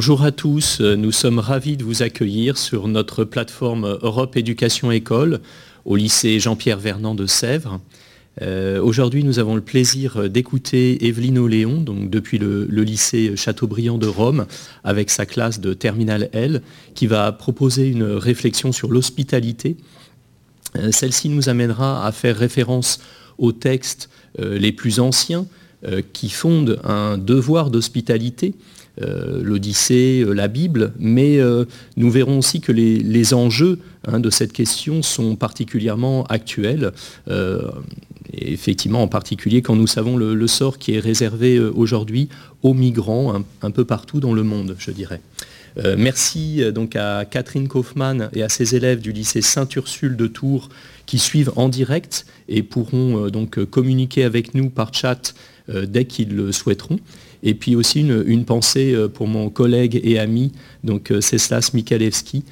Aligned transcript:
Bonjour 0.00 0.22
à 0.22 0.30
tous, 0.30 0.80
nous 0.80 1.10
sommes 1.10 1.40
ravis 1.40 1.76
de 1.76 1.82
vous 1.82 2.04
accueillir 2.04 2.56
sur 2.56 2.86
notre 2.86 3.24
plateforme 3.24 3.98
Europe 4.00 4.36
Éducation 4.36 4.92
École 4.92 5.40
au 5.84 5.96
lycée 5.96 6.38
Jean-Pierre 6.38 6.78
Vernant 6.78 7.16
de 7.16 7.26
Sèvres. 7.26 7.80
Euh, 8.40 8.80
aujourd'hui, 8.80 9.24
nous 9.24 9.40
avons 9.40 9.56
le 9.56 9.60
plaisir 9.60 10.30
d'écouter 10.30 11.04
Evelyne 11.08 11.44
Léon, 11.44 11.80
donc 11.80 12.10
depuis 12.10 12.38
le, 12.38 12.66
lycée 12.66 13.34
Chateaubriand 13.34 13.98
de 13.98 14.06
Rome, 14.06 14.46
avec 14.84 15.10
sa 15.10 15.26
classe 15.26 15.58
de 15.58 15.74
Terminal 15.74 16.30
L, 16.32 16.62
qui 16.94 17.08
va 17.08 17.32
proposer 17.32 17.88
une 17.88 18.04
réflexion 18.04 18.70
sur 18.70 18.92
l'hospitalité. 18.92 19.76
Euh, 20.76 20.92
celle-ci 20.92 21.28
nous 21.28 21.48
amènera 21.48 22.06
à 22.06 22.12
faire 22.12 22.36
référence 22.36 23.00
aux 23.36 23.50
textes 23.50 24.10
euh, 24.38 24.60
les 24.60 24.70
plus 24.70 25.00
anciens 25.00 25.44
qui 26.12 26.28
fondent 26.28 26.80
un 26.82 27.18
devoir 27.18 27.70
d'hospitalité, 27.70 28.56
l'Odyssée, 29.00 30.24
la 30.26 30.48
Bible, 30.48 30.92
mais 30.98 31.38
nous 31.96 32.10
verrons 32.10 32.38
aussi 32.38 32.60
que 32.60 32.72
les, 32.72 33.34
enjeux 33.34 33.78
hein, 34.06 34.20
de 34.20 34.30
cette 34.30 34.52
question 34.52 35.02
sont 35.02 35.36
particulièrement 35.36 36.24
actuels 36.24 36.92
effectivement, 38.32 39.02
en 39.02 39.08
particulier 39.08 39.62
quand 39.62 39.76
nous 39.76 39.86
savons 39.86 40.16
le, 40.16 40.46
sort 40.46 40.78
qui 40.78 40.94
est 40.94 41.00
réservé 41.00 41.56
euh, 41.56 41.70
aujourd'hui 41.74 42.28
aux 42.62 42.74
migrants 42.74 43.42
un, 43.62 43.70
peu 43.70 43.84
partout 43.84 44.20
dans 44.20 44.32
le 44.32 44.42
monde, 44.42 44.76
je 44.78 44.90
dirais. 44.90 45.20
Euh, 45.78 45.96
merci 45.98 46.62
euh, 46.62 46.72
donc 46.72 46.96
à 46.96 47.24
Catherine 47.24 47.68
Kaufmann 47.68 48.30
et 48.32 48.42
à 48.42 48.48
ses 48.48 48.74
élèves 48.74 49.00
du 49.00 49.12
lycée 49.12 49.42
Saint-Ursule 49.42 50.16
de 50.16 50.26
Tours 50.26 50.70
qui 51.06 51.18
suivent 51.18 51.52
en 51.56 51.68
direct 51.68 52.26
et 52.48 52.62
pourront 52.62 53.28
donc 53.28 53.64
communiquer 53.64 54.24
avec 54.24 54.54
nous 54.54 54.68
par 54.68 54.92
chat 54.92 55.34
dès 55.68 56.04
qu'ils 56.04 56.34
le 56.34 56.52
souhaiteront. 56.52 56.98
Et 57.42 57.54
puis 57.54 57.76
aussi 57.76 58.00
une, 58.00 58.44
pensée 58.44 58.96
pour 59.14 59.28
mon 59.28 59.48
collègue 59.48 60.00
et 60.02 60.18
ami, 60.18 60.52
donc 60.82 61.12
Ceslas 61.20 61.70
Mikalewski, 61.72 62.44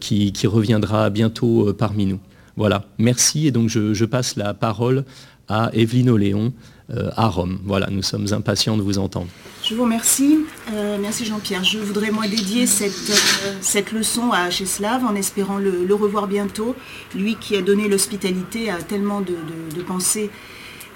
qui, 0.00 0.32
qui 0.32 0.46
reviendra 0.46 1.08
bientôt 1.10 1.72
parmi 1.72 2.06
nous. 2.06 2.20
Voilà, 2.56 2.84
merci. 2.98 3.46
Et 3.46 3.50
donc 3.50 3.68
je, 3.68 4.04
passe 4.04 4.36
la 4.36 4.54
parole 4.54 5.04
à 5.48 5.70
Evelyne 5.74 6.10
Oléon 6.10 6.52
euh, 6.90 7.10
à 7.16 7.28
Rome. 7.28 7.58
Voilà, 7.64 7.88
nous 7.90 8.02
sommes 8.02 8.26
impatients 8.32 8.76
de 8.76 8.82
vous 8.82 8.98
entendre. 8.98 9.28
Je 9.62 9.74
vous 9.74 9.82
remercie. 9.82 10.38
Euh, 10.72 10.96
merci 11.00 11.24
Jean-Pierre. 11.24 11.64
Je 11.64 11.78
voudrais 11.78 12.10
moi 12.10 12.26
dédier 12.28 12.66
cette, 12.66 13.10
euh, 13.10 13.52
cette 13.60 13.92
leçon 13.92 14.30
à 14.32 14.50
Cheslav 14.50 15.04
en 15.04 15.14
espérant 15.14 15.58
le, 15.58 15.94
revoir 15.94 16.28
bientôt. 16.28 16.74
Lui 17.14 17.36
qui 17.36 17.56
a 17.56 17.62
donné 17.62 17.88
l'hospitalité 17.88 18.70
à 18.70 18.76
tellement 18.76 19.20
de, 19.20 19.82
pensées 19.82 20.30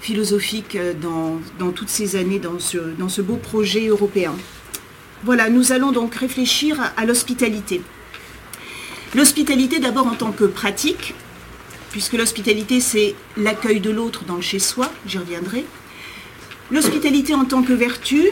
philosophiques 0.01 0.77
dans, 0.99 1.39
dans, 1.59 1.71
toutes 1.71 1.89
ces 1.89 2.15
années 2.15 2.39
dans 2.39 2.59
ce, 2.59 2.77
dans 2.77 3.09
ce 3.09 3.21
beau 3.21 3.37
projet 3.37 3.87
européen. 3.87 4.33
Voilà, 5.23 5.49
nous 5.49 5.71
allons 5.71 5.91
donc 5.91 6.15
réfléchir 6.15 6.77
à 6.97 7.05
l'hospitalité. 7.05 7.81
L'hospitalité 9.13 9.79
d'abord 9.79 10.07
en 10.07 10.15
tant 10.15 10.31
que 10.31 10.45
pratique, 10.45 11.13
puisque 11.91 12.13
l'hospitalité, 12.13 12.79
c'est 12.79 13.13
l'accueil 13.37 13.79
de 13.79 13.91
l'autre 13.91 14.23
dans 14.25 14.37
le 14.37 14.41
chez-soi, 14.41 14.91
j'y 15.05 15.19
reviendrai. 15.19 15.65
L'hospitalité 16.71 17.35
en 17.35 17.45
tant 17.45 17.61
que 17.61 17.73
vertu, 17.73 18.29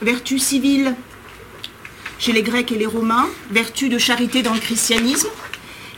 vertu 0.00 0.38
civile 0.38 0.96
chez 2.18 2.32
les 2.32 2.42
Grecs 2.42 2.72
et 2.72 2.78
les 2.78 2.86
Romains, 2.86 3.28
vertu 3.50 3.88
de 3.88 3.98
charité 3.98 4.42
dans 4.42 4.54
le 4.54 4.60
christianisme. 4.60 5.28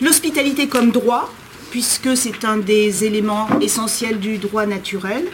L'hospitalité 0.00 0.68
comme 0.68 0.90
droit, 0.90 1.32
puisque 1.74 2.16
c'est 2.16 2.44
un 2.44 2.58
des 2.58 3.04
éléments 3.04 3.48
essentiels 3.60 4.20
du 4.20 4.38
droit 4.38 4.64
naturel, 4.64 5.24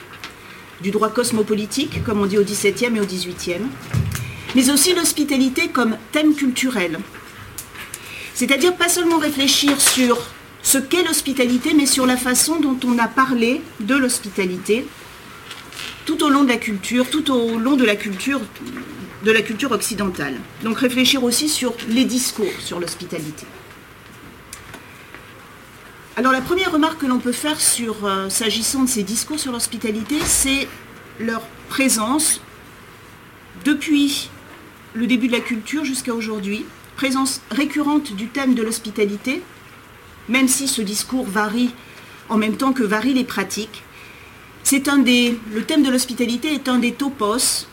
du 0.81 0.91
droit 0.91 1.11
cosmopolitique, 1.11 2.03
comme 2.03 2.23
on 2.23 2.25
dit 2.25 2.39
au 2.39 2.43
XVIIe 2.43 2.97
et 2.97 3.01
au 3.01 3.05
XVIIIe. 3.05 3.67
Mais 4.55 4.71
aussi 4.71 4.95
l'hospitalité 4.95 5.69
comme 5.69 5.99
thème 6.13 6.35
culturel. 6.35 6.99
C'est-à-dire 8.33 8.75
pas 8.75 8.89
seulement 8.89 9.19
réfléchir 9.19 9.79
sur 9.79 10.17
ce 10.63 10.79
qu'est 10.79 11.03
l'hospitalité, 11.03 11.75
mais 11.75 11.85
sur 11.85 12.07
la 12.07 12.17
façon 12.17 12.59
dont 12.59 12.79
on 12.87 12.99
a 12.99 13.07
parlé 13.07 13.61
de 13.81 13.95
l'hospitalité 13.95 14.87
tout 16.07 16.25
au 16.25 16.31
long 16.31 16.45
de 16.45 16.49
la 16.49 16.57
culture, 16.57 17.11
tout 17.11 17.31
au 17.31 17.59
long 17.59 17.77
de 17.77 17.85
la 17.85 17.97
culture, 17.97 18.41
de 19.25 19.31
la 19.31 19.43
culture 19.43 19.73
occidentale. 19.73 20.37
Donc 20.65 20.79
réfléchir 20.79 21.23
aussi 21.23 21.51
sur 21.51 21.75
les 21.91 22.07
discours 22.07 22.55
sur 22.61 22.81
l'hospitalité. 22.81 23.45
Alors 26.21 26.33
la 26.33 26.43
première 26.43 26.71
remarque 26.71 26.99
que 26.99 27.07
l'on 27.07 27.19
peut 27.19 27.33
faire 27.33 27.57
euh, 28.05 28.29
s'agissant 28.29 28.83
de 28.83 28.89
ces 28.91 29.03
discours 29.03 29.41
sur 29.41 29.53
l'hospitalité, 29.53 30.17
c'est 30.23 30.69
leur 31.19 31.41
présence 31.71 32.43
depuis 33.65 34.29
le 34.93 35.07
début 35.07 35.29
de 35.29 35.33
la 35.33 35.41
culture 35.41 35.83
jusqu'à 35.83 36.13
aujourd'hui, 36.13 36.67
présence 36.95 37.41
récurrente 37.51 38.13
du 38.13 38.29
thème 38.29 38.55
de 38.55 38.63
l'hospitalité, 38.63 39.41
même 40.29 40.47
si 40.47 40.69
ce 40.69 40.83
discours 40.83 41.25
varie 41.25 41.71
en 42.29 42.37
même 42.37 42.59
temps 42.59 42.75
que 42.75 42.83
varient 42.83 43.15
les 43.15 43.25
pratiques. 43.25 43.83
C'est 44.63 44.89
un 44.89 44.99
des, 44.99 45.41
le 45.55 45.65
thème 45.65 45.83
de 45.83 45.91
l'hospitalité 45.91 46.53
est 46.53 46.69
un 46.69 46.81
des 46.81 46.93
topos 46.93 47.67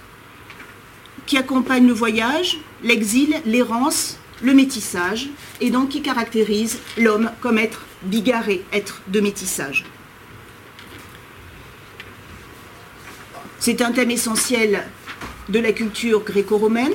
qui 1.25 1.35
accompagne 1.37 1.85
le 1.85 1.91
voyage, 1.91 2.61
l'exil, 2.81 3.41
l'errance, 3.45 4.17
le 4.41 4.53
métissage, 4.53 5.29
et 5.61 5.69
donc 5.69 5.89
qui 5.89 6.01
caractérise 6.01 6.79
l'homme 6.97 7.31
comme 7.41 7.57
être 7.57 7.85
bigarré, 8.03 8.63
être 8.71 9.01
de 9.07 9.19
métissage. 9.19 9.85
C'est 13.59 13.81
un 13.81 13.91
thème 13.91 14.11
essentiel 14.11 14.83
de 15.49 15.59
la 15.59 15.71
culture 15.71 16.23
gréco-romaine. 16.23 16.93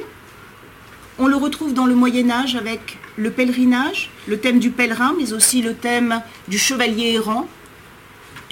On 1.19 1.27
le 1.27 1.37
retrouve 1.37 1.75
dans 1.75 1.87
le 1.87 1.95
Moyen 1.95 2.31
Âge 2.31 2.57
avec 2.57 2.99
le 3.17 3.31
pèlerinage, 3.31 4.11
le 4.27 4.39
thème 4.39 4.59
du 4.59 4.71
pèlerin, 4.71 5.15
mais 5.19 5.33
aussi 5.33 5.61
le 5.61 5.75
thème 5.75 6.23
du 6.49 6.59
chevalier 6.59 7.13
errant. 7.15 7.49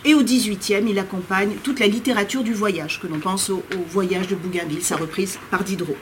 Et 0.05 0.15
au 0.15 0.23
XVIIIe, 0.23 0.85
il 0.89 0.99
accompagne 0.99 1.57
toute 1.63 1.79
la 1.79 1.87
littérature 1.87 2.43
du 2.43 2.55
voyage, 2.55 3.01
que 3.01 3.07
l'on 3.07 3.19
pense 3.19 3.51
au, 3.51 3.63
voyage 3.89 4.29
de 4.29 4.35
Bougainville, 4.35 4.83
sa 4.83 4.97
reprise 4.97 5.39
par 5.51 5.63
Diderot. 5.63 5.97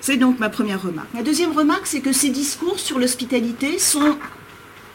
C'est 0.00 0.16
donc 0.16 0.38
ma 0.38 0.48
première 0.48 0.82
remarque. 0.82 1.12
Ma 1.14 1.22
deuxième 1.22 1.52
remarque, 1.52 1.86
c'est 1.86 2.00
que 2.00 2.12
ces 2.12 2.30
discours 2.30 2.78
sur 2.78 2.98
l'hospitalité 2.98 3.78
sont, 3.78 4.16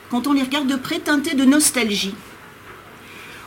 quand 0.09 0.27
on 0.27 0.33
les 0.33 0.43
regarde 0.43 0.67
de 0.67 0.75
près, 0.75 0.99
teintés 0.99 1.35
de 1.35 1.45
nostalgie. 1.45 2.15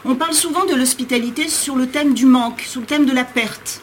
On 0.04 0.14
parle 0.14 0.34
souvent 0.34 0.64
de 0.64 0.74
l'hospitalité 0.74 1.48
sur 1.48 1.76
le 1.76 1.88
thème 1.88 2.14
du 2.14 2.26
manque, 2.26 2.60
sur 2.60 2.80
le 2.80 2.86
thème 2.86 3.06
de 3.06 3.12
la 3.12 3.24
perte 3.24 3.82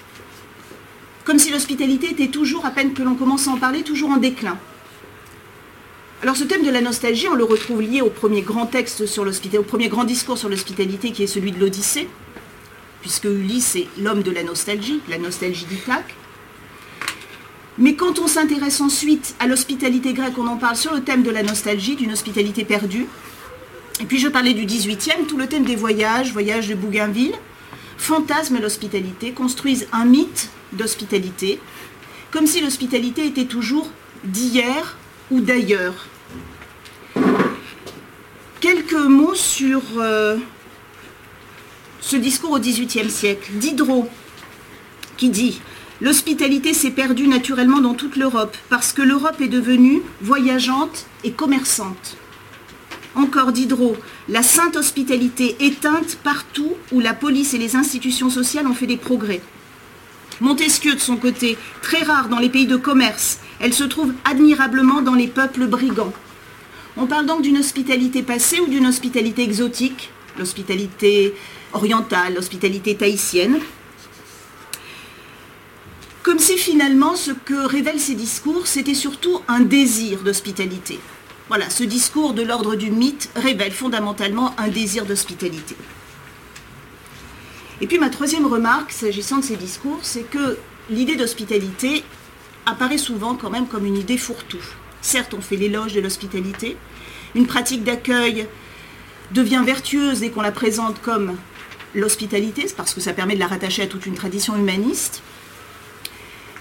comme 1.25 1.39
si 1.39 1.49
l'hospitalité 1.51 2.11
était 2.11 2.27
toujours, 2.27 2.65
à 2.65 2.71
peine 2.71 2.93
que 2.93 3.01
l'on 3.01 3.15
commence 3.15 3.47
à 3.47 3.51
en 3.51 3.57
parler, 3.57 3.81
toujours 3.81 4.11
en 4.11 4.17
déclin. 4.17 4.57
Alors 6.21 6.37
ce 6.37 6.43
thème 6.43 6.63
de 6.63 6.69
la 6.69 6.81
nostalgie, 6.81 7.27
on 7.27 7.33
le 7.33 7.43
retrouve 7.43 7.81
lié 7.81 8.01
au 8.01 8.09
premier 8.09 8.41
grand 8.41 8.67
texte 8.67 9.05
sur 9.05 9.25
l'hospitalité, 9.25 9.57
au 9.57 9.63
premier 9.63 9.89
grand 9.89 10.05
discours 10.05 10.37
sur 10.37 10.49
l'hospitalité 10.49 11.11
qui 11.11 11.23
est 11.23 11.27
celui 11.27 11.51
de 11.51 11.59
l'Odyssée, 11.59 12.07
puisque 13.01 13.25
Ulysse 13.25 13.75
est 13.75 13.87
l'homme 13.99 14.21
de 14.23 14.31
la 14.31 14.43
nostalgie, 14.43 15.01
la 15.09 15.17
nostalgie 15.17 15.65
d'Ithaque. 15.65 16.15
Mais 17.77 17.95
quand 17.95 18.19
on 18.19 18.27
s'intéresse 18.27 18.79
ensuite 18.79 19.35
à 19.39 19.47
l'hospitalité 19.47 20.13
grecque, 20.13 20.37
on 20.37 20.47
en 20.47 20.57
parle 20.57 20.77
sur 20.77 20.93
le 20.93 21.01
thème 21.01 21.23
de 21.23 21.31
la 21.31 21.43
nostalgie, 21.43 21.95
d'une 21.95 22.13
hospitalité 22.13 22.63
perdue. 22.63 23.07
Et 23.99 24.05
puis 24.05 24.19
je 24.19 24.27
parlais 24.27 24.53
du 24.53 24.65
18e, 24.65 25.25
tout 25.27 25.37
le 25.37 25.47
thème 25.47 25.65
des 25.65 25.75
voyages, 25.75 26.31
voyages 26.31 26.69
de 26.69 26.75
Bougainville, 26.75 27.35
fantasme 27.97 28.59
l'hospitalité, 28.61 29.31
construisent 29.31 29.87
un 29.91 30.05
mythe 30.05 30.49
d'hospitalité, 30.73 31.59
comme 32.31 32.47
si 32.47 32.61
l'hospitalité 32.61 33.25
était 33.25 33.45
toujours 33.45 33.89
d'hier 34.23 34.97
ou 35.31 35.41
d'ailleurs. 35.41 36.07
Quelques 38.61 38.93
mots 38.93 39.35
sur 39.35 39.81
euh, 39.97 40.37
ce 42.01 42.15
discours 42.15 42.51
au 42.51 42.59
XVIIIe 42.59 43.09
siècle. 43.09 43.51
Diderot, 43.53 44.09
qui 45.17 45.29
dit 45.29 45.61
L'hospitalité 46.01 46.73
s'est 46.73 46.91
perdue 46.91 47.27
naturellement 47.27 47.79
dans 47.79 47.93
toute 47.93 48.17
l'Europe 48.17 48.57
parce 48.69 48.91
que 48.91 49.01
l'Europe 49.01 49.39
est 49.39 49.47
devenue 49.47 50.01
voyageante 50.21 51.05
et 51.23 51.31
commerçante. 51.31 52.17
Encore 53.15 53.53
Diderot, 53.53 53.95
la 54.27 54.43
sainte 54.43 54.75
hospitalité 54.75 55.55
éteinte 55.61 56.17
partout 56.21 56.73
où 56.91 56.99
la 56.99 57.13
police 57.13 57.53
et 57.53 57.57
les 57.57 57.77
institutions 57.77 58.29
sociales 58.29 58.67
ont 58.67 58.73
fait 58.73 58.87
des 58.87 58.97
progrès. 58.97 59.41
Montesquieu, 60.41 60.95
de 60.95 60.99
son 60.99 61.15
côté, 61.15 61.57
très 61.81 62.03
rare 62.03 62.27
dans 62.27 62.39
les 62.39 62.49
pays 62.49 62.67
de 62.67 62.75
commerce, 62.75 63.39
elle 63.61 63.73
se 63.73 63.85
trouve 63.85 64.13
admirablement 64.25 65.01
dans 65.01 65.15
les 65.15 65.27
peuples 65.27 65.65
brigands. 65.65 66.11
On 66.97 67.05
parle 67.05 67.25
donc 67.25 67.41
d'une 67.41 67.57
hospitalité 67.57 68.21
passée 68.21 68.59
ou 68.59 68.67
d'une 68.67 68.85
hospitalité 68.85 69.43
exotique, 69.43 70.09
l'hospitalité 70.37 71.33
orientale, 71.71 72.33
l'hospitalité 72.35 72.95
tahitienne? 72.95 73.59
Comme 76.25 76.39
si 76.39 76.57
finalement 76.57 77.15
ce 77.15 77.29
que 77.29 77.67
révèlent 77.67 77.99
ces 77.99 78.15
discours, 78.15 78.65
c'était 78.65 78.95
surtout 78.95 79.41
un 79.47 79.59
désir 79.59 80.23
d'hospitalité. 80.23 80.99
Voilà, 81.49 81.69
ce 81.69 81.83
discours 81.83 82.33
de 82.33 82.41
l'ordre 82.41 82.73
du 82.73 82.89
mythe 82.89 83.29
révèle 83.35 83.71
fondamentalement 83.71 84.55
un 84.57 84.69
désir 84.69 85.05
d'hospitalité. 85.05 85.75
Et 87.79 87.85
puis 87.85 87.99
ma 87.99 88.09
troisième 88.09 88.47
remarque, 88.47 88.91
s'agissant 88.91 89.37
de 89.37 89.43
ces 89.43 89.55
discours, 89.55 89.99
c'est 90.01 90.27
que 90.27 90.57
l'idée 90.89 91.15
d'hospitalité 91.15 92.03
apparaît 92.65 92.97
souvent 92.97 93.35
quand 93.35 93.51
même 93.51 93.67
comme 93.67 93.85
une 93.85 93.97
idée 93.97 94.17
fourre-tout. 94.17 94.65
Certes, 95.01 95.35
on 95.35 95.41
fait 95.41 95.57
l'éloge 95.57 95.93
de 95.93 96.01
l'hospitalité. 96.01 96.75
Une 97.35 97.45
pratique 97.45 97.83
d'accueil 97.83 98.47
devient 99.31 99.61
vertueuse 99.63 100.21
dès 100.21 100.31
qu'on 100.31 100.41
la 100.41 100.51
présente 100.51 100.99
comme 101.03 101.37
l'hospitalité, 101.93 102.65
parce 102.75 102.95
que 102.95 102.99
ça 102.99 103.13
permet 103.13 103.35
de 103.35 103.39
la 103.39 103.47
rattacher 103.47 103.83
à 103.83 103.87
toute 103.87 104.07
une 104.07 104.15
tradition 104.15 104.57
humaniste. 104.57 105.21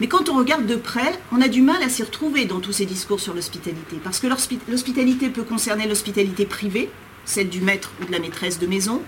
Mais 0.00 0.08
quand 0.08 0.28
on 0.28 0.36
regarde 0.36 0.66
de 0.66 0.74
près, 0.74 1.18
on 1.30 1.40
a 1.40 1.48
du 1.48 1.62
mal 1.62 1.82
à 1.82 1.88
s'y 1.88 2.02
retrouver 2.02 2.46
dans 2.46 2.60
tous 2.60 2.72
ces 2.72 2.86
discours 2.86 3.20
sur 3.20 3.32
l'hospitalité, 3.32 3.96
parce 4.02 4.18
que 4.18 4.26
l'hospitalité 4.26 5.28
peut 5.28 5.44
concerner 5.44 5.86
l'hospitalité 5.86 6.46
privée, 6.46 6.90
celle 7.24 7.48
du 7.48 7.60
maître 7.60 7.92
ou 8.02 8.06
de 8.06 8.12
la 8.12 8.18
maîtresse 8.18 8.58
de 8.58 8.66
maison, 8.66 9.02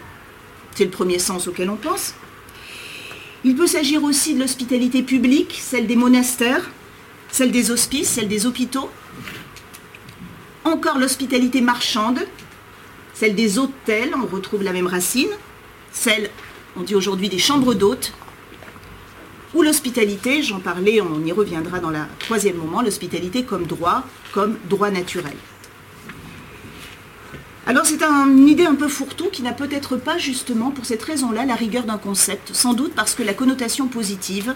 c'est 0.75 0.85
le 0.85 0.91
premier 0.91 1.19
sens 1.19 1.49
auquel 1.49 1.71
on 1.71 1.77
pense. 1.77 2.15
Il 3.45 3.57
peut 3.57 3.67
s'agir 3.67 4.05
aussi 4.05 4.35
de 4.35 4.41
l'hospitalité 4.41 5.03
publique, 5.03 5.59
celle 5.61 5.87
des 5.87 5.97
monastères, 5.97 6.71
celle 7.31 7.51
des 7.51 7.71
hospices, 7.71 8.09
celle 8.09 8.29
des 8.29 8.47
hôpitaux. 8.47 8.91
Encore 10.65 10.99
l'hospitalité 10.99 11.61
marchande, 11.61 12.21
celle 13.15 13.35
des 13.35 13.59
hôtels, 13.59 14.13
on 14.15 14.27
retrouve 14.27 14.63
la 14.63 14.73
même 14.73 14.87
racine, 14.87 15.31
celle, 15.93 16.31
on 16.77 16.83
dit 16.83 16.95
aujourd'hui, 16.95 17.29
des 17.29 17.39
chambres 17.39 17.75
d'hôtes, 17.75 18.13
ou 19.57 19.63
l'hospitalité, 19.63 20.43
j'en 20.43 20.61
parlais, 20.61 21.01
on 21.01 21.25
y 21.25 21.33
reviendra 21.33 21.79
dans 21.79 21.89
le 21.89 21.99
troisième 22.19 22.57
moment, 22.57 22.83
l'hospitalité 22.83 23.43
comme 23.43 23.65
droit, 23.65 24.05
comme 24.33 24.59
droit 24.69 24.91
naturel. 24.91 25.33
Alors 27.67 27.87
c'est 27.87 28.03
une 28.03 28.49
idée 28.49 28.67
un 28.67 28.75
peu 28.75 28.87
fourre-tout 28.87 29.31
qui 29.33 29.43
n'a 29.43 29.55
peut-être 29.55 29.97
pas 29.97 30.19
justement 30.19 30.71
pour 30.71 30.85
cette 30.85 31.03
raison-là 31.03 31.47
la 31.47 31.55
rigueur 31.55 31.85
d'un 31.85 31.97
concept, 31.97 32.55
sans 32.55 32.75
doute 32.75 32.93
parce 32.95 33.15
que 33.15 33.23
la 33.23 33.33
connotation 33.33 33.89
positive 33.89 34.55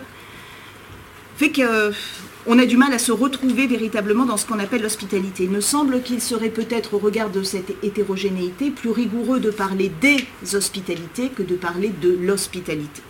fait 1.38 1.50
qu'on 1.50 2.58
a 2.58 2.67
du 2.67 2.76
mal 2.76 2.93
à 2.93 2.99
se 2.99 3.11
retrouver 3.11 3.67
véritablement 3.67 4.26
dans 4.26 4.37
ce 4.37 4.44
qu'on 4.44 4.58
appelle 4.58 4.82
l'hospitalité. 4.82 5.44
Il 5.44 5.50
me 5.50 5.62
semble 5.62 6.02
qu'il 6.02 6.20
serait 6.20 6.50
peut-être 6.50 6.93
au 6.93 6.99
regard 6.99 7.31
de 7.31 7.43
cette 7.43 7.73
hétérogénéité 7.82 8.70
plus 8.70 8.91
rigoureux 8.91 9.41
de 9.41 9.50
parler 9.50 9.91
des 10.02 10.26
hospitalités 10.55 11.31
que 11.31 11.43
de 11.43 11.56
parler 11.56 11.88
de 11.88 12.17
l'hospitalité. 12.20 13.00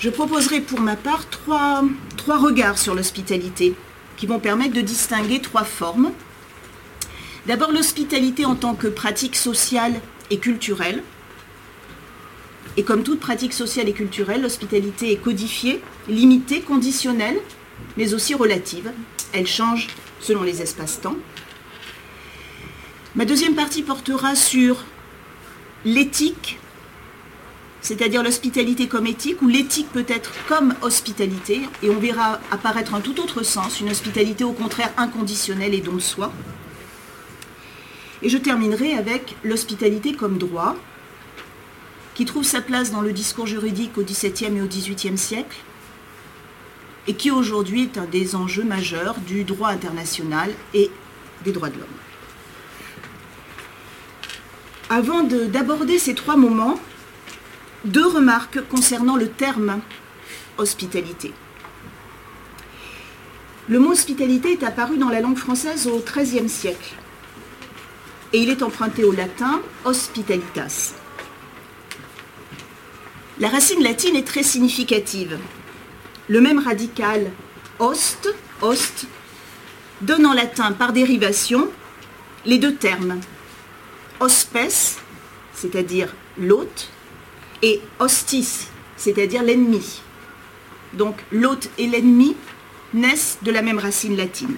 Je 0.00 0.10
proposerai 0.10 0.60
pour 0.60 0.80
ma 0.80 0.96
part 0.96 1.28
trois, 1.28 1.82
regards 2.28 2.78
sur 2.78 2.94
l'hospitalité 2.94 3.74
qui 4.16 4.26
vont 4.26 4.38
permettre 4.38 4.74
de 4.74 4.80
distinguer 4.80 5.40
trois 5.40 5.64
formes 5.64 6.12
D'abord 7.48 7.72
l'hospitalité 7.72 8.44
en 8.44 8.56
tant 8.56 8.74
que 8.74 8.88
pratique 8.88 9.34
sociale 9.34 9.94
et 10.28 10.36
culturelle. 10.36 11.02
Et 12.76 12.82
comme 12.82 13.02
toute 13.02 13.20
pratique 13.20 13.54
sociale 13.54 13.88
et 13.88 13.94
culturelle, 13.94 14.42
l'hospitalité 14.42 15.12
est 15.12 15.16
codifiée, 15.16 15.80
limitée, 16.08 16.60
conditionnelle, 16.60 17.38
mais 17.96 18.12
aussi 18.12 18.34
relative. 18.34 18.92
Elle 19.32 19.46
change 19.46 19.86
selon 20.20 20.42
les 20.42 20.60
espaces-temps. 20.60 21.16
Ma 23.14 23.24
deuxième 23.24 23.54
partie 23.54 23.82
portera 23.82 24.34
sur 24.34 24.84
l'éthique, 25.86 26.58
c'est-à-dire 27.88 28.22
l'hospitalité 28.22 28.86
comme 28.86 29.06
éthique, 29.06 29.40
ou 29.40 29.48
l'éthique 29.48 29.90
peut 29.90 30.04
être 30.08 30.30
comme 30.46 30.74
hospitalité, 30.82 31.62
et 31.82 31.88
on 31.88 31.98
verra 31.98 32.38
apparaître 32.50 32.94
un 32.94 33.00
tout 33.00 33.18
autre 33.18 33.42
sens, 33.42 33.80
une 33.80 33.88
hospitalité 33.88 34.44
au 34.44 34.52
contraire 34.52 34.92
inconditionnelle 34.98 35.72
et 35.72 35.80
don 35.80 35.94
de 35.94 36.00
soi. 36.00 36.30
Et 38.20 38.28
je 38.28 38.36
terminerai 38.36 38.92
avec 38.92 39.36
l'hospitalité 39.42 40.12
comme 40.12 40.36
droit, 40.36 40.76
qui 42.14 42.26
trouve 42.26 42.44
sa 42.44 42.60
place 42.60 42.90
dans 42.90 43.00
le 43.00 43.14
discours 43.14 43.46
juridique 43.46 43.96
au 43.96 44.02
XVIIe 44.02 44.54
et 44.54 44.60
au 44.60 44.66
XVIIIe 44.66 45.16
siècle, 45.16 45.56
et 47.06 47.14
qui 47.14 47.30
aujourd'hui 47.30 47.84
est 47.84 47.96
un 47.96 48.04
des 48.04 48.36
enjeux 48.36 48.64
majeurs 48.64 49.16
du 49.26 49.44
droit 49.44 49.70
international 49.70 50.50
et 50.74 50.90
des 51.42 51.52
droits 51.52 51.70
de 51.70 51.78
l'homme. 51.78 51.88
Avant 54.90 55.22
d'aborder 55.22 55.98
ces 55.98 56.14
trois 56.14 56.36
moments, 56.36 56.78
deux 57.84 58.06
remarques 58.06 58.60
concernant 58.68 59.16
le 59.16 59.28
terme 59.28 59.80
hospitalité. 60.56 61.32
Le 63.68 63.78
mot 63.78 63.92
hospitalité 63.92 64.52
est 64.52 64.62
apparu 64.64 64.96
dans 64.96 65.10
la 65.10 65.20
langue 65.20 65.36
française 65.36 65.86
au 65.86 66.00
XIIIe 66.00 66.48
siècle 66.48 66.94
et 68.32 68.38
il 68.40 68.50
est 68.50 68.62
emprunté 68.62 69.04
au 69.04 69.12
latin 69.12 69.60
hospitalitas. 69.84 70.94
La 73.38 73.48
racine 73.48 73.82
latine 73.82 74.16
est 74.16 74.26
très 74.26 74.42
significative. 74.42 75.38
Le 76.28 76.40
même 76.40 76.58
radical 76.58 77.30
host, 77.78 78.34
host, 78.60 79.06
donne 80.00 80.26
en 80.26 80.32
latin 80.32 80.72
par 80.72 80.92
dérivation 80.92 81.68
les 82.44 82.58
deux 82.58 82.74
termes 82.74 83.20
hospes, 84.20 84.58
c'est-à-dire 85.54 86.14
l'hôte, 86.38 86.90
et 87.62 87.80
hostis, 87.98 88.68
c'est-à-dire 88.96 89.42
l'ennemi. 89.42 90.00
Donc 90.94 91.16
l'hôte 91.30 91.70
et 91.78 91.86
l'ennemi 91.86 92.36
naissent 92.94 93.38
de 93.42 93.50
la 93.50 93.62
même 93.62 93.78
racine 93.78 94.16
latine. 94.16 94.56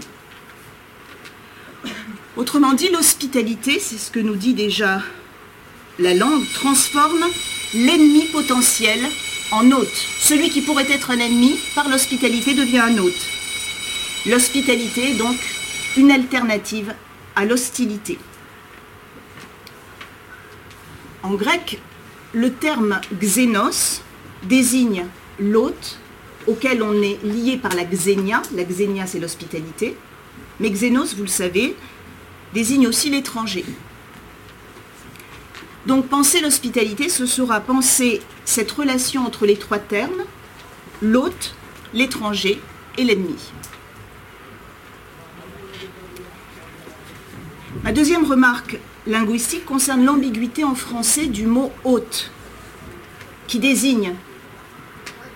Autrement 2.37 2.73
dit, 2.73 2.89
l'hospitalité, 2.91 3.81
c'est 3.81 3.99
ce 3.99 4.11
que 4.11 4.21
nous 4.21 4.37
dit 4.37 4.55
déjà 4.55 5.03
la 5.99 6.15
langue, 6.15 6.45
transforme 6.55 7.25
l'ennemi 7.75 8.27
potentiel 8.33 9.01
en 9.51 9.71
hôte. 9.73 10.07
Celui 10.21 10.49
qui 10.49 10.63
pourrait 10.63 10.91
être 10.91 11.11
un 11.11 11.19
ennemi, 11.19 11.59
par 11.75 11.89
l'hospitalité, 11.89 12.55
devient 12.55 12.79
un 12.79 12.99
hôte. 12.99 13.29
L'hospitalité 14.27 15.11
est 15.11 15.15
donc 15.15 15.37
une 15.97 16.11
alternative 16.11 16.95
à 17.37 17.45
l'hostilité. 17.45 18.19
En 21.23 21.35
grec, 21.35 21.81
le 22.33 22.53
terme 22.53 23.01
xénos 23.21 24.03
désigne 24.45 25.07
l'hôte 25.39 25.99
auquel 26.47 26.83
on 26.83 26.95
est 27.03 27.23
lié 27.25 27.57
par 27.57 27.75
la 27.75 27.85
xénia. 27.85 28.43
La 28.55 28.65
xénia, 28.65 29.07
c'est 29.07 29.19
l'hospitalité. 29.19 29.97
Mais 30.59 30.71
xénos, 30.71 31.15
vous 31.15 31.23
le 31.23 31.29
savez, 31.29 31.77
désigne 32.55 32.87
aussi 32.87 33.11
l'étranger. 33.11 33.65
Donc 35.87 36.09
penser 36.09 36.41
l'hospitalité, 36.41 37.09
ce 37.09 37.27
sera 37.27 37.61
penser 37.61 38.21
cette 38.45 38.71
relation 38.71 39.25
entre 39.25 39.47
les 39.47 39.57
trois 39.57 39.79
termes, 39.79 40.25
l'hôte, 41.01 41.55
l'étranger 41.95 42.61
et 42.99 43.05
l'ennemi. 43.05 43.37
Ma 47.83 47.93
deuxième 47.93 48.25
remarque 48.25 48.79
linguistique 49.07 49.65
concerne 49.65 50.05
l'ambiguïté 50.05 50.65
en 50.65 50.75
français 50.75 51.27
du 51.27 51.47
mot 51.47 51.73
hôte, 51.85 52.31
qui 53.47 53.59
désigne 53.59 54.15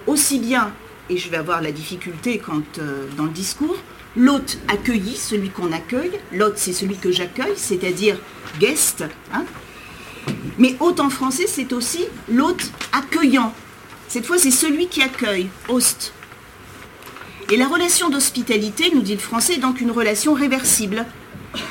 aussi 0.07 0.39
bien, 0.39 0.73
et 1.11 1.17
je 1.17 1.29
vais 1.29 1.37
avoir 1.37 1.61
la 1.61 1.73
difficulté 1.73 2.39
quand, 2.39 2.79
euh, 2.79 3.07
dans 3.17 3.25
le 3.25 3.31
discours, 3.31 3.77
L'hôte 4.17 4.59
accueilli, 4.69 5.17
celui 5.17 5.51
qu'on 5.51 5.73
accueille. 5.73 6.13
L'hôte, 6.33 6.55
c'est 6.57 6.73
celui 6.73 6.97
que 6.97 7.11
j'accueille, 7.11 7.55
c'est-à-dire 7.57 8.17
guest. 8.61 9.05
Hein. 9.33 9.45
Mais 10.57 10.77
hôte 10.79 11.01
en 11.01 11.11
français, 11.11 11.47
c'est 11.49 11.73
aussi 11.73 12.05
l'hôte 12.29 12.71
accueillant. 12.93 13.53
Cette 14.07 14.27
fois, 14.27 14.39
c'est 14.39 14.53
celui 14.53 14.87
qui 14.87 15.03
accueille, 15.03 15.49
host. 15.69 16.13
Et 17.51 17.57
la 17.57 17.67
relation 17.67 18.09
d'hospitalité, 18.09 18.93
nous 18.95 19.03
dit 19.03 19.15
le 19.15 19.21
français, 19.21 19.55
est 19.55 19.59
donc 19.59 19.81
une 19.81 19.91
relation 19.91 20.33
réversible, 20.33 21.05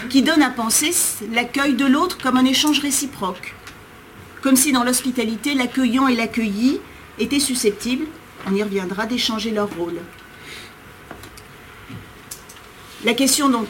qui 0.10 0.22
donne 0.22 0.42
à 0.42 0.50
penser 0.50 0.92
l'accueil 1.32 1.74
de 1.74 1.86
l'autre 1.86 2.18
comme 2.22 2.38
un 2.38 2.46
échange 2.46 2.80
réciproque. 2.80 3.56
Comme 4.42 4.56
si 4.56 4.72
dans 4.72 4.84
l'hospitalité, 4.84 5.54
l'accueillant 5.54 6.08
et 6.08 6.16
l'accueilli 6.16 6.80
étaient 7.20 7.40
susceptibles, 7.40 8.06
on 8.46 8.56
y 8.56 8.62
reviendra, 8.62 9.06
d'échanger 9.06 9.52
leur 9.52 9.70
rôle. 9.76 10.00
La 13.06 13.14
question 13.14 13.50
donc 13.50 13.68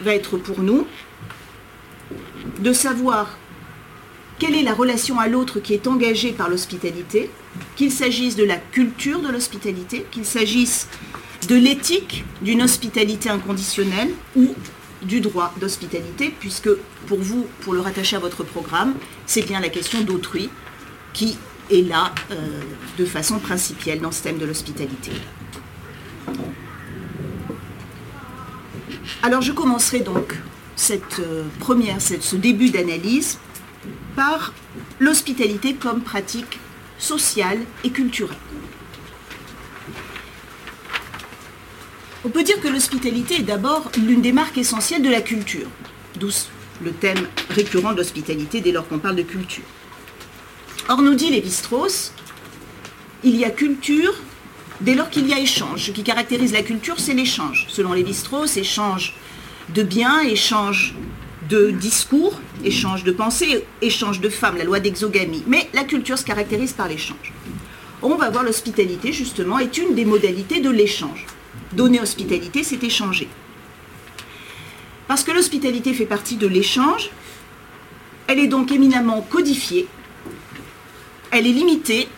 va 0.00 0.14
être 0.14 0.36
pour 0.36 0.60
nous 0.60 0.86
de 2.60 2.72
savoir 2.72 3.38
quelle 4.38 4.54
est 4.54 4.62
la 4.62 4.72
relation 4.72 5.20
à 5.20 5.28
l'autre 5.28 5.60
qui 5.60 5.74
est 5.74 5.86
engagée 5.86 6.32
par 6.32 6.48
l'hospitalité, 6.48 7.30
qu'il 7.76 7.92
s'agisse 7.92 8.36
de 8.36 8.44
la 8.44 8.56
culture 8.56 9.20
de 9.20 9.28
l'hospitalité, 9.28 10.06
qu'il 10.10 10.24
s'agisse 10.24 10.88
de 11.48 11.56
l'éthique 11.56 12.24
d'une 12.40 12.62
hospitalité 12.62 13.28
inconditionnelle 13.28 14.10
ou 14.36 14.54
du 15.02 15.20
droit 15.20 15.52
d'hospitalité, 15.60 16.34
puisque 16.38 16.70
pour 17.06 17.18
vous, 17.18 17.46
pour 17.60 17.72
le 17.72 17.80
rattacher 17.80 18.16
à 18.16 18.18
votre 18.18 18.44
programme, 18.44 18.94
c'est 19.26 19.42
bien 19.42 19.60
la 19.60 19.68
question 19.68 20.02
d'autrui 20.02 20.50
qui 21.12 21.38
est 21.70 21.82
là 21.82 22.12
euh, 22.30 22.36
de 22.98 23.04
façon 23.04 23.38
principielle 23.38 24.00
dans 24.00 24.12
ce 24.12 24.22
thème 24.22 24.38
de 24.38 24.46
l'hospitalité. 24.46 25.12
Alors 29.22 29.42
je 29.42 29.52
commencerai 29.52 30.00
donc 30.00 30.34
cette 30.76 31.20
euh, 31.20 31.44
première, 31.58 32.00
ce 32.00 32.36
début 32.36 32.70
d'analyse 32.70 33.38
par 34.16 34.52
l'hospitalité 34.98 35.74
comme 35.74 36.02
pratique 36.02 36.58
sociale 36.98 37.58
et 37.84 37.90
culturelle. 37.90 38.36
On 42.22 42.28
peut 42.28 42.42
dire 42.42 42.60
que 42.60 42.68
l'hospitalité 42.68 43.36
est 43.36 43.44
d'abord 43.44 43.90
l'une 43.96 44.20
des 44.20 44.32
marques 44.32 44.58
essentielles 44.58 45.00
de 45.00 45.08
la 45.08 45.22
culture, 45.22 45.68
d'où 46.18 46.28
le 46.82 46.92
thème 46.92 47.26
récurrent 47.48 47.92
de 47.92 47.96
l'hospitalité 47.96 48.60
dès 48.60 48.72
lors 48.72 48.86
qu'on 48.86 48.98
parle 48.98 49.16
de 49.16 49.22
culture. 49.22 49.64
Or, 50.90 51.00
nous 51.00 51.14
dit 51.14 51.30
Lévi-Strauss, 51.30 52.12
il 53.24 53.36
y 53.36 53.44
a 53.46 53.50
culture 53.50 54.14
dès 54.82 54.94
lors 54.94 55.08
qu'il 55.08 55.26
y 55.28 55.32
a 55.32 55.38
échange. 55.38 55.86
Ce 55.86 55.90
qui 55.92 56.02
caractérise 56.02 56.52
la 56.52 56.62
culture, 56.62 57.00
c'est 57.00 57.14
l'échange. 57.14 57.66
Selon 57.70 57.94
Lévi-Strauss, 57.94 58.58
échange 58.58 59.14
de 59.74 59.82
biens, 59.82 60.20
échange 60.20 60.94
de 61.48 61.70
discours, 61.70 62.38
échange 62.64 63.02
de 63.02 63.12
pensées, 63.12 63.64
échange 63.80 64.20
de 64.20 64.28
femmes, 64.28 64.58
la 64.58 64.64
loi 64.64 64.78
d'exogamie. 64.78 65.42
Mais 65.46 65.70
la 65.72 65.84
culture 65.84 66.18
se 66.18 66.24
caractérise 66.26 66.74
par 66.74 66.88
l'échange. 66.88 67.32
On 68.02 68.16
va 68.16 68.28
voir 68.28 68.44
l'hospitalité, 68.44 69.10
justement, 69.14 69.58
est 69.58 69.78
une 69.78 69.94
des 69.94 70.04
modalités 70.04 70.60
de 70.60 70.70
l'échange. 70.70 71.26
Donner 71.72 72.00
hospitalité, 72.00 72.64
c'est 72.64 72.82
échanger. 72.82 73.28
Parce 75.06 75.24
que 75.24 75.32
l'hospitalité 75.32 75.94
fait 75.94 76.06
partie 76.06 76.36
de 76.36 76.46
l'échange, 76.46 77.10
elle 78.26 78.38
est 78.38 78.48
donc 78.48 78.70
éminemment 78.70 79.22
codifiée, 79.22 79.88
elle 81.30 81.46
est 81.46 81.52
limitée, 81.52 82.08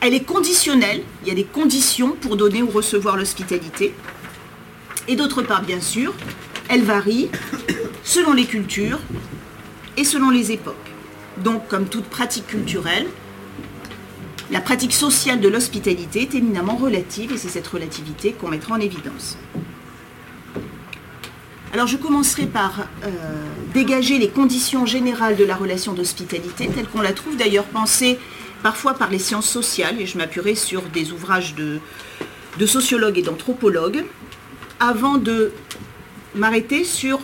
elle 0.00 0.14
est 0.14 0.24
conditionnelle, 0.24 1.02
il 1.22 1.28
y 1.28 1.30
a 1.32 1.34
des 1.34 1.44
conditions 1.44 2.12
pour 2.12 2.36
donner 2.36 2.62
ou 2.62 2.68
recevoir 2.70 3.16
l'hospitalité. 3.16 3.94
Et 5.08 5.16
d'autre 5.16 5.42
part, 5.42 5.62
bien 5.62 5.80
sûr, 5.80 6.14
elle 6.68 6.84
varie 6.84 7.28
selon 8.04 8.32
les 8.32 8.44
cultures 8.44 9.00
et 9.96 10.04
selon 10.04 10.30
les 10.30 10.52
époques. 10.52 10.74
Donc, 11.38 11.66
comme 11.68 11.88
toute 11.88 12.04
pratique 12.04 12.46
culturelle, 12.46 13.06
la 14.50 14.60
pratique 14.60 14.94
sociale 14.94 15.40
de 15.40 15.48
l'hospitalité 15.48 16.22
est 16.22 16.34
éminemment 16.34 16.76
relative 16.76 17.32
et 17.32 17.36
c'est 17.36 17.48
cette 17.48 17.66
relativité 17.66 18.32
qu'on 18.32 18.48
mettra 18.48 18.74
en 18.74 18.80
évidence. 18.80 19.36
Alors 21.72 21.86
je 21.86 21.98
commencerai 21.98 22.46
par 22.46 22.86
euh, 23.04 23.10
dégager 23.74 24.18
les 24.18 24.30
conditions 24.30 24.86
générales 24.86 25.36
de 25.36 25.44
la 25.44 25.54
relation 25.54 25.92
d'hospitalité, 25.92 26.68
telle 26.68 26.88
qu'on 26.88 27.02
la 27.02 27.12
trouve 27.12 27.36
d'ailleurs 27.36 27.66
pensée 27.66 28.18
parfois 28.62 28.94
par 28.94 29.10
les 29.10 29.18
sciences 29.18 29.48
sociales, 29.48 30.00
et 30.00 30.06
je 30.06 30.16
m'appuierai 30.16 30.54
sur 30.54 30.82
des 30.82 31.12
ouvrages 31.12 31.54
de, 31.54 31.78
de 32.58 32.66
sociologues 32.66 33.18
et 33.18 33.22
d'anthropologues, 33.22 34.04
avant 34.80 35.18
de 35.18 35.52
m'arrêter 36.34 36.84
sur 36.84 37.20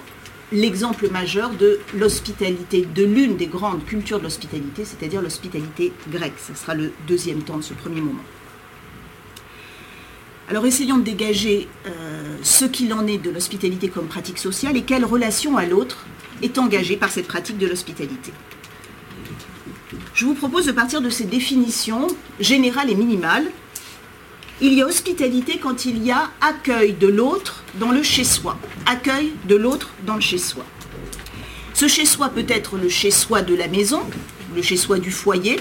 l'exemple 0.52 1.08
majeur 1.10 1.50
de 1.50 1.80
l'hospitalité, 1.94 2.86
de 2.94 3.04
l'une 3.04 3.36
des 3.36 3.46
grandes 3.46 3.84
cultures 3.84 4.18
de 4.18 4.24
l'hospitalité, 4.24 4.84
c'est-à-dire 4.84 5.22
l'hospitalité 5.22 5.92
grecque. 6.10 6.38
Ce 6.38 6.54
sera 6.54 6.74
le 6.74 6.92
deuxième 7.06 7.42
temps 7.42 7.56
de 7.56 7.62
ce 7.62 7.74
premier 7.74 8.00
moment. 8.00 8.22
Alors 10.48 10.66
essayons 10.66 10.98
de 10.98 11.04
dégager 11.04 11.68
euh, 11.86 12.36
ce 12.42 12.66
qu'il 12.66 12.92
en 12.92 13.06
est 13.06 13.16
de 13.16 13.30
l'hospitalité 13.30 13.88
comme 13.88 14.06
pratique 14.06 14.38
sociale 14.38 14.76
et 14.76 14.82
quelle 14.82 15.04
relation 15.04 15.56
à 15.56 15.64
l'autre 15.64 16.04
est 16.42 16.58
engagée 16.58 16.96
par 16.96 17.10
cette 17.10 17.26
pratique 17.26 17.56
de 17.56 17.66
l'hospitalité. 17.66 18.32
Je 20.12 20.26
vous 20.26 20.34
propose 20.34 20.66
de 20.66 20.72
partir 20.72 21.00
de 21.00 21.08
ces 21.08 21.24
définitions 21.24 22.06
générales 22.40 22.90
et 22.90 22.94
minimales. 22.94 23.50
Il 24.60 24.72
y 24.72 24.82
a 24.82 24.86
hospitalité 24.86 25.58
quand 25.58 25.84
il 25.84 26.04
y 26.04 26.12
a 26.12 26.30
accueil 26.40 26.92
de 26.92 27.08
l'autre 27.08 27.64
dans 27.80 27.90
le 27.90 28.04
chez-soi. 28.04 28.56
Accueil 28.86 29.32
de 29.48 29.56
l'autre 29.56 29.90
dans 30.06 30.14
le 30.14 30.20
chez-soi. 30.20 30.64
Ce 31.72 31.88
chez-soi 31.88 32.28
peut 32.28 32.46
être 32.48 32.76
le 32.76 32.88
chez-soi 32.88 33.42
de 33.42 33.56
la 33.56 33.66
maison, 33.66 34.02
le 34.54 34.62
chez-soi 34.62 35.00
du 35.00 35.10
foyer, 35.10 35.58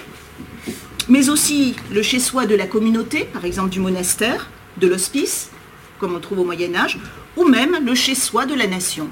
mais 1.09 1.29
aussi 1.29 1.75
le 1.91 2.03
chez-soi 2.03 2.45
de 2.45 2.53
la 2.53 2.67
communauté, 2.67 3.25
par 3.25 3.45
exemple 3.45 3.71
du 3.71 3.79
monastère, 3.79 4.51
de 4.77 4.88
l'hospice, 4.88 5.50
comme 5.97 6.13
on 6.13 6.19
trouve 6.19 6.39
au 6.39 6.45
Moyen 6.45 6.75
Âge, 6.75 7.00
ou 7.35 7.45
même 7.45 7.83
le 7.83 7.95
chez-soi 7.95 8.45
de 8.45 8.53
la 8.53 8.67
nation, 8.67 9.09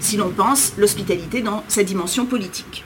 si 0.00 0.16
l'on 0.16 0.30
pense 0.30 0.72
l'hospitalité 0.76 1.42
dans 1.42 1.62
sa 1.68 1.84
dimension 1.84 2.26
politique. 2.26 2.84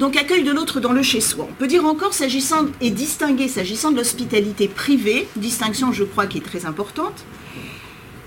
Donc 0.00 0.16
accueil 0.16 0.42
de 0.42 0.50
l'autre 0.50 0.80
dans 0.80 0.92
le 0.92 1.02
chez-soi. 1.02 1.46
On 1.50 1.52
peut 1.52 1.66
dire 1.66 1.84
encore, 1.84 2.14
s'agissant 2.14 2.64
et 2.80 2.88
distinguer, 2.88 3.48
s'agissant 3.48 3.90
de 3.90 3.98
l'hospitalité 3.98 4.66
privée, 4.66 5.28
distinction 5.36 5.92
je 5.92 6.04
crois 6.04 6.26
qui 6.26 6.38
est 6.38 6.40
très 6.40 6.64
importante, 6.64 7.26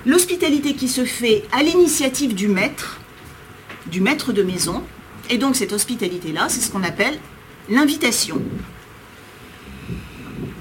l'hospitalité 0.06 0.76
qui 0.76 0.88
se 0.88 1.04
fait 1.04 1.44
à 1.52 1.64
l'initiative 1.64 2.36
du 2.36 2.48
maître, 2.48 3.00
du 3.88 4.02
maître 4.02 4.34
de 4.34 4.44
maison, 4.44 4.84
et 5.32 5.40
donc 5.40 5.56
cette 5.56 5.74
hospitalité-là, 5.74 6.46
c'est 6.48 6.62
ce 6.62 6.70
qu'on 6.70 6.84
appelle 6.84 7.18
l'invitation. 7.72 8.40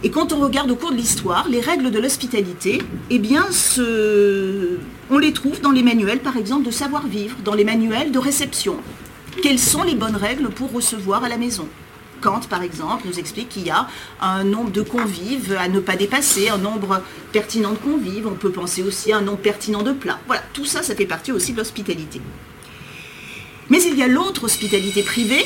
Et 0.02 0.10
quand 0.10 0.32
on 0.32 0.40
regarde 0.40 0.70
au 0.70 0.76
cours 0.76 0.92
de 0.92 0.96
l'histoire, 0.96 1.46
les 1.46 1.60
règles 1.60 1.90
de 1.90 1.98
l'hospitalité, 1.98 2.80
eh 3.10 3.18
bien, 3.18 3.44
on 5.10 5.18
les 5.18 5.32
trouve 5.34 5.60
dans 5.60 5.72
les 5.72 5.82
manuels, 5.82 6.20
par 6.20 6.38
exemple, 6.38 6.64
de 6.64 6.70
savoir-vivre, 6.70 7.36
dans 7.44 7.54
les 7.54 7.64
manuels 7.64 8.12
de 8.12 8.18
réception 8.18 8.78
quelles 9.40 9.58
sont 9.58 9.82
les 9.82 9.94
bonnes 9.94 10.16
règles 10.16 10.50
pour 10.50 10.72
recevoir 10.72 11.24
à 11.24 11.28
la 11.28 11.36
maison? 11.36 11.68
Kant, 12.20 12.40
par 12.48 12.62
exemple, 12.62 13.06
nous 13.06 13.18
explique 13.18 13.48
qu'il 13.48 13.66
y 13.66 13.70
a 13.70 13.88
un 14.20 14.44
nombre 14.44 14.70
de 14.70 14.82
convives 14.82 15.56
à 15.58 15.68
ne 15.68 15.80
pas 15.80 15.96
dépasser, 15.96 16.48
un 16.48 16.58
nombre 16.58 17.02
pertinent 17.32 17.72
de 17.72 17.78
convives. 17.78 18.26
On 18.26 18.34
peut 18.34 18.52
penser 18.52 18.82
aussi 18.82 19.12
à 19.12 19.18
un 19.18 19.22
nombre 19.22 19.38
pertinent 19.38 19.82
de 19.82 19.92
plats. 19.92 20.20
Voilà, 20.26 20.42
tout 20.52 20.64
ça, 20.64 20.82
ça 20.82 20.94
fait 20.94 21.06
partie 21.06 21.32
aussi 21.32 21.52
de 21.52 21.58
l'hospitalité. 21.58 22.20
Mais 23.70 23.82
il 23.82 23.96
y 23.96 24.02
a 24.02 24.06
l'autre 24.06 24.44
hospitalité 24.44 25.02
privée, 25.02 25.44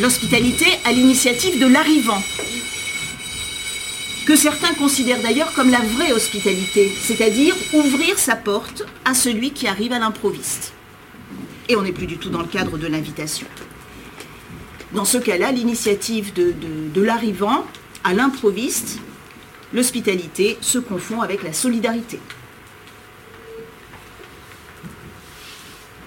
l'hospitalité 0.00 0.66
à 0.84 0.92
l'initiative 0.92 1.60
de 1.60 1.66
l'arrivant, 1.66 2.22
que 4.24 4.36
certains 4.36 4.72
considèrent 4.74 5.20
d'ailleurs 5.20 5.52
comme 5.52 5.70
la 5.70 5.80
vraie 5.80 6.12
hospitalité, 6.12 6.90
c'est-à-dire 7.02 7.54
ouvrir 7.74 8.18
sa 8.18 8.36
porte 8.36 8.84
à 9.04 9.12
celui 9.12 9.50
qui 9.50 9.66
arrive 9.66 9.92
à 9.92 9.98
l'improviste. 9.98 10.72
Et 11.68 11.76
on 11.76 11.82
n'est 11.82 11.92
plus 11.92 12.06
du 12.06 12.18
tout 12.18 12.28
dans 12.30 12.40
le 12.40 12.46
cadre 12.46 12.76
de 12.78 12.86
l'invitation. 12.86 13.46
Dans 14.92 15.04
ce 15.04 15.18
cas-là, 15.18 15.50
l'initiative 15.50 16.32
de, 16.34 17.00
l'arrivant 17.00 17.66
à 18.04 18.14
l'improviste, 18.14 18.98
l'hospitalité 19.72 20.56
se 20.60 20.78
confond 20.78 21.20
avec 21.20 21.42
la 21.42 21.52
solidarité. 21.52 22.20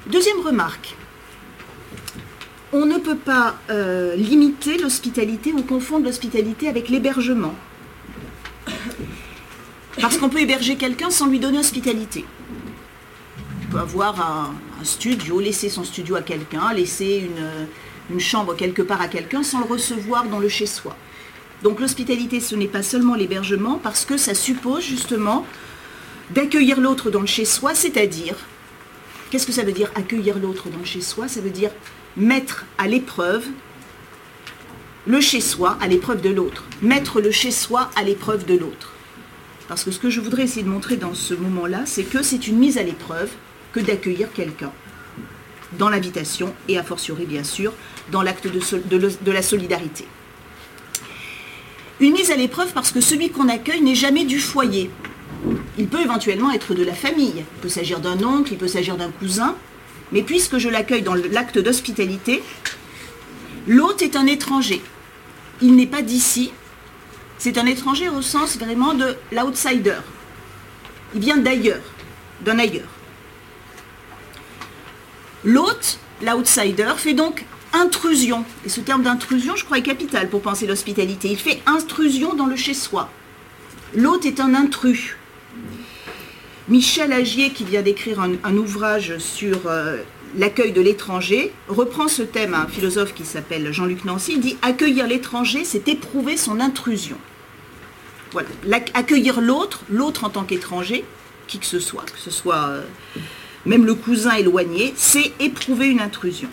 Deuxième 0.06 0.40
remarque, 0.40 0.96
on 2.72 2.86
ne 2.86 2.98
peut 2.98 3.18
pas 3.18 3.58
euh, 3.70 4.16
limiter 4.16 4.78
l'hospitalité 4.78 5.52
ou 5.52 5.64
confondre 5.64 6.06
l'hospitalité 6.06 6.70
avec 6.70 6.88
l'hébergement. 6.88 7.56
Parce 10.00 10.18
qu'on 10.18 10.30
peut 10.30 10.40
héberger 10.40 10.76
quelqu'un 10.76 11.10
sans 11.10 11.28
lui 11.28 11.40
donner 11.40 11.60
hospitalité. 11.60 12.24
Peut 13.72 13.80
avoir 13.80 14.22
un, 14.22 14.54
studio, 14.84 15.40
laisser 15.40 15.70
son 15.70 15.84
studio 15.84 16.16
à 16.16 16.22
quelqu'un, 16.22 16.72
laisser 16.74 17.30
une, 18.10 18.20
chambre 18.20 18.56
quelque 18.56 18.82
part 18.82 19.02
à 19.02 19.08
quelqu'un 19.08 19.44
sans 19.44 19.60
le 19.60 19.66
recevoir 19.66 20.26
dans 20.26 20.40
le 20.40 20.48
chez-soi. 20.48 20.96
Donc 21.64 21.80
l'hospitalité, 21.80 22.40
ce 22.40 22.56
n'est 22.56 22.68
pas 22.68 22.84
seulement 22.84 23.16
l'hébergement, 23.16 23.80
parce 23.82 24.06
que 24.06 24.16
ça 24.16 24.34
suppose 24.34 24.84
justement 24.84 25.46
d'accueillir 26.30 26.80
l'autre 26.80 27.10
dans 27.12 27.22
le 27.22 27.28
chez-soi, 27.28 27.76
c'est-à-dire, 27.76 28.36
qu'est-ce 29.30 29.46
que 29.46 29.52
ça 29.52 29.64
veut 29.64 29.74
dire 29.74 29.92
accueillir 29.96 30.40
l'autre 30.40 30.70
dans 30.70 30.78
le 30.78 30.86
chez-soi 30.86 31.28
Ça 31.28 31.42
veut 31.42 31.50
dire 31.50 31.72
mettre 32.16 32.66
à 32.78 32.88
l'épreuve 32.88 33.46
le 35.06 35.22
chez-soi 35.22 35.78
à 35.82 35.88
l'épreuve 35.88 36.22
de 36.22 36.30
l'autre, 36.30 36.64
mettre 36.82 37.22
le 37.22 37.32
chez-soi 37.32 37.90
à 37.96 38.04
l'épreuve 38.04 38.46
de 38.46 38.58
l'autre. 38.58 38.94
Parce 39.68 39.84
que 39.84 39.92
ce 39.92 40.00
que 40.00 40.10
je 40.10 40.22
voudrais 40.22 40.44
essayer 40.44 40.64
de 40.64 40.70
montrer 40.70 40.96
dans 40.96 41.14
ce 41.14 41.34
moment-là, 41.34 41.82
c'est 41.86 42.04
que 42.04 42.24
c'est 42.24 42.48
une 42.48 42.58
mise 42.58 42.78
à 42.78 42.84
l'épreuve 42.84 43.30
que 43.74 43.80
d'accueillir 43.80 44.32
quelqu'un 44.34 44.72
dans 45.74 45.90
l'invitation 45.90 46.54
et 46.68 46.78
a 46.78 46.84
fortiori 46.84 47.26
bien 47.26 47.44
sûr 47.44 47.74
dans 48.12 48.22
l'acte 48.22 48.48
de, 48.48 49.32
la 49.32 49.42
solidarité. 49.42 50.06
Une 52.00 52.14
mise 52.14 52.32
à 52.32 52.36
l'épreuve 52.36 52.72
parce 52.74 52.92
que 52.92 53.02
celui 53.02 53.32
qu'on 53.32 53.50
accueille 53.50 53.82
n'est 53.82 53.96
jamais 53.96 54.24
du 54.24 54.40
foyer. 54.40 54.90
Il 55.78 55.88
peut 55.88 56.02
éventuellement 56.02 56.52
être 56.52 56.74
de 56.74 56.84
la 56.84 56.94
famille, 56.94 57.34
il 57.38 57.62
peut 57.62 57.70
s'agir 57.70 58.00
d'un 58.00 58.24
oncle, 58.24 58.54
il 58.54 58.58
peut 58.58 58.68
s'agir 58.68 58.98
d'un 58.98 59.12
cousin, 59.12 59.56
mais 60.12 60.22
puisque 60.22 60.58
je 60.58 60.70
l'accueille 60.70 61.02
dans 61.02 61.16
l'acte 61.16 61.60
d'hospitalité, 61.60 62.42
l'hôte 63.68 64.02
est 64.02 64.16
un 64.16 64.26
étranger. 64.26 64.82
Il 65.62 65.76
n'est 65.76 65.88
pas 65.88 66.02
d'ici, 66.02 66.52
c'est 67.38 67.58
un 67.58 67.66
étranger 67.66 68.10
au 68.10 68.22
sens 68.22 68.58
vraiment 68.58 68.94
de 68.94 69.16
l'outsider. 69.32 69.98
Il 71.14 71.22
vient 71.22 71.38
d'ailleurs, 71.38 71.82
d'un 72.42 72.60
ailleurs. 72.60 72.97
L'hôte, 75.48 75.98
l'outsider, 76.22 76.92
fait 76.98 77.14
donc 77.14 77.46
intrusion. 77.72 78.44
Et 78.66 78.70
ce 78.70 78.82
terme 78.82 79.04
d'intrusion, 79.04 79.56
je 79.56 79.64
crois, 79.64 79.78
est 79.78 79.82
capital 79.82 80.28
pour 80.28 80.42
penser 80.42 80.68
l'hospitalité. 80.68 81.30
Il 81.30 81.38
fait 81.38 81.62
intrusion 81.66 82.34
dans 82.34 82.48
le 82.48 82.58
chez-soi. 82.58 83.10
L'hôte 83.96 84.26
est 84.26 84.42
un 84.42 84.54
intrus. 84.54 85.16
Michel 86.68 87.14
Agier, 87.14 87.52
qui 87.52 87.64
vient 87.64 87.82
d'écrire 87.82 88.20
un, 88.20 88.58
ouvrage 88.58 89.20
sur 89.20 89.68
euh, 89.68 90.00
l'accueil 90.36 90.74
de 90.74 90.82
l'étranger, 90.82 91.54
reprend 91.70 92.10
ce 92.10 92.24
thème 92.24 92.54
à 92.54 92.64
un 92.64 92.68
philosophe 92.68 93.14
qui 93.14 93.24
s'appelle 93.24 93.72
Jean-Luc 93.72 94.04
Nancy. 94.04 94.34
Il 94.34 94.42
dit 94.42 94.58
Accueillir 94.64 95.08
l'étranger, 95.08 95.64
c'est 95.64 95.88
éprouver 95.88 96.36
son 96.36 96.60
intrusion. 96.60 97.18
Accueillir 98.94 99.40
l'autre, 99.40 99.80
l'autre 99.90 100.26
en 100.26 100.30
tant 100.30 100.44
qu'étranger, 100.44 101.06
qui 101.48 101.58
que 101.58 101.66
ce 101.66 101.80
soit, 101.80 102.04
que 102.04 102.20
ce 102.20 102.32
soit 102.32 102.68
euh, 102.68 102.82
même 103.66 103.86
le 103.86 103.96
cousin 103.96 104.36
éloigné, 104.36 104.94
c'est 104.96 105.32
éprouver 105.40 105.88
une 105.88 106.00
intrusion. 106.00 106.50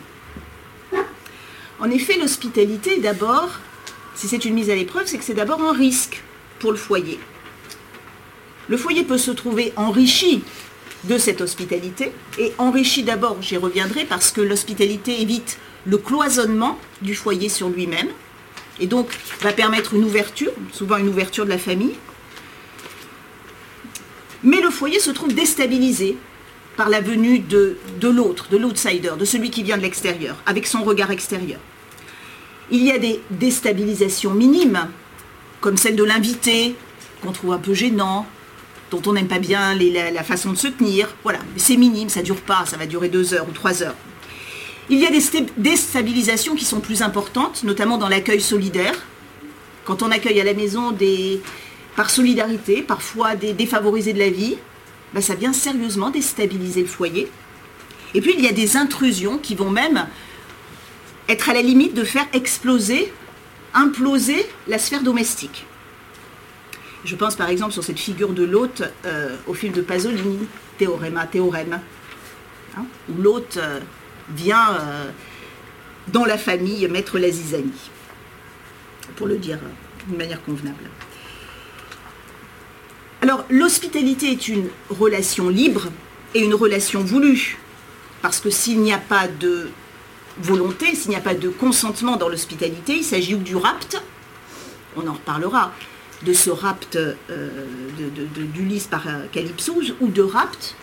En 1.81 1.91
effet, 1.91 2.17
l'hospitalité, 2.19 2.99
d'abord, 3.01 3.51
si 4.15 4.29
c'est 4.29 4.45
une 4.45 4.55
mise 4.55 4.71
à 4.71 4.75
l'épreuve, 4.75 5.07
c'est 5.07 5.19
que 5.19 5.25
c'est 5.25 5.35
d'abord 5.35 5.63
un 5.63 5.73
risque 5.73 6.23
pour 6.59 6.71
le 6.71 6.79
foyer. 6.79 7.19
Le 8.69 8.77
foyer 8.77 9.05
peut 9.05 9.19
se 9.19 9.31
trouver 9.31 9.73
enrichi 9.77 10.43
de 11.05 11.19
cette 11.19 11.41
hospitalité, 11.41 12.13
et 12.39 12.53
enrichi 12.57 13.03
d'abord, 13.03 13.37
j'y 13.43 13.59
reviendrai, 13.59 14.05
parce 14.05 14.31
que 14.31 14.41
l'hospitalité 14.41 15.21
évite 15.21 15.59
le 15.85 15.99
cloisonnement 15.99 16.79
du 17.03 17.15
foyer 17.15 17.51
sur 17.51 17.69
lui-même, 17.69 18.09
et 18.81 18.87
donc 18.87 19.09
va 19.41 19.53
permettre 19.53 19.95
une 19.95 20.05
ouverture, 20.05 20.53
souvent 20.73 20.97
une 20.97 21.09
ouverture 21.09 21.45
de 21.45 21.51
la 21.51 21.59
famille. 21.59 21.95
Mais 24.43 24.61
le 24.61 24.71
foyer 24.71 24.99
se 25.01 25.11
trouve 25.11 25.35
déstabilisé 25.35 26.17
par 26.77 26.89
la 26.89 27.01
venue 27.01 27.39
de, 27.39 27.77
l'autre, 28.03 28.49
de 28.51 28.57
l'outsider, 28.57 29.13
de 29.19 29.25
celui 29.25 29.51
qui 29.51 29.63
vient 29.63 29.77
de 29.77 29.83
l'extérieur, 29.83 30.37
avec 30.47 30.67
son 30.67 30.83
regard 30.83 31.11
extérieur. 31.11 31.61
Il 32.71 32.83
y 32.83 32.91
a 32.91 32.99
des 32.99 33.21
déstabilisations 33.31 34.33
minimes, 34.33 34.89
comme 35.61 35.77
celle 35.77 35.97
de 35.97 36.05
l'invité, 36.05 36.75
qu'on 37.23 37.33
trouve 37.33 37.53
un 37.53 37.59
peu 37.59 37.75
gênant, 37.75 38.27
dont 38.91 39.03
on 39.07 39.13
n'aime 39.13 39.29
pas 39.29 39.39
bien 39.39 39.75
la, 39.75 40.23
façon 40.23 40.53
de 40.53 40.57
se 40.57 40.69
tenir. 40.69 41.09
Voilà, 41.23 41.39
c'est 41.57 41.77
minime, 41.77 42.09
ça 42.09 42.21
ne 42.21 42.25
dure 42.25 42.41
pas, 42.41 42.65
ça 42.67 42.77
va 42.77 42.87
durer 42.87 43.09
deux 43.09 43.35
heures 43.35 43.47
ou 43.49 43.53
trois 43.53 43.83
heures. 43.83 43.97
Il 44.91 44.99
y 44.99 45.07
a 45.07 45.11
des 45.11 45.23
déstabilisations 45.57 46.55
qui 46.55 46.65
sont 46.65 46.81
plus 46.81 47.03
importantes, 47.03 47.65
notamment 47.65 47.97
dans 47.97 48.09
l'accueil 48.09 48.41
solidaire. 48.41 48.95
Quand 49.85 50.03
on 50.03 50.11
accueille 50.11 50.41
à 50.41 50.45
la 50.45 50.55
maison 50.55 50.95
par 51.97 52.11
solidarité, 52.11 52.83
parfois 52.83 53.37
des 53.37 53.53
défavorisés 53.53 54.13
de 54.13 54.19
la 54.19 54.31
vie, 54.31 54.57
ben 55.15 55.21
ça 55.21 55.35
vient 55.35 55.53
sérieusement 55.53 56.11
déstabiliser 56.11 56.83
le 56.83 56.89
foyer. 56.89 57.31
Et 58.15 58.21
puis 58.21 58.35
il 58.37 58.45
y 58.45 58.49
a 58.49 58.53
des 58.53 58.77
intrusions 58.77 59.39
qui 59.39 59.55
vont 59.55 59.71
même 59.71 60.07
être 61.29 61.49
à 61.49 61.55
la 61.55 61.63
limite 61.63 61.95
de 61.95 62.05
faire 62.05 62.27
exploser, 62.33 63.13
imploser 63.73 64.45
la 64.67 64.79
sphère 64.79 65.03
domestique. 65.03 65.67
Je 67.05 67.17
pense 67.17 67.37
par 67.37 67.49
exemple 67.49 67.73
sur 67.73 67.85
cette 67.85 67.99
figure 67.99 68.33
de 68.33 68.45
l'hôte 68.45 68.83
euh, 69.05 69.37
au 69.47 69.55
film 69.55 69.73
de 69.73 69.83
Pasolini, 69.83 70.47
Théorema, 70.79 71.27
Théorème, 71.27 71.81
hein, 72.77 72.85
où 73.09 73.21
l'hôte 73.21 73.59
euh, 73.59 73.81
vient 74.31 74.75
euh, 74.75 75.11
dans 76.09 76.25
la 76.25 76.39
famille 76.39 76.87
mettre 76.89 77.19
la 77.19 77.31
zizanie, 77.31 77.91
pour 79.17 79.27
le 79.27 79.37
dire 79.37 79.59
d'une 80.09 80.17
manière 80.17 80.43
convenable. 80.43 80.85
Alors 83.25 83.47
l'hospitalité 83.49 84.33
est 84.33 84.49
une 84.49 84.69
relation 84.91 85.49
libre 85.49 85.87
et 86.35 86.41
une 86.41 86.53
relation 86.53 87.01
voulue, 87.01 87.57
parce 88.21 88.39
que 88.39 88.51
s'il 88.51 88.83
n'y 88.83 88.93
a 88.93 88.99
pas 88.99 89.29
de 89.29 89.71
volonté, 90.43 90.95
s'il 90.95 91.09
n'y 91.09 91.17
a 91.17 91.23
pas 91.23 91.33
de 91.33 91.49
consentement 91.49 92.17
dans 92.17 92.29
l'hospitalité, 92.29 92.97
il 92.97 93.03
s'agit 93.03 93.35
du 93.37 93.57
rapt, 93.57 93.99
on 94.99 95.09
en 95.09 95.15
reparlera, 95.15 95.73
de 96.23 96.35
ce 96.35 96.51
rapt 96.51 96.97
euh, 96.97 97.15
d'Ulysse 98.53 98.89
par 98.89 99.09
euh, 99.09 99.25
Calypso, 99.33 99.75
ou 100.03 100.09
de 100.09 100.21
rapt, 100.21 100.77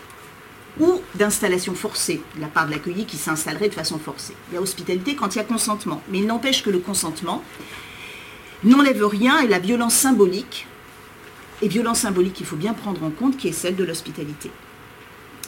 ou 0.80 1.00
d'installation 1.14 1.76
forcée 1.76 2.22
de 2.34 2.40
la 2.40 2.48
part 2.48 2.66
de 2.66 2.72
l'accueilli 2.72 3.04
qui 3.04 3.18
s'installerait 3.18 3.68
de 3.68 3.74
façon 3.74 4.00
forcée. 4.00 4.34
Il 4.50 4.56
y 4.56 4.58
a 4.58 4.60
hospitalité 4.60 5.14
quand 5.14 5.36
il 5.36 5.38
y 5.38 5.42
a 5.42 5.44
consentement, 5.44 6.02
mais 6.08 6.18
il 6.18 6.26
n'empêche 6.26 6.64
que 6.64 6.70
le 6.70 6.80
consentement 6.80 7.44
n'enlève 8.64 9.06
rien 9.06 9.38
et 9.42 9.46
la 9.46 9.60
violence 9.60 9.94
symbolique, 9.94 10.66
et 11.62 11.68
violence 11.68 12.00
symbolique 12.00 12.34
qu'il 12.34 12.46
faut 12.46 12.56
bien 12.56 12.74
prendre 12.74 13.02
en 13.04 13.10
compte, 13.10 13.36
qui 13.36 13.48
est 13.48 13.52
celle 13.52 13.76
de 13.76 13.84
l'hospitalité. 13.84 14.50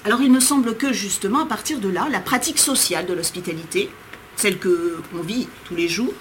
Alors 0.05 0.23
il 0.23 0.31
me 0.31 0.41
semble 0.41 0.77
que 0.77 0.93
justement, 0.93 1.41
à 1.41 1.47
partir 1.47 1.81
de 1.81 1.89
là, 1.89 2.09
la 2.11 2.21
pratique 2.21 2.59
sociale 2.59 3.07
de 3.07 3.15
l'hospitalité, 3.15 3.91
celle 4.37 4.59
qu'on 4.59 5.23
vit 5.23 5.49
tous 5.65 5.75
les 5.75 5.89
jours, 5.89 6.13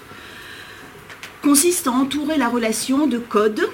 consiste 1.42 1.86
à 1.86 1.92
entourer 1.92 2.38
la 2.38 2.48
relation 2.48 3.06
de 3.06 3.18
codes, 3.18 3.68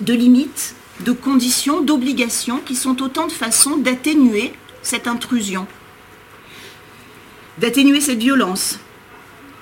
de 0.00 0.12
limites, 0.12 0.74
de 1.00 1.12
conditions, 1.12 1.80
d'obligations 1.80 2.58
qui 2.58 2.74
sont 2.74 3.00
autant 3.02 3.26
de 3.26 3.32
façons 3.32 3.76
d'atténuer 3.76 4.52
cette 4.82 5.06
intrusion, 5.06 5.66
d'atténuer 7.58 8.00
cette 8.00 8.18
violence. 8.18 8.78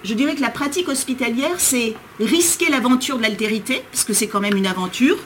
Je 0.03 0.15
dirais 0.15 0.35
que 0.35 0.41
la 0.41 0.51
pratique 0.51 0.89
hospitalière, 0.89 1.59
c'est 1.59 1.95
risquer 2.21 2.71
l'aventure 2.71 3.19
de 3.19 3.23
l'altérité, 3.23 3.83
parce 3.93 4.05
que 4.05 4.15
c'est 4.15 4.29
quand 4.29 4.41
même 4.41 4.57
une 4.57 4.67
aventure, 4.67 5.19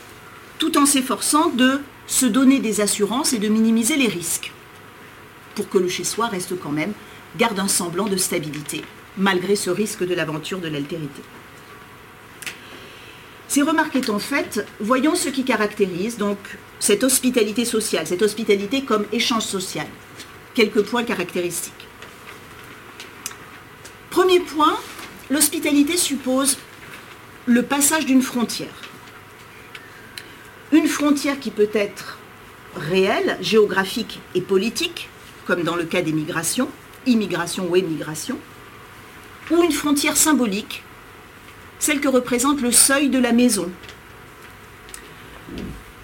tout 0.61 0.79
en 0.79 0.87
s'efforçant 0.87 1.49
de 1.49 1.81
se 2.07 2.27
donner 2.27 2.61
des 2.61 2.81
assurances 2.81 3.33
et 3.33 3.39
de 3.39 3.49
minimiser 3.49 3.97
les 3.97 4.07
risques 4.07 4.53
pour 5.55 5.69
que 5.69 5.79
le 5.79 5.89
chez-soi 5.89 6.29
reste 6.29 6.59
quand 6.61 6.71
même, 6.71 6.93
garde 7.37 7.59
un 7.59 7.69
semblant 7.69 8.07
de 8.07 8.17
stabilité, 8.17 8.83
malgré 9.17 9.57
ce 9.57 9.71
risque 9.71 10.07
de 10.07 10.15
l'aventure 10.15 10.61
de 10.61 10.69
l'altérité. 10.69 11.23
Ces 13.49 13.63
remarques 13.63 13.97
étant 13.97 14.19
faites, 14.19 14.65
voyons 14.81 15.17
ce 15.17 15.29
qui 15.29 15.45
caractérise 15.45 16.19
donc 16.19 16.39
cette 16.79 17.03
hospitalité 17.03 17.65
sociale, 17.65 18.07
cette 18.07 18.23
hospitalité 18.23 18.85
comme 18.85 19.07
échange 19.13 19.43
social. 19.43 19.87
Quelques 20.55 20.83
points 20.83 21.05
caractéristiques. 21.05 21.73
Premier 24.11 24.41
point, 24.41 24.77
l'hospitalité 25.31 25.97
suppose 25.97 26.59
le 27.47 27.63
passage 27.63 28.07
d'une 28.07 28.23
frontière 28.23 28.90
une 30.73 30.87
frontière 30.87 31.41
qui 31.41 31.51
peut 31.51 31.71
être 31.73 32.19
réelle, 32.77 33.37
géographique 33.41 34.21
et 34.35 34.41
politique, 34.41 35.09
comme 35.47 35.63
dans 35.63 35.77
le 35.77 35.85
cas 35.85 36.03
des 36.03 36.13
migrations, 36.13 36.69
immigration 37.07 37.69
ou 37.69 37.77
émigration, 37.77 38.39
ou 39.51 39.63
une 39.63 39.73
frontière 39.73 40.17
symbolique, 40.17 40.85
celle 41.79 42.01
que 42.01 42.09
représente 42.09 42.61
le 42.61 42.71
seuil 42.71 43.09
de 43.09 43.19
la 43.19 43.33
maison. 43.33 43.69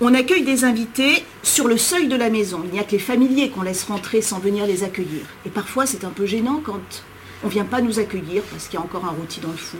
On 0.01 0.13
accueille 0.15 0.43
des 0.43 0.65
invités 0.65 1.25
sur 1.43 1.69
le 1.69 1.79
seuil 1.79 2.09
de 2.09 2.17
la 2.17 2.29
maison. 2.29 2.61
Il 2.65 2.73
n'y 2.73 2.81
a 2.81 2.85
que 2.85 2.93
les 2.93 2.99
familiers 2.99 3.51
qu'on 3.51 3.63
laisse 3.63 3.85
rentrer 3.85 4.21
sans 4.21 4.39
venir 4.39 4.67
les 4.67 4.83
accueillir. 4.83 5.23
Et 5.47 5.51
parfois, 5.51 5.87
c'est 5.87 6.05
un 6.05 6.11
peu 6.11 6.27
gênant 6.27 6.61
quand 6.63 7.05
on 7.43 7.47
ne 7.47 7.53
vient 7.53 7.65
pas 7.65 7.81
nous 7.81 7.99
accueillir 7.99 8.43
parce 8.51 8.67
qu'il 8.67 8.79
y 8.79 8.83
a 8.83 8.85
encore 8.85 9.05
un 9.05 9.11
rôti 9.11 9.41
dans 9.41 9.53
le 9.53 9.57
four 9.57 9.79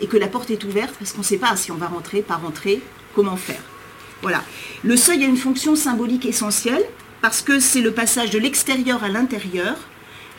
et 0.00 0.06
que 0.06 0.16
la 0.16 0.28
porte 0.28 0.50
est 0.50 0.62
ouverte 0.64 0.94
parce 0.98 1.12
qu'on 1.12 1.22
ne 1.22 1.26
sait 1.26 1.38
pas 1.38 1.56
si 1.56 1.72
on 1.72 1.76
va 1.76 1.86
rentrer, 1.88 2.22
pas 2.22 2.36
rentrer, 2.36 2.82
comment 3.14 3.36
faire. 3.36 3.62
Voilà. 4.22 4.42
Le 4.84 4.96
seuil 4.96 5.24
a 5.24 5.26
une 5.26 5.36
fonction 5.36 5.76
symbolique 5.76 6.26
essentielle 6.26 6.84
parce 7.20 7.42
que 7.42 7.60
c'est 7.60 7.80
le 7.80 7.92
passage 7.92 8.30
de 8.30 8.38
l'extérieur 8.38 9.04
à 9.04 9.08
l'intérieur. 9.08 9.76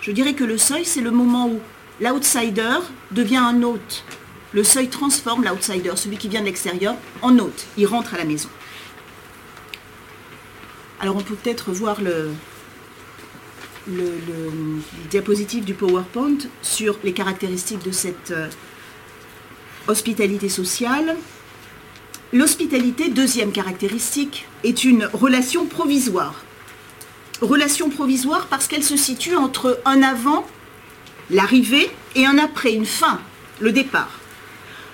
Je 0.02 0.12
dirais 0.12 0.34
que 0.34 0.44
le 0.44 0.58
seuil, 0.58 0.86
c'est 0.86 1.02
le 1.02 1.12
moment 1.12 1.48
où 1.48 1.60
l'outsider 2.02 2.80
devient 3.12 3.38
un 3.38 3.62
hôte. 3.62 4.04
Le 4.54 4.64
seuil 4.64 4.88
transforme 4.88 5.44
l'outsider, 5.44 5.92
celui 5.96 6.18
qui 6.18 6.30
vient 6.30 6.42
de 6.42 6.46
l'extérieur, 6.46 6.96
en 7.22 7.38
hôte. 7.40 7.66
Il 7.78 7.88
rentre 7.88 8.14
à 8.14 8.18
la 8.18 8.26
maison. 8.26 8.50
Alors 11.00 11.18
on 11.18 11.22
peut 11.22 11.36
peut-être 11.36 11.72
voir 11.72 11.98
le, 12.02 12.32
diapositive 15.10 15.66
du 15.66 15.74
PowerPoint 15.74 16.38
sur 16.62 16.98
les 17.04 17.12
caractéristiques 17.12 17.84
de 17.84 17.92
cette 17.92 18.32
euh, 18.32 18.48
hospitalité 19.88 20.48
sociale. 20.48 21.18
L'hospitalité, 22.34 23.10
deuxième 23.10 23.52
caractéristique, 23.52 24.48
est 24.64 24.84
une 24.84 25.08
relation 25.14 25.68
provisoire. 25.68 26.44
Relation 27.42 27.92
provisoire 27.92 28.48
parce 28.48 28.68
qu'elle 28.68 28.84
se 28.84 28.98
situe 28.98 29.36
entre 29.36 29.80
un 29.86 30.02
avant, 30.02 30.48
l'arrivée, 31.30 31.92
et 32.16 32.26
un 32.26 32.40
après, 32.40 32.74
une 32.74 32.88
fin, 32.88 33.20
le 33.60 33.72
départ. 33.72 34.10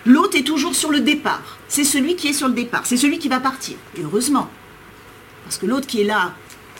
L'hôte 0.05 0.35
est 0.35 0.43
toujours 0.43 0.75
sur 0.75 0.91
le 0.91 0.99
départ. 0.99 1.57
C'est 1.69 1.85
celui 1.85 2.17
qui 2.17 2.27
est 2.27 2.33
sur 2.33 2.49
le 2.49 2.53
départ. 2.53 2.85
C'est 2.85 2.97
celui 2.97 3.19
qui 3.19 3.29
va 3.29 3.39
partir. 3.39 3.77
Et 3.97 4.01
heureusement. 4.01 4.49
Parce 5.45 5.57
que 5.57 5.65
l'autre 5.65 5.87
qui 5.87 6.01
est 6.01 6.05
là, 6.05 6.33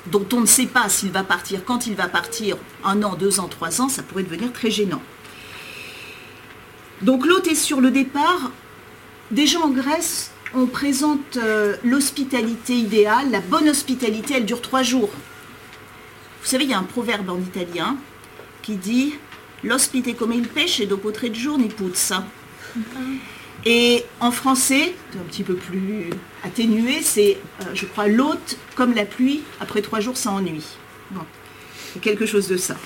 dont 0.08 0.28
on 0.34 0.42
ne 0.42 0.46
sait 0.46 0.66
pas 0.66 0.90
s'il 0.90 1.12
va 1.12 1.24
partir, 1.24 1.64
quand 1.64 1.88
il 1.88 1.96
va 1.96 2.10
partir, 2.10 2.58
un 2.84 3.02
an, 3.04 3.16
deux 3.16 3.40
ans, 3.40 3.48
trois 3.48 3.80
ans, 3.80 3.88
ça 3.88 4.04
pourrait 4.04 4.24
devenir 4.24 4.52
très 4.52 4.72
gênant. 4.72 5.02
Donc 7.02 7.26
l'hôte 7.26 7.48
est 7.48 7.56
sur 7.56 7.80
le 7.80 7.92
départ. 7.92 8.52
Déjà 9.32 9.60
en 9.60 9.70
Grèce, 9.70 10.32
on 10.54 10.66
présente 10.66 11.38
euh, 11.38 11.76
l'hospitalité 11.84 12.74
idéale, 12.74 13.32
la 13.32 13.40
bonne 13.40 13.70
hospitalité, 13.70 14.36
elle 14.38 14.46
dure 14.46 14.62
trois 14.62 14.84
jours. 14.84 15.10
Vous 16.42 16.48
savez, 16.48 16.64
il 16.64 16.70
y 16.70 16.74
a 16.74 16.80
un 16.80 16.84
proverbe 16.84 17.30
en 17.30 17.40
italien 17.40 17.98
qui 18.62 18.76
dit 18.76 19.14
L'ospite 19.64 20.16
come 20.16 20.34
il 20.34 20.48
pesce 20.48 20.88
dopo 20.88 21.12
tre 21.12 21.34
giorni 21.34 21.68
puzza. 21.68 22.26
Et 23.66 24.06
en 24.22 24.32
français, 24.32 24.94
un 25.16 25.24
petit 25.30 25.44
peu 25.44 25.56
plus 25.56 26.10
atténué, 26.44 27.02
c'est, 27.02 27.38
euh, 27.62 27.66
je 27.74 27.86
crois, 27.86 28.08
l'hôte 28.08 28.58
comme 28.76 28.94
la 28.94 29.06
pluie, 29.06 29.42
après 29.60 29.82
trois 29.82 30.00
jours, 30.00 30.16
ça 30.16 30.32
ennuie. 30.32 30.66
Bon, 31.12 31.22
quelque 32.02 32.26
chose 32.26 32.48
de 32.48 32.56
ça. 32.56 32.78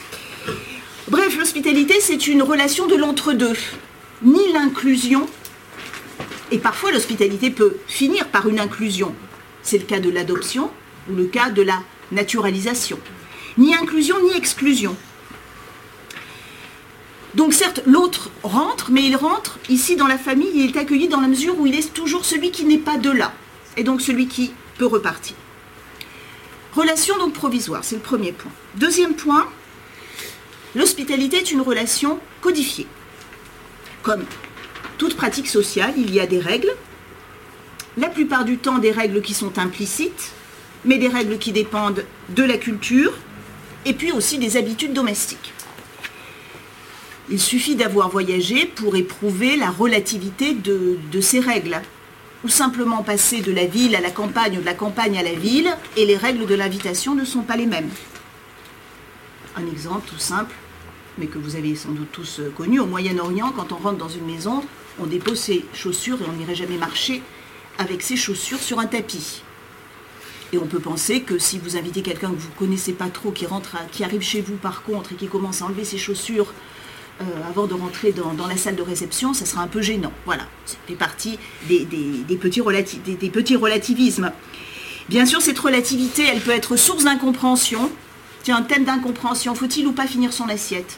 Bref, 1.09 1.37
l'hospitalité, 1.37 1.99
c'est 1.99 2.27
une 2.27 2.41
relation 2.41 2.87
de 2.87 2.95
l'entre-deux. 2.95 3.55
Ni 4.23 4.51
l'inclusion, 4.51 5.27
Et 6.53 6.59
parfois, 6.59 6.91
l'hospitalité 6.91 7.49
peut 7.49 7.77
finir 7.87 8.27
par 8.27 8.47
une 8.47 8.59
inclusion. 8.59 9.15
C'est 9.63 9.79
le 9.79 9.85
cas 9.85 9.99
de 9.99 10.11
l'adoption 10.11 10.69
ou 11.09 11.15
le 11.15 11.25
cas 11.25 11.49
de 11.49 11.63
la 11.63 11.81
naturalisation. 12.11 12.99
Ni 13.57 13.73
inclusion 13.73 14.15
ni 14.23 14.37
exclusion. 14.37 14.95
Donc 17.33 17.55
certes, 17.55 17.81
l'autre 17.87 18.29
rentre, 18.43 18.91
mais 18.91 19.03
il 19.03 19.15
rentre 19.15 19.57
ici 19.67 19.95
dans 19.95 20.05
la 20.05 20.19
famille, 20.19 20.51
il 20.53 20.69
est 20.69 20.79
accueilli 20.79 21.07
dans 21.07 21.21
la 21.21 21.27
mesure 21.27 21.57
où 21.57 21.65
il 21.65 21.73
est 21.73 21.91
toujours 21.91 22.23
celui 22.23 22.51
qui 22.51 22.65
n'est 22.65 22.77
pas 22.77 22.97
de 22.97 23.09
là, 23.09 23.33
et 23.75 23.83
donc 23.83 24.01
celui 24.01 24.27
qui 24.27 24.53
peut 24.77 24.85
repartir. 24.85 25.35
Relation 26.75 27.17
donc 27.17 27.33
provisoire, 27.33 27.83
c'est 27.83 27.95
le 27.95 28.01
premier 28.01 28.31
point. 28.31 28.51
Deuxième 28.75 29.15
point, 29.15 29.49
l'hospitalité 30.75 31.37
est 31.37 31.51
une 31.51 31.61
relation 31.61 32.19
codifiée. 32.41 32.85
Comme 34.03 34.23
toute 34.97 35.15
pratique 35.15 35.47
sociale, 35.47 35.93
il 35.97 36.13
y 36.13 36.19
a 36.19 36.27
des 36.27 36.39
règles, 36.39 36.71
la 37.97 38.09
plupart 38.09 38.45
du 38.45 38.57
temps 38.57 38.79
des 38.79 38.91
règles 38.91 39.21
qui 39.21 39.33
sont 39.33 39.59
implicites, 39.59 40.31
mais 40.85 40.97
des 40.97 41.07
règles 41.07 41.37
qui 41.37 41.51
dépendent 41.51 42.03
de 42.29 42.43
la 42.43 42.57
culture, 42.57 43.13
et 43.85 43.93
puis 43.93 44.11
aussi 44.11 44.37
des 44.37 44.57
habitudes 44.57 44.93
domestiques. 44.93 45.53
Il 47.29 47.39
suffit 47.39 47.75
d'avoir 47.75 48.09
voyagé 48.09 48.65
pour 48.65 48.95
éprouver 48.95 49.55
la 49.55 49.69
relativité 49.69 50.53
de, 50.53 51.21
ces 51.21 51.39
règles, 51.39 51.81
ou 52.43 52.49
simplement 52.49 53.03
passer 53.03 53.41
de 53.41 53.51
la 53.51 53.65
ville 53.65 53.95
à 53.95 54.01
la 54.01 54.11
campagne 54.11 54.57
ou 54.57 54.61
de 54.61 54.65
la 54.65 54.73
campagne 54.73 55.17
à 55.17 55.23
la 55.23 55.33
ville, 55.33 55.69
et 55.95 56.05
les 56.05 56.17
règles 56.17 56.45
de 56.45 56.55
l'invitation 56.55 57.15
ne 57.15 57.23
sont 57.23 57.43
pas 57.43 57.55
les 57.55 57.65
mêmes. 57.65 57.89
Un 59.55 59.65
exemple 59.67 60.09
tout 60.09 60.19
simple, 60.19 60.53
mais 61.17 61.27
que 61.27 61.37
vous 61.37 61.55
avez 61.55 61.75
sans 61.75 61.91
doute 61.91 62.11
tous 62.11 62.41
connu, 62.57 62.79
au 62.79 62.87
Moyen-Orient, 62.87 63.53
quand 63.55 63.71
on 63.71 63.77
rentre 63.77 63.97
dans 63.97 64.09
une 64.09 64.25
maison, 64.25 64.63
on 64.99 65.05
dépose 65.05 65.39
ses 65.39 65.65
chaussures 65.73 66.21
et 66.21 66.25
on 66.29 66.33
n'irait 66.33 66.55
jamais 66.55 66.77
marcher 66.77 67.21
avec 67.77 68.01
ses 68.01 68.15
chaussures 68.15 68.59
sur 68.59 68.79
un 68.79 68.85
tapis. 68.85 69.41
Et 70.51 70.57
on 70.59 70.67
peut 70.67 70.79
penser 70.79 71.21
que 71.21 71.39
si 71.39 71.57
vous 71.57 71.77
invitez 71.77 72.03
quelqu'un 72.03 72.29
que 72.29 72.35
vous 72.35 72.49
ne 72.49 72.59
connaissez 72.59 72.93
pas 72.93 73.07
trop, 73.07 73.31
qui, 73.31 73.47
rentre 73.47 73.75
qui 73.91 74.03
arrive 74.03 74.21
chez 74.21 74.41
vous 74.41 74.55
par 74.55 74.83
contre 74.83 75.13
et 75.13 75.15
qui 75.15 75.27
commence 75.27 75.61
à 75.63 75.65
enlever 75.65 75.83
ses 75.83 75.97
chaussures 75.97 76.53
euh, 77.21 77.23
avant 77.49 77.65
de 77.65 77.73
rentrer 77.73 78.11
dans, 78.11 78.47
la 78.47 78.57
salle 78.57 78.75
de 78.75 78.81
réception, 78.83 79.33
ça 79.33 79.45
sera 79.45 79.61
un 79.63 79.67
peu 79.67 79.81
gênant. 79.81 80.11
Voilà, 80.25 80.43
ça 80.65 80.77
fait 80.87 80.95
partie 80.95 81.39
des, 81.67 81.85
petits, 82.39 82.63
des, 82.99 83.29
petits 83.29 83.55
relativismes. 83.55 84.31
Bien 85.09 85.25
sûr, 85.25 85.41
cette 85.41 85.59
relativité, 85.59 86.23
elle 86.23 86.39
peut 86.39 86.51
être 86.51 86.75
source 86.75 87.03
d'incompréhension. 87.03 87.91
Tiens, 88.43 88.57
un 88.57 88.61
thème 88.61 88.83
d'incompréhension, 88.83 89.55
faut-il 89.55 89.87
ou 89.87 89.91
pas 89.91 90.05
finir 90.05 90.33
son 90.33 90.49
assiette? 90.49 90.97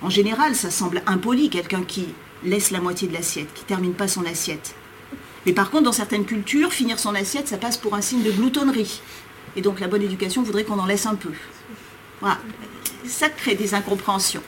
En 0.00 0.10
général, 0.10 0.54
ça 0.54 0.70
semble 0.70 1.02
impoli, 1.06 1.50
quelqu'un 1.50 1.82
qui 1.82 2.06
laisse 2.44 2.70
la 2.70 2.80
moitié 2.80 3.08
de 3.08 3.12
l'assiette, 3.12 3.52
qui 3.54 3.64
termine 3.64 3.94
pas 3.94 4.08
son 4.08 4.24
assiette. 4.24 4.74
Mais 5.46 5.52
par 5.52 5.70
contre, 5.70 5.84
dans 5.84 5.92
certaines 5.92 6.24
cultures, 6.24 6.72
finir 6.72 6.98
son 6.98 7.14
assiette, 7.14 7.48
ça 7.48 7.56
passe 7.56 7.76
pour 7.76 7.94
un 7.94 8.00
signe 8.00 8.22
de 8.22 8.30
gloutonnerie. 8.30 9.00
Et 9.56 9.62
donc 9.62 9.80
la 9.80 9.88
bonne 9.88 10.02
éducation 10.02 10.42
voudrait 10.42 10.64
qu'on 10.64 10.78
en 10.78 10.86
laisse 10.86 11.06
un 11.06 11.14
peu. 11.14 11.32
Voilà. 12.20 12.38
Ça 13.06 13.28
crée 13.28 13.54
des 13.54 13.74
incompréhensions. 13.74 14.42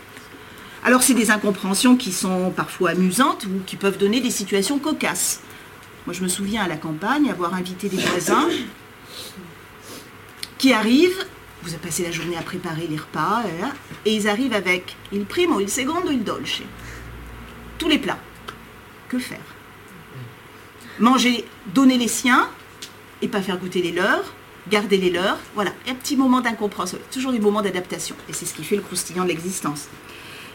Alors 0.85 1.03
c'est 1.03 1.14
des 1.14 1.31
incompréhensions 1.31 1.96
qui 1.96 2.12
sont 2.12 2.53
parfois 2.55 2.90
amusantes 2.90 3.44
ou 3.44 3.61
qui 3.66 3.76
peuvent 3.76 3.98
donner 3.98 4.20
des 4.20 4.31
situations 4.31 4.79
cocasses. 4.79 5.40
Moi 6.07 6.14
je 6.14 6.22
me 6.22 6.29
souviens 6.29 6.62
à 6.62 6.68
la 6.68 6.76
campagne 6.76 7.31
avoir 7.31 7.55
invité 7.55 7.88
des 7.88 7.98
voisins 7.98 8.48
qui 10.57 10.72
arrivent, 10.72 11.26
vous 11.62 11.70
avez 11.70 11.79
passé 11.79 12.03
la 12.03 12.11
journée 12.11 12.37
à 12.37 12.42
préparer 12.42 12.87
les 12.87 12.96
repas, 12.96 13.42
et 14.05 14.14
ils 14.14 14.29
arrivent 14.29 14.53
avec 14.53 14.96
il 15.12 15.24
primo, 15.24 15.61
il 15.61 15.70
secondo, 15.70 16.11
il 16.11 16.22
dolce. 16.22 16.62
Tous 17.81 17.88
les 17.88 17.99
plats. 17.99 18.19
Que 19.09 19.19
faire? 19.19 19.38
Manger, 20.99 21.47
donner 21.75 21.97
les 21.97 22.09
siens 22.09 22.49
et 23.23 23.29
pas 23.29 23.40
faire 23.40 23.57
goûter 23.57 23.81
les 23.81 23.90
leurs, 23.90 24.35
garder 24.69 24.99
les 24.99 25.09
leurs. 25.09 25.38
Voilà, 25.55 25.73
un 25.88 25.95
petit 25.95 26.14
moment 26.14 26.43
d'incompréhension, 26.43 26.99
toujours 27.11 27.33
des 27.33 27.40
moments 27.40 27.62
d'adaptation. 27.62 28.14
Et 28.29 28.35
c'est 28.35 28.45
ce 28.45 28.53
qui 28.53 28.64
fait 28.64 28.77
le 28.77 28.83
croustillant 28.83 29.25
de 29.25 29.29
l'existence, 29.29 29.88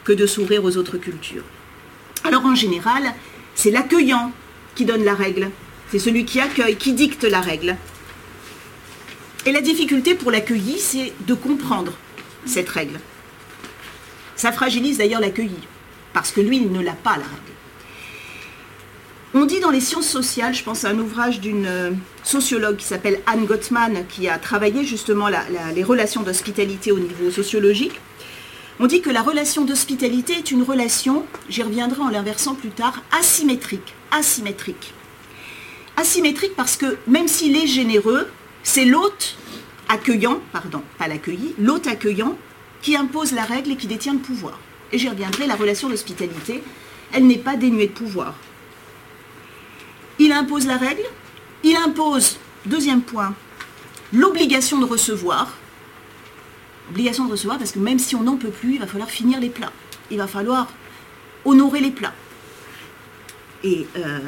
que 0.04 0.14
de 0.14 0.28
s'ouvrir 0.28 0.64
aux 0.64 0.78
autres 0.78 0.98
cultures. 0.98 1.44
Alors 2.24 2.46
en 2.46 2.54
général, 2.54 3.04
c'est 3.56 3.72
l'accueillant 3.72 4.32
qui 4.76 4.86
donne 4.86 5.04
la 5.04 5.16
règle. 5.16 5.50
C'est 5.92 6.00
celui 6.00 6.26
qui 6.26 6.40
accueille, 6.40 6.76
qui 6.76 6.94
dicte 6.94 7.24
la 7.24 7.42
règle. 7.42 7.76
Et 9.48 9.52
la 9.52 9.62
difficulté 9.62 10.14
pour 10.14 10.30
l'accueilli, 10.30 10.78
c'est 10.78 11.12
de 11.22 11.34
comprendre 11.34 11.94
cette 12.46 12.70
règle. 12.70 13.00
Ça 14.36 14.52
fragilise 14.52 15.00
d'ailleurs 15.00 15.22
l'accueilli, 15.22 15.58
parce 16.16 16.32
que 16.32 16.40
lui, 16.40 16.58
il 16.58 16.72
ne 16.72 16.82
l'a 16.82 16.94
pas 16.94 17.18
la 17.18 17.26
règle. 17.26 17.56
On 19.34 19.44
dit 19.44 19.60
dans 19.60 19.70
les 19.70 19.82
sciences 19.82 20.08
sociales, 20.08 20.56
je 20.56 20.64
pense 20.64 20.86
à 20.86 20.90
un 20.92 20.98
ouvrage 20.98 21.42
d'une 21.42 21.66
euh, 21.66 21.92
sociologue 22.24 22.78
qui 22.78 22.86
s'appelle 22.86 23.20
Anne 23.26 23.46
Gottman, 23.46 24.06
qui 24.08 24.30
a 24.30 24.38
travaillé 24.38 24.86
justement 24.86 25.28
les 25.28 25.84
relations 25.84 26.24
d'hospitalité 26.24 26.94
au 26.94 27.00
niveau 27.00 27.30
sociologique. 27.32 28.00
On 28.80 28.88
dit 28.88 29.02
que 29.02 29.10
la 29.10 29.22
relation 29.22 29.66
d'hospitalité 29.66 30.34
est 30.38 30.52
une 30.52 30.64
relation, 30.64 31.26
j'y 31.50 31.64
reviendrai 31.64 32.02
en 32.02 32.10
l'inversant 32.10 32.56
plus 32.56 32.70
tard, 32.70 33.04
asymétrique. 33.20 33.94
Asymétrique. 34.12 34.94
Asymétrique 35.98 36.56
parce 36.56 36.78
que 36.78 36.98
même 37.08 37.28
s'il 37.28 37.58
est 37.58 37.68
généreux, 37.68 38.30
c'est 38.64 38.86
l'hôte 38.86 39.36
accueillant, 39.90 40.40
pardon, 40.54 40.82
pas 40.98 41.10
l'accueilli, 41.10 41.54
l'hôte 41.60 41.88
accueillant 41.88 42.38
qui 42.82 42.96
impose 42.96 43.34
la 43.34 43.44
règle 43.44 43.74
et 43.74 43.76
qui 43.76 43.88
détient 43.88 44.14
le 44.14 44.20
pouvoir. 44.20 44.58
Et 44.92 44.98
j'y 44.98 45.10
reviendrai, 45.10 45.48
la 45.48 45.56
relation 45.56 45.90
d'hospitalité, 45.90 46.64
elle 47.14 47.28
n'est 47.28 47.38
pas 47.38 47.56
dénuée 47.56 47.88
de 47.88 47.94
pouvoir. 47.94 48.36
Il 50.20 50.32
impose 50.32 50.66
la 50.66 50.78
règle, 50.78 51.04
il 51.64 51.76
impose, 51.76 52.38
deuxième 52.66 53.02
point, 53.02 53.34
l'obligation 54.14 54.80
de 54.80 54.86
recevoir. 54.86 55.54
Obligation 56.90 57.26
de 57.26 57.32
recevoir 57.32 57.58
parce 57.58 57.72
que 57.72 57.80
même 57.80 58.00
si 58.00 58.16
on 58.16 58.24
n'en 58.24 58.38
peut 58.38 58.50
plus, 58.50 58.76
il 58.76 58.80
va 58.80 58.88
falloir 58.88 59.10
finir 59.10 59.40
les 59.40 59.50
plats. 59.50 59.74
Il 60.12 60.18
va 60.18 60.28
falloir 60.28 60.68
honorer 61.44 61.80
les 61.80 61.92
plats. 61.92 62.14
Et 63.64 63.88
euh, 63.98 64.20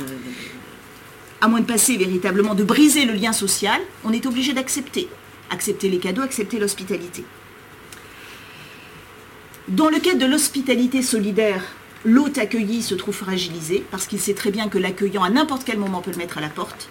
à 1.41 1.47
moins 1.47 1.61
de 1.61 1.65
passer 1.65 1.97
véritablement, 1.97 2.55
de 2.55 2.63
briser 2.63 3.05
le 3.05 3.13
lien 3.13 3.31
social, 3.31 3.79
on 4.03 4.11
est 4.11 4.25
obligé 4.25 4.53
d'accepter. 4.53 5.07
Accepter 5.51 5.89
les 5.89 5.99
cadeaux, 5.99 6.23
accepter 6.23 6.59
l'hospitalité. 6.59 7.23
Dans 9.67 9.89
le 9.89 9.99
cadre 9.99 10.19
de 10.19 10.25
l'hospitalité 10.25 11.01
solidaire, 11.01 11.61
l'hôte 12.05 12.37
accueilli 12.37 12.81
se 12.81 12.95
trouve 12.95 13.15
fragilisé 13.15 13.83
parce 13.91 14.07
qu'il 14.07 14.19
sait 14.19 14.33
très 14.33 14.49
bien 14.49 14.69
que 14.69 14.77
l'accueillant 14.77 15.23
à 15.23 15.29
n'importe 15.29 15.65
quel 15.65 15.77
moment 15.77 15.99
peut 15.99 16.11
le 16.11 16.17
mettre 16.17 16.37
à 16.37 16.41
la 16.41 16.47
porte. 16.47 16.87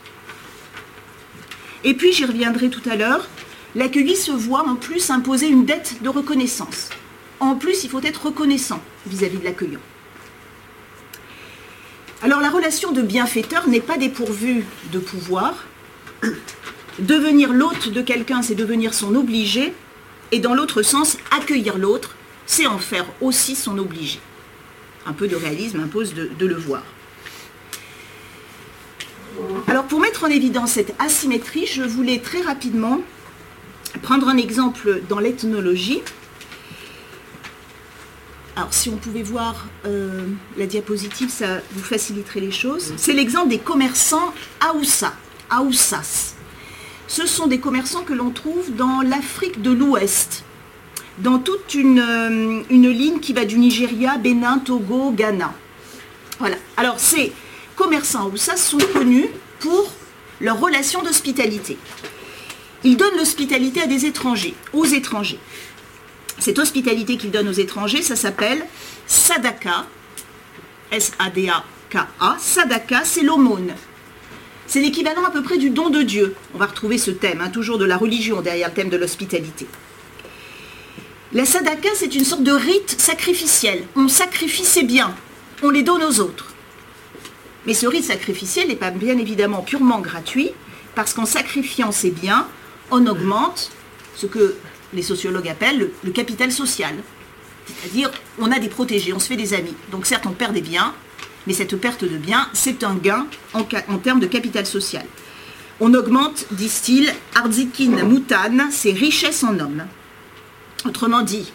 Et 1.85 1.95
puis, 1.95 2.13
j'y 2.13 2.27
reviendrai 2.27 2.69
tout 2.69 2.87
à 2.87 2.97
l'heure, 2.97 3.27
l'accueilli 3.77 4.15
se 4.15 4.31
voit 4.31 4.69
en 4.69 4.77
plus 4.77 5.09
imposer 5.09 5.49
une 5.49 5.65
dette 5.65 6.03
de 6.03 6.11
reconnaissance. 6.11 6.91
En 7.41 7.55
plus, 7.55 7.83
il 7.85 7.89
faut 7.89 8.03
être 8.03 8.27
reconnaissant 8.27 8.83
vis-à-vis 9.07 9.39
de 9.39 9.45
l'accueillant. 9.45 9.81
Alors 12.23 12.41
la 12.41 12.51
relation 12.51 12.93
de 12.93 13.01
bienfaiteur 13.01 13.69
n'est 13.69 13.81
pas 13.81 13.97
dépourvue 13.97 14.67
de 14.93 14.99
pouvoir. 14.99 15.65
Devenir 16.99 17.55
l'hôte 17.55 17.89
de 17.89 18.03
quelqu'un, 18.03 18.43
c'est 18.43 18.55
devenir 18.55 18.93
son 18.93 19.15
obligé. 19.15 19.73
Et 20.33 20.41
dans 20.41 20.55
l'autre 20.55 20.83
sens, 20.83 21.17
accueillir 21.31 21.79
l'autre, 21.79 22.17
c'est 22.47 22.67
en 22.67 22.79
faire 22.79 23.07
aussi 23.21 23.57
son 23.57 23.79
obligé 23.79 24.21
un 25.07 25.13
peu 25.13 25.29
de 25.29 25.37
réalisme 25.37 25.81
impose 25.81 26.15
de, 26.15 26.47
le 26.47 26.57
voir. 26.57 26.83
Alors 29.69 29.85
pour 29.85 30.01
mettre 30.01 30.25
en 30.25 30.29
évidence 30.29 30.73
cette 30.73 30.95
asymétrie, 30.99 31.67
je 31.67 31.83
voulais 31.83 32.19
très 32.19 32.43
rapidement 32.43 33.01
prendre 34.03 34.29
un 34.29 34.37
exemple 34.37 35.03
dans 35.09 35.21
l'ethnologie. 35.21 36.03
Alors 38.57 38.73
si 38.73 38.89
on 38.89 38.97
pouvait 38.97 39.23
voir 39.23 39.67
euh, 39.85 40.25
la 40.57 40.67
diapositive, 40.67 41.31
ça 41.31 41.61
vous 41.73 41.85
faciliterait 41.85 42.41
les 42.41 42.51
choses. 42.51 42.95
C'est 42.97 43.13
l'exemple 43.13 43.49
des 43.49 43.59
commerçants 43.59 44.33
Aoussa, 44.61 45.13
Aoussas. 45.51 46.35
Ce 47.07 47.27
sont 47.27 47.47
des 47.47 47.61
commerçants 47.61 48.03
que 48.03 48.15
l'on 48.15 48.31
trouve 48.31 48.75
dans 48.75 49.03
l'Afrique 49.03 49.63
de 49.63 49.71
l'Ouest 49.71 50.45
dans 51.19 51.39
toute 51.39 51.75
euh, 51.75 52.63
une, 52.71 52.89
ligne 52.89 53.21
qui 53.21 53.33
va 53.33 53.45
du 53.45 53.59
Nigeria, 53.59 54.19
Bénin, 54.19 54.59
Togo, 54.59 55.13
Ghana. 55.13 55.53
Voilà. 56.39 56.57
Alors 56.77 57.01
ces 57.01 57.33
commerçants 57.75 58.31
ou 58.33 58.37
ça 58.37 58.57
sont 58.57 58.79
connus 58.93 59.29
pour 59.61 59.91
leur 60.41 60.61
relation 60.61 61.03
d'hospitalité. 61.03 61.79
Ils 62.85 62.97
donnent 62.97 63.17
l'hospitalité 63.17 63.83
à 63.83 63.87
des 63.87 64.05
étrangers, 64.07 64.55
aux 64.73 64.85
étrangers. 64.85 65.39
Cette 66.39 66.59
hospitalité 66.59 67.17
qu'ils 67.17 67.31
donnent 67.31 67.49
aux 67.49 67.53
étrangers, 67.53 68.03
ça 68.03 68.17
s'appelle 68.17 68.65
Sadaka, 69.07 69.87
S-A-D-A-K-A. 70.93 72.37
Sadaka, 72.39 73.01
c'est 73.05 73.23
l'aumône. 73.23 73.73
C'est 74.67 74.81
l'équivalent 74.81 75.25
à 75.25 75.31
peu 75.31 75.43
près 75.43 75.57
du 75.57 75.71
don 75.71 75.89
de 75.89 76.03
Dieu. 76.03 76.35
On 76.55 76.59
va 76.59 76.67
retrouver 76.67 76.99
ce 76.99 77.11
thème, 77.11 77.41
hein, 77.41 77.49
toujours 77.49 77.79
de 77.79 77.85
la 77.85 77.97
religion 77.97 78.43
derrière 78.43 78.69
le 78.69 78.75
thème 78.75 78.91
de 78.91 78.97
l'hospitalité. 78.97 79.67
La 81.33 81.45
sadaka, 81.45 81.89
c'est 81.97 82.15
une 82.15 82.25
sorte 82.25 82.45
de 82.45 82.53
rite 82.53 83.01
sacrificiel. 83.01 83.83
On 83.97 84.07
sacrifie 84.07 84.65
ses 84.65 84.85
biens, 84.85 85.13
on 85.63 85.71
les 85.71 85.83
donne 85.83 86.05
aux 86.05 86.21
autres. 86.21 86.55
Mais 87.67 87.75
ce 87.75 87.87
rite 87.87 88.05
sacrificiel 88.05 88.69
n'est 88.69 88.77
pas 88.77 88.93
bien 88.93 89.19
évidemment 89.19 89.63
purement 89.63 89.99
gratuit, 89.99 90.53
parce 90.95 91.15
qu'en 91.15 91.27
sacrifiant 91.27 91.91
ses 91.91 92.11
biens, 92.11 92.47
on 92.93 93.05
augmente 93.09 93.73
ce 94.15 94.27
que 94.27 94.55
les 94.95 95.03
sociologues 95.03 95.49
appellent 95.49 95.91
le, 96.05 96.11
capital 96.13 96.53
social. 96.53 96.95
C'est-à-dire, 97.67 98.13
on 98.39 98.53
a 98.53 98.61
des 98.61 98.69
protégés, 98.69 99.13
on 99.13 99.19
se 99.19 99.27
fait 99.27 99.37
des 99.37 99.53
amis. 99.53 99.75
Donc 99.91 100.07
certes, 100.07 100.27
on 100.27 100.33
perd 100.33 100.55
des 100.55 100.61
biens, 100.61 100.95
mais 101.49 101.53
cette 101.53 101.77
perte 101.77 102.05
de 102.05 102.17
biens, 102.17 102.49
c'est 102.53 102.85
un 102.85 102.95
gain 102.95 103.27
en, 103.53 103.65
termes 103.99 104.21
de 104.21 104.27
capital 104.27 104.65
social. 104.65 105.05
On 105.81 105.93
augmente, 105.93 106.47
disent-ils, 106.53 107.13
Arzikin 107.35 108.05
Moutan, 108.05 108.71
ses 108.71 108.93
richesses 108.93 109.43
en 109.43 109.59
hommes. 109.59 109.87
Autrement 110.85 111.23
dit, 111.23 111.53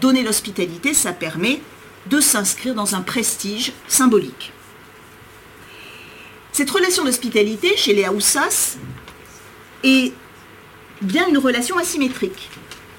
donner 0.00 0.22
l'hospitalité, 0.22 0.94
ça 0.94 1.12
permet 1.12 1.60
de 2.06 2.20
s'inscrire 2.20 2.74
dans 2.74 2.94
un 2.94 3.00
prestige 3.00 3.72
symbolique. 3.88 4.52
Cette 6.52 6.70
relation 6.70 7.04
d'hospitalité 7.04 7.76
chez 7.76 7.94
les 7.94 8.04
Haoussas 8.04 8.76
est 9.82 10.12
bien 11.02 11.26
une 11.28 11.38
relation 11.38 11.78
asymétrique. 11.78 12.50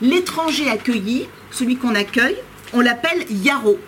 L'étranger 0.01 0.69
accueilli, 0.69 1.27
celui 1.51 1.77
qu'on 1.77 1.95
accueille, 1.95 2.37
on 2.73 2.81
l'appelle 2.81 3.25
Yaro. 3.29 3.79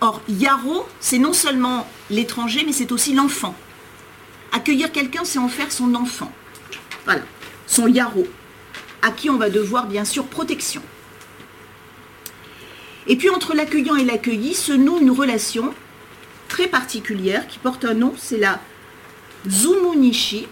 Or, 0.00 0.20
Yaro, 0.28 0.86
c'est 1.00 1.18
non 1.18 1.32
seulement 1.32 1.88
l'étranger, 2.10 2.64
mais 2.66 2.72
c'est 2.72 2.92
aussi 2.92 3.14
l'enfant. 3.14 3.54
Accueillir 4.52 4.90
quelqu'un, 4.90 5.24
c'est 5.24 5.38
en 5.38 5.48
faire 5.48 5.70
son 5.70 5.94
enfant. 5.94 6.32
Voilà, 7.04 7.22
son 7.66 7.86
Yaro, 7.86 8.26
à 9.02 9.10
qui 9.10 9.30
on 9.30 9.36
va 9.36 9.50
devoir 9.50 9.86
bien 9.86 10.04
sûr 10.04 10.24
protection. 10.26 10.82
Et 13.06 13.16
puis 13.16 13.30
entre 13.30 13.54
l'accueillant 13.54 13.96
et 13.96 14.04
l'accueilli 14.04 14.54
se 14.54 14.72
noue 14.72 14.98
une 14.98 15.10
relation 15.10 15.72
très 16.48 16.66
particulière 16.66 17.46
qui 17.46 17.58
porte 17.58 17.84
un 17.84 17.94
nom, 17.94 18.14
c'est 18.16 18.38
la 18.38 18.60
Zumunishi. 19.48 20.46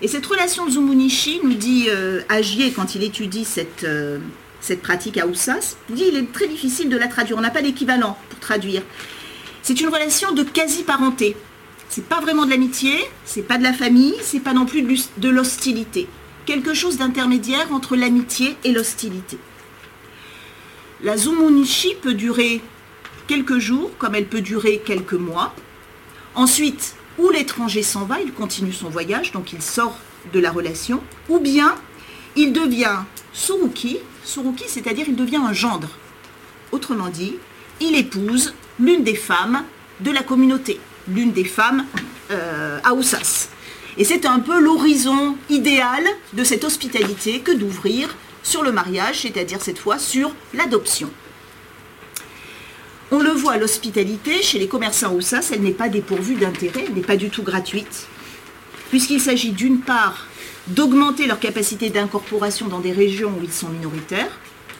Et 0.00 0.08
cette 0.08 0.26
relation 0.26 0.68
Zumunishi, 0.68 1.40
nous 1.44 1.54
dit 1.54 1.86
euh, 1.88 2.22
Agier 2.28 2.72
quand 2.72 2.94
il 2.94 3.02
étudie 3.02 3.44
cette, 3.44 3.84
euh, 3.84 4.18
cette 4.60 4.82
pratique 4.82 5.18
à 5.18 5.26
Oussas, 5.26 5.76
dit 5.90 6.04
il 6.08 6.16
est 6.16 6.32
très 6.32 6.48
difficile 6.48 6.88
de 6.88 6.96
la 6.96 7.08
traduire. 7.08 7.36
On 7.36 7.42
n'a 7.42 7.50
pas 7.50 7.62
d'équivalent 7.62 8.16
pour 8.30 8.38
traduire. 8.40 8.82
C'est 9.62 9.80
une 9.80 9.88
relation 9.88 10.32
de 10.32 10.42
quasi-parenté. 10.42 11.36
C'est 11.88 12.06
pas 12.06 12.20
vraiment 12.20 12.46
de 12.46 12.50
l'amitié, 12.50 12.94
c'est 13.26 13.42
pas 13.42 13.58
de 13.58 13.62
la 13.62 13.74
famille, 13.74 14.14
c'est 14.22 14.40
pas 14.40 14.54
non 14.54 14.64
plus 14.64 14.82
de 14.82 15.28
l'hostilité. 15.28 16.08
Quelque 16.46 16.74
chose 16.74 16.96
d'intermédiaire 16.96 17.72
entre 17.72 17.94
l'amitié 17.96 18.56
et 18.64 18.72
l'hostilité. 18.72 19.38
La 21.02 21.16
Zumunishi 21.16 21.94
peut 22.00 22.14
durer 22.14 22.60
quelques 23.28 23.58
jours, 23.58 23.90
comme 23.98 24.14
elle 24.14 24.26
peut 24.26 24.40
durer 24.40 24.82
quelques 24.84 25.12
mois. 25.14 25.54
Ensuite, 26.34 26.96
ou 27.18 27.30
l'étranger 27.30 27.82
s'en 27.82 28.04
va, 28.04 28.20
il 28.20 28.32
continue 28.32 28.72
son 28.72 28.88
voyage, 28.88 29.32
donc 29.32 29.52
il 29.52 29.62
sort 29.62 29.98
de 30.32 30.40
la 30.40 30.50
relation, 30.50 31.02
ou 31.28 31.38
bien 31.38 31.74
il 32.36 32.52
devient 32.52 32.98
suruki, 33.32 33.98
suruki 34.24 34.64
c'est-à-dire 34.66 35.06
il 35.08 35.16
devient 35.16 35.36
un 35.44 35.52
gendre. 35.52 35.88
Autrement 36.72 37.08
dit, 37.08 37.36
il 37.80 37.94
épouse 37.96 38.54
l'une 38.80 39.04
des 39.04 39.14
femmes 39.14 39.64
de 40.00 40.10
la 40.10 40.22
communauté, 40.22 40.80
l'une 41.08 41.32
des 41.32 41.44
femmes 41.44 41.84
euh, 42.30 42.80
Aoussas. 42.84 43.48
Et 43.98 44.04
c'est 44.04 44.24
un 44.24 44.40
peu 44.40 44.58
l'horizon 44.58 45.36
idéal 45.50 46.04
de 46.32 46.44
cette 46.44 46.64
hospitalité 46.64 47.40
que 47.40 47.52
d'ouvrir 47.52 48.14
sur 48.42 48.62
le 48.62 48.72
mariage, 48.72 49.20
c'est-à-dire 49.20 49.60
cette 49.60 49.78
fois 49.78 49.98
sur 49.98 50.32
l'adoption. 50.54 51.10
On 53.10 53.18
le 53.18 53.30
voit, 53.30 53.58
l'hospitalité, 53.58 54.42
chez 54.42 54.58
les 54.58 54.68
commerçants 54.68 55.14
Oussas, 55.14 55.50
elle 55.52 55.60
n'est 55.60 55.72
pas 55.72 55.90
dépourvue 55.90 56.36
d'intérêt, 56.36 56.84
elle 56.88 56.94
n'est 56.94 57.02
pas 57.02 57.16
du 57.16 57.28
tout 57.28 57.42
gratuite, 57.42 58.06
puisqu'il 58.88 59.20
s'agit 59.20 59.52
d'une 59.52 59.80
part 59.80 60.26
d'augmenter 60.68 61.26
leur 61.26 61.38
capacité 61.38 61.90
d'incorporation 61.90 62.68
dans 62.68 62.80
des 62.80 62.92
régions 62.92 63.34
où 63.38 63.44
ils 63.44 63.52
sont 63.52 63.68
minoritaires, 63.68 64.30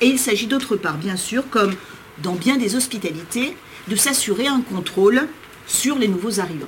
et 0.00 0.06
il 0.06 0.18
s'agit 0.18 0.46
d'autre 0.46 0.76
part, 0.76 0.96
bien 0.96 1.16
sûr, 1.16 1.44
comme 1.50 1.74
dans 2.22 2.34
bien 2.34 2.56
des 2.56 2.74
hospitalités, 2.74 3.54
de 3.88 3.96
s'assurer 3.96 4.46
un 4.46 4.62
contrôle 4.62 5.28
sur 5.66 5.98
les 5.98 6.08
nouveaux 6.08 6.40
arrivants. 6.40 6.66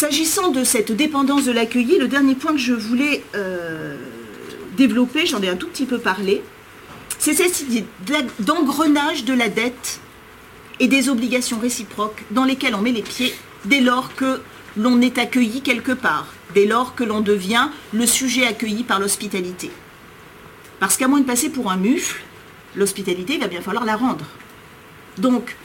S'agissant 0.00 0.48
de 0.48 0.64
cette 0.64 0.92
dépendance 0.92 1.44
de 1.44 1.52
l'accueilli, 1.52 1.98
le 1.98 2.08
dernier 2.08 2.34
point 2.34 2.52
que 2.52 2.58
je 2.58 2.72
voulais 2.72 3.22
euh, 3.34 3.98
développer, 4.78 5.26
j'en 5.26 5.42
ai 5.42 5.48
un 5.50 5.56
tout 5.56 5.68
petit 5.68 5.84
peu 5.84 5.98
parlé, 5.98 6.42
c'est 7.18 7.34
cette 7.34 7.60
idée 7.60 7.84
d'engrenage 8.38 9.26
de 9.26 9.34
la 9.34 9.50
dette 9.50 10.00
et 10.78 10.88
des 10.88 11.10
obligations 11.10 11.58
réciproques 11.58 12.24
dans 12.30 12.44
lesquelles 12.46 12.74
on 12.74 12.80
met 12.80 12.92
les 12.92 13.02
pieds 13.02 13.34
dès 13.66 13.82
lors 13.82 14.14
que 14.14 14.40
l'on 14.74 15.02
est 15.02 15.18
accueilli 15.18 15.60
quelque 15.60 15.92
part, 15.92 16.28
dès 16.54 16.64
lors 16.64 16.94
que 16.94 17.04
l'on 17.04 17.20
devient 17.20 17.68
le 17.92 18.06
sujet 18.06 18.46
accueilli 18.46 18.84
par 18.84 19.00
l'hospitalité. 19.00 19.70
Parce 20.78 20.96
qu'à 20.96 21.08
moins 21.08 21.20
de 21.20 21.26
passer 21.26 21.50
pour 21.50 21.70
un 21.70 21.76
mufle, 21.76 22.22
l'hospitalité, 22.74 23.34
il 23.34 23.40
va 23.40 23.48
bien 23.48 23.60
falloir 23.60 23.84
la 23.84 23.96
rendre. 23.96 24.24
Donc, 25.18 25.58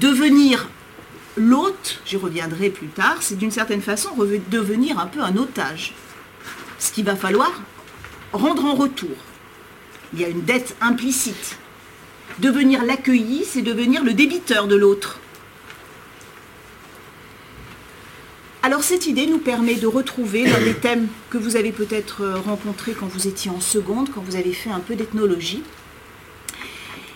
devenir 0.00 0.68
l'hôte, 1.38 2.00
j'y 2.04 2.16
reviendrai 2.16 2.70
plus 2.70 2.88
tard, 2.88 3.18
c'est 3.20 3.38
d'une 3.38 3.50
certaine 3.50 3.82
façon 3.82 4.10
devenir 4.50 4.98
un 4.98 5.06
peu 5.06 5.20
un 5.20 5.36
otage. 5.36 5.94
Ce 6.78 6.92
qu'il 6.92 7.04
va 7.04 7.16
falloir 7.16 7.52
rendre 8.32 8.64
en 8.64 8.74
retour. 8.74 9.16
Il 10.12 10.20
y 10.20 10.24
a 10.24 10.28
une 10.28 10.42
dette 10.42 10.76
implicite. 10.80 11.58
Devenir 12.38 12.84
l'accueilli, 12.84 13.44
c'est 13.44 13.62
devenir 13.62 14.04
le 14.04 14.14
débiteur 14.14 14.66
de 14.66 14.76
l'autre. 14.76 15.18
Alors 18.62 18.82
cette 18.82 19.06
idée 19.06 19.26
nous 19.26 19.38
permet 19.38 19.76
de 19.76 19.86
retrouver 19.86 20.44
l'un 20.44 20.60
des 20.60 20.74
thèmes 20.74 21.08
que 21.30 21.38
vous 21.38 21.56
avez 21.56 21.72
peut-être 21.72 22.22
euh, 22.22 22.36
rencontrés 22.36 22.92
quand 22.92 23.06
vous 23.06 23.26
étiez 23.26 23.50
en 23.50 23.60
seconde, 23.60 24.10
quand 24.12 24.20
vous 24.20 24.36
avez 24.36 24.52
fait 24.52 24.70
un 24.70 24.80
peu 24.80 24.94
d'ethnologie. 24.94 25.62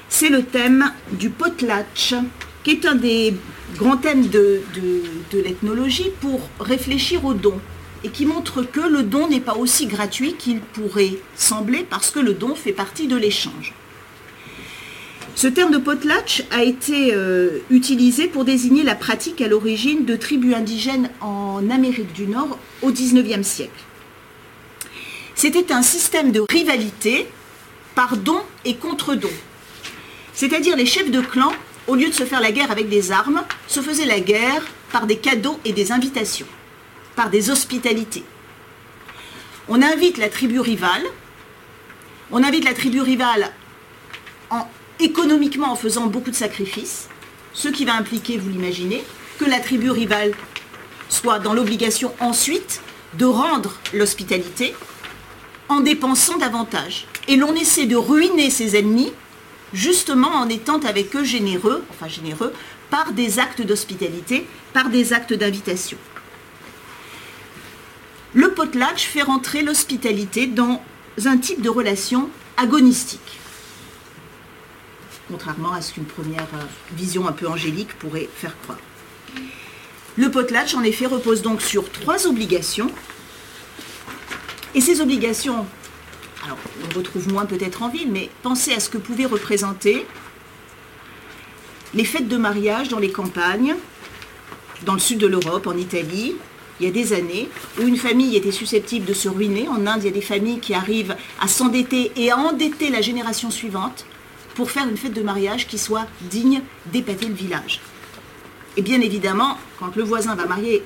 C'est 0.08 0.28
le 0.28 0.44
thème 0.44 0.92
du 1.12 1.30
potlatch, 1.30 2.14
qui 2.62 2.70
est 2.70 2.86
un 2.86 2.94
des 2.94 3.34
grands 3.76 3.96
thèmes 3.96 4.28
de, 4.28 4.62
l'ethnologie 5.32 6.10
pour 6.20 6.40
réfléchir 6.60 7.24
au 7.24 7.34
don 7.34 7.54
et 8.04 8.08
qui 8.08 8.26
montre 8.26 8.62
que 8.62 8.80
le 8.80 9.02
don 9.02 9.28
n'est 9.28 9.40
pas 9.40 9.54
aussi 9.54 9.86
gratuit 9.86 10.34
qu'il 10.34 10.60
pourrait 10.60 11.18
sembler 11.36 11.86
parce 11.88 12.10
que 12.10 12.20
le 12.20 12.34
don 12.34 12.54
fait 12.54 12.72
partie 12.72 13.06
de 13.06 13.16
l'échange. 13.16 13.74
Ce 15.34 15.46
terme 15.46 15.72
de 15.72 15.78
potlatch 15.78 16.44
a 16.50 16.62
été 16.62 17.14
euh, 17.14 17.58
utilisé 17.70 18.26
pour 18.26 18.44
désigner 18.44 18.82
la 18.82 18.94
pratique 18.94 19.40
à 19.40 19.48
l'origine 19.48 20.04
de 20.04 20.16
tribus 20.16 20.54
indigènes 20.54 21.10
en 21.20 21.70
Amérique 21.70 22.12
du 22.12 22.26
Nord 22.26 22.58
au 22.82 22.90
XIXe 22.90 23.46
siècle. 23.46 23.70
C'était 25.34 25.72
un 25.72 25.82
système 25.82 26.32
de 26.32 26.44
rivalité 26.50 27.26
par 27.94 28.16
don 28.16 28.40
et 28.64 28.74
contre 28.74 29.14
don. 29.14 29.30
C'est-à-dire 30.34 30.76
les 30.76 30.86
chefs 30.86 31.10
de 31.10 31.20
clan, 31.20 31.52
au 31.86 31.94
lieu 31.94 32.08
de 32.08 32.14
se 32.14 32.24
faire 32.24 32.40
la 32.40 32.52
guerre 32.52 32.70
avec 32.70 32.88
des 32.88 33.12
armes, 33.12 33.42
se 33.66 33.80
faisaient 33.80 34.06
la 34.06 34.20
guerre 34.20 34.62
par 34.92 35.06
des 35.06 35.16
cadeaux 35.16 35.58
et 35.64 35.72
des 35.72 35.92
invitations 35.92 36.46
par 37.16 37.30
des 37.30 37.50
hospitalités. 37.50 38.24
On 39.68 39.82
invite 39.82 40.18
la 40.18 40.28
tribu 40.28 40.60
rivale, 40.60 41.04
on 42.30 42.42
invite 42.42 42.64
la 42.64 42.74
tribu 42.74 43.00
rivale 43.00 43.50
en, 44.50 44.66
économiquement 45.00 45.72
en 45.72 45.76
faisant 45.76 46.06
beaucoup 46.06 46.30
de 46.30 46.36
sacrifices, 46.36 47.08
ce 47.52 47.68
qui 47.68 47.84
va 47.84 47.94
impliquer, 47.94 48.38
vous 48.38 48.48
l'imaginez, 48.48 49.04
que 49.38 49.44
la 49.44 49.60
tribu 49.60 49.90
rivale 49.90 50.32
soit 51.08 51.38
dans 51.38 51.52
l'obligation 51.52 52.12
ensuite 52.20 52.80
de 53.14 53.26
rendre 53.26 53.78
l'hospitalité 53.92 54.74
en 55.68 55.80
dépensant 55.80 56.38
davantage. 56.38 57.06
Et 57.28 57.36
l'on 57.36 57.54
essaie 57.54 57.86
de 57.86 57.96
ruiner 57.96 58.50
ses 58.50 58.76
ennemis 58.76 59.12
justement 59.72 60.28
en 60.28 60.48
étant 60.48 60.78
avec 60.80 61.14
eux 61.16 61.24
généreux, 61.24 61.84
enfin 61.90 62.08
généreux, 62.08 62.52
par 62.90 63.12
des 63.12 63.38
actes 63.38 63.62
d'hospitalité, 63.62 64.46
par 64.72 64.88
des 64.88 65.12
actes 65.12 65.32
d'invitation. 65.32 65.98
Le 68.34 68.52
potlatch 68.52 69.06
fait 69.06 69.22
rentrer 69.22 69.62
l'hospitalité 69.62 70.46
dans 70.46 70.82
un 71.24 71.36
type 71.36 71.60
de 71.60 71.68
relation 71.68 72.30
agonistique, 72.56 73.38
contrairement 75.28 75.72
à 75.72 75.80
ce 75.82 75.92
qu'une 75.92 76.04
première 76.04 76.46
euh, 76.54 76.64
vision 76.94 77.26
un 77.26 77.32
peu 77.32 77.46
angélique 77.46 77.92
pourrait 77.98 78.28
faire 78.34 78.56
croire. 78.62 78.78
Le 80.16 80.30
potlatch, 80.30 80.74
en 80.74 80.82
effet, 80.82 81.06
repose 81.06 81.40
donc 81.40 81.62
sur 81.62 81.90
trois 81.90 82.26
obligations. 82.26 82.90
Et 84.74 84.80
ces 84.80 85.00
obligations, 85.00 85.66
alors 86.44 86.58
on 86.84 86.96
retrouve 86.96 87.32
moins 87.32 87.46
peut-être 87.46 87.82
en 87.82 87.88
ville, 87.88 88.10
mais 88.10 88.28
pensez 88.42 88.72
à 88.72 88.80
ce 88.80 88.88
que 88.88 88.98
pouvaient 88.98 89.26
représenter 89.26 90.06
les 91.94 92.04
fêtes 92.04 92.28
de 92.28 92.36
mariage 92.36 92.88
dans 92.88 92.98
les 92.98 93.12
campagnes, 93.12 93.74
dans 94.84 94.94
le 94.94 94.98
sud 94.98 95.18
de 95.18 95.26
l'Europe, 95.26 95.66
en 95.66 95.76
Italie, 95.76 96.34
il 96.80 96.86
y 96.86 96.88
a 96.88 96.92
des 96.92 97.12
années, 97.12 97.48
où 97.78 97.86
une 97.86 97.96
famille 97.96 98.34
était 98.34 98.50
susceptible 98.50 99.04
de 99.04 99.12
se 99.12 99.28
ruiner. 99.28 99.68
En 99.68 99.86
Inde, 99.86 100.00
il 100.00 100.06
y 100.06 100.08
a 100.08 100.12
des 100.12 100.20
familles 100.20 100.58
qui 100.58 100.74
arrivent 100.74 101.14
à 101.40 101.46
s'endetter 101.46 102.10
et 102.16 102.30
à 102.30 102.38
endetter 102.38 102.90
la 102.90 103.02
génération 103.02 103.50
suivante 103.50 104.06
pour 104.54 104.70
faire 104.70 104.88
une 104.88 104.96
fête 104.96 105.12
de 105.12 105.22
mariage 105.22 105.66
qui 105.66 105.78
soit 105.78 106.06
digne 106.22 106.62
d'épater 106.86 107.26
le 107.26 107.34
village. 107.34 107.80
Et 108.76 108.82
bien 108.82 109.00
évidemment, 109.00 109.58
quand 109.78 109.94
le 109.96 110.02
voisin 110.02 110.34
va 110.34 110.46
marier 110.46 110.82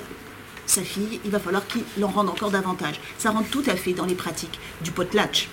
sa 0.67 0.83
fille, 0.83 1.21
il 1.25 1.31
va 1.31 1.39
falloir 1.39 1.67
qu'il 1.67 2.05
en 2.05 2.09
rende 2.09 2.29
encore 2.29 2.51
davantage. 2.51 3.01
Ça 3.19 3.31
rentre 3.31 3.49
tout 3.51 3.65
à 3.67 3.77
fait 3.77 3.93
dans 3.93 4.05
les 4.05 4.15
pratiques 4.15 4.59
du 4.83 4.91
potlatch. 4.91 5.49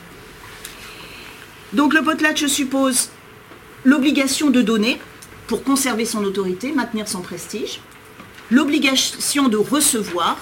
Donc 1.74 1.94
le 1.94 2.04
potlatch 2.04 2.46
suppose 2.46 3.10
l'obligation 3.84 4.50
de 4.50 4.62
donner 4.62 5.00
pour 5.48 5.64
conserver 5.64 6.06
son 6.06 6.24
autorité, 6.24 6.72
maintenir 6.72 7.08
son 7.08 7.22
prestige, 7.22 7.80
l'obligation 8.52 9.48
de 9.48 9.58
recevoir, 9.58 10.38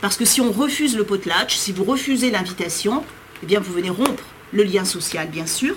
parce 0.00 0.16
que 0.16 0.24
si 0.24 0.40
on 0.40 0.52
refuse 0.52 0.96
le 0.96 1.04
potlatch, 1.04 1.56
si 1.56 1.72
vous 1.72 1.84
refusez 1.84 2.30
l'invitation, 2.30 3.04
eh 3.42 3.46
bien 3.46 3.60
vous 3.60 3.72
venez 3.72 3.90
rompre 3.90 4.24
le 4.52 4.62
lien 4.62 4.84
social, 4.84 5.28
bien 5.28 5.46
sûr, 5.46 5.74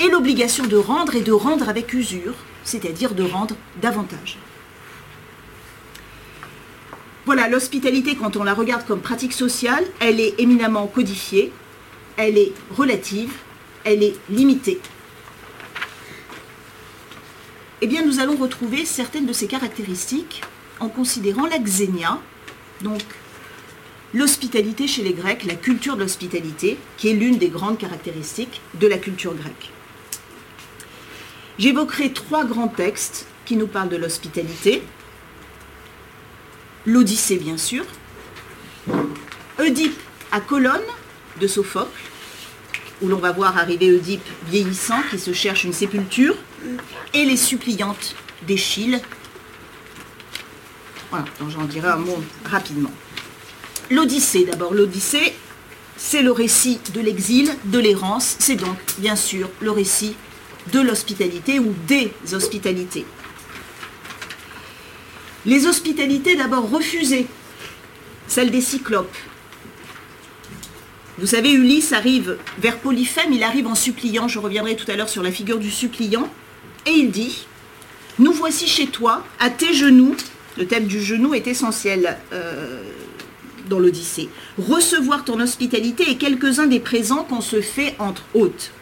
et 0.00 0.08
l'obligation 0.08 0.66
de 0.66 0.76
rendre 0.76 1.14
et 1.16 1.22
de 1.22 1.32
rendre 1.32 1.68
avec 1.68 1.92
usure, 1.92 2.34
c'est-à-dire 2.64 3.14
de 3.14 3.24
rendre 3.24 3.56
davantage. 3.80 4.38
Voilà, 7.28 7.46
l'hospitalité, 7.46 8.16
quand 8.16 8.36
on 8.36 8.42
la 8.42 8.54
regarde 8.54 8.86
comme 8.86 9.02
pratique 9.02 9.34
sociale, 9.34 9.84
elle 10.00 10.18
est 10.18 10.36
éminemment 10.38 10.86
codifiée, 10.86 11.52
elle 12.16 12.38
est 12.38 12.54
relative, 12.74 13.30
elle 13.84 14.02
est 14.02 14.14
limitée. 14.30 14.80
Eh 17.82 17.86
bien, 17.86 18.02
nous 18.02 18.20
allons 18.20 18.36
retrouver 18.36 18.86
certaines 18.86 19.26
de 19.26 19.34
ces 19.34 19.46
caractéristiques 19.46 20.40
en 20.80 20.88
considérant 20.88 21.44
la 21.44 21.58
xénia, 21.58 22.18
donc 22.80 23.02
l'hospitalité 24.14 24.88
chez 24.88 25.02
les 25.02 25.12
Grecs, 25.12 25.44
la 25.44 25.54
culture 25.54 25.96
de 25.96 26.04
l'hospitalité, 26.04 26.78
qui 26.96 27.10
est 27.10 27.12
l'une 27.12 27.36
des 27.36 27.50
grandes 27.50 27.76
caractéristiques 27.76 28.62
de 28.80 28.86
la 28.86 28.96
culture 28.96 29.34
grecque. 29.34 29.70
J'évoquerai 31.58 32.14
trois 32.14 32.46
grands 32.46 32.68
textes 32.68 33.26
qui 33.44 33.56
nous 33.56 33.66
parlent 33.66 33.90
de 33.90 33.98
l'hospitalité. 33.98 34.82
L'Odyssée, 36.86 37.36
bien 37.36 37.56
sûr. 37.56 37.84
Oedipe 39.58 39.98
à 40.32 40.40
Colonne 40.40 40.80
de 41.40 41.46
Sophocle, 41.46 41.88
où 43.02 43.08
l'on 43.08 43.18
va 43.18 43.32
voir 43.32 43.56
arriver 43.58 43.92
Oedipe 43.92 44.24
vieillissant 44.48 45.02
qui 45.10 45.18
se 45.18 45.32
cherche 45.32 45.64
une 45.64 45.72
sépulture, 45.72 46.34
et 47.14 47.24
les 47.24 47.36
suppliantes 47.36 48.14
d'Échille. 48.46 49.00
Voilà, 51.10 51.24
j'en 51.48 51.64
dirai 51.64 51.88
un 51.88 51.96
mot 51.96 52.22
rapidement. 52.44 52.92
L'Odyssée, 53.90 54.44
d'abord. 54.44 54.74
L'Odyssée, 54.74 55.34
c'est 55.96 56.22
le 56.22 56.32
récit 56.32 56.80
de 56.92 57.00
l'exil, 57.00 57.50
de 57.64 57.78
l'errance. 57.78 58.36
C'est 58.38 58.56
donc, 58.56 58.76
bien 58.98 59.16
sûr, 59.16 59.48
le 59.60 59.70
récit 59.70 60.14
de 60.72 60.80
l'hospitalité 60.80 61.58
ou 61.58 61.74
des 61.86 62.12
hospitalités. 62.32 63.06
Les 65.46 65.66
hospitalités 65.66 66.36
d'abord 66.36 66.68
refusées, 66.68 67.26
celle 68.26 68.50
des 68.50 68.60
cyclopes. 68.60 69.16
Vous 71.18 71.26
savez, 71.26 71.52
Ulysse 71.52 71.92
arrive 71.92 72.36
vers 72.58 72.78
Polyphème, 72.78 73.32
il 73.32 73.42
arrive 73.42 73.66
en 73.66 73.74
suppliant, 73.74 74.28
je 74.28 74.38
reviendrai 74.38 74.76
tout 74.76 74.88
à 74.90 74.94
l'heure 74.94 75.08
sur 75.08 75.22
la 75.22 75.32
figure 75.32 75.58
du 75.58 75.70
suppliant, 75.70 76.28
et 76.86 76.90
il 76.90 77.10
dit, 77.10 77.46
nous 78.18 78.32
voici 78.32 78.68
chez 78.68 78.86
toi, 78.86 79.24
à 79.40 79.50
tes 79.50 79.74
genoux, 79.74 80.16
le 80.56 80.66
thème 80.66 80.86
du 80.86 81.00
genou 81.00 81.34
est 81.34 81.46
essentiel 81.46 82.18
euh, 82.32 82.82
dans 83.68 83.78
l'Odyssée, 83.78 84.28
recevoir 84.58 85.24
ton 85.24 85.40
hospitalité 85.40 86.10
et 86.10 86.16
quelques-uns 86.16 86.66
des 86.66 86.80
présents 86.80 87.24
qu'on 87.24 87.40
se 87.40 87.60
fait 87.60 87.94
entre 87.98 88.24
hôtes. 88.34 88.72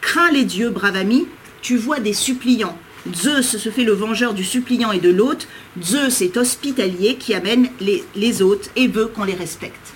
Crains 0.00 0.30
les 0.30 0.44
dieux, 0.44 0.70
brave 0.70 0.96
ami, 0.96 1.26
tu 1.62 1.76
vois 1.76 2.00
des 2.00 2.12
suppliants. 2.12 2.78
Zeus 3.14 3.56
se 3.56 3.70
fait 3.70 3.84
le 3.84 3.92
vengeur 3.92 4.34
du 4.34 4.44
suppliant 4.44 4.92
et 4.92 5.00
de 5.00 5.10
l'hôte. 5.10 5.48
Zeus 5.82 6.22
est 6.22 6.36
hospitalier 6.36 7.16
qui 7.16 7.34
amène 7.34 7.68
les, 7.80 8.42
hôtes 8.42 8.70
et 8.76 8.88
veut 8.88 9.06
qu'on 9.06 9.24
les 9.24 9.34
respecte. 9.34 9.92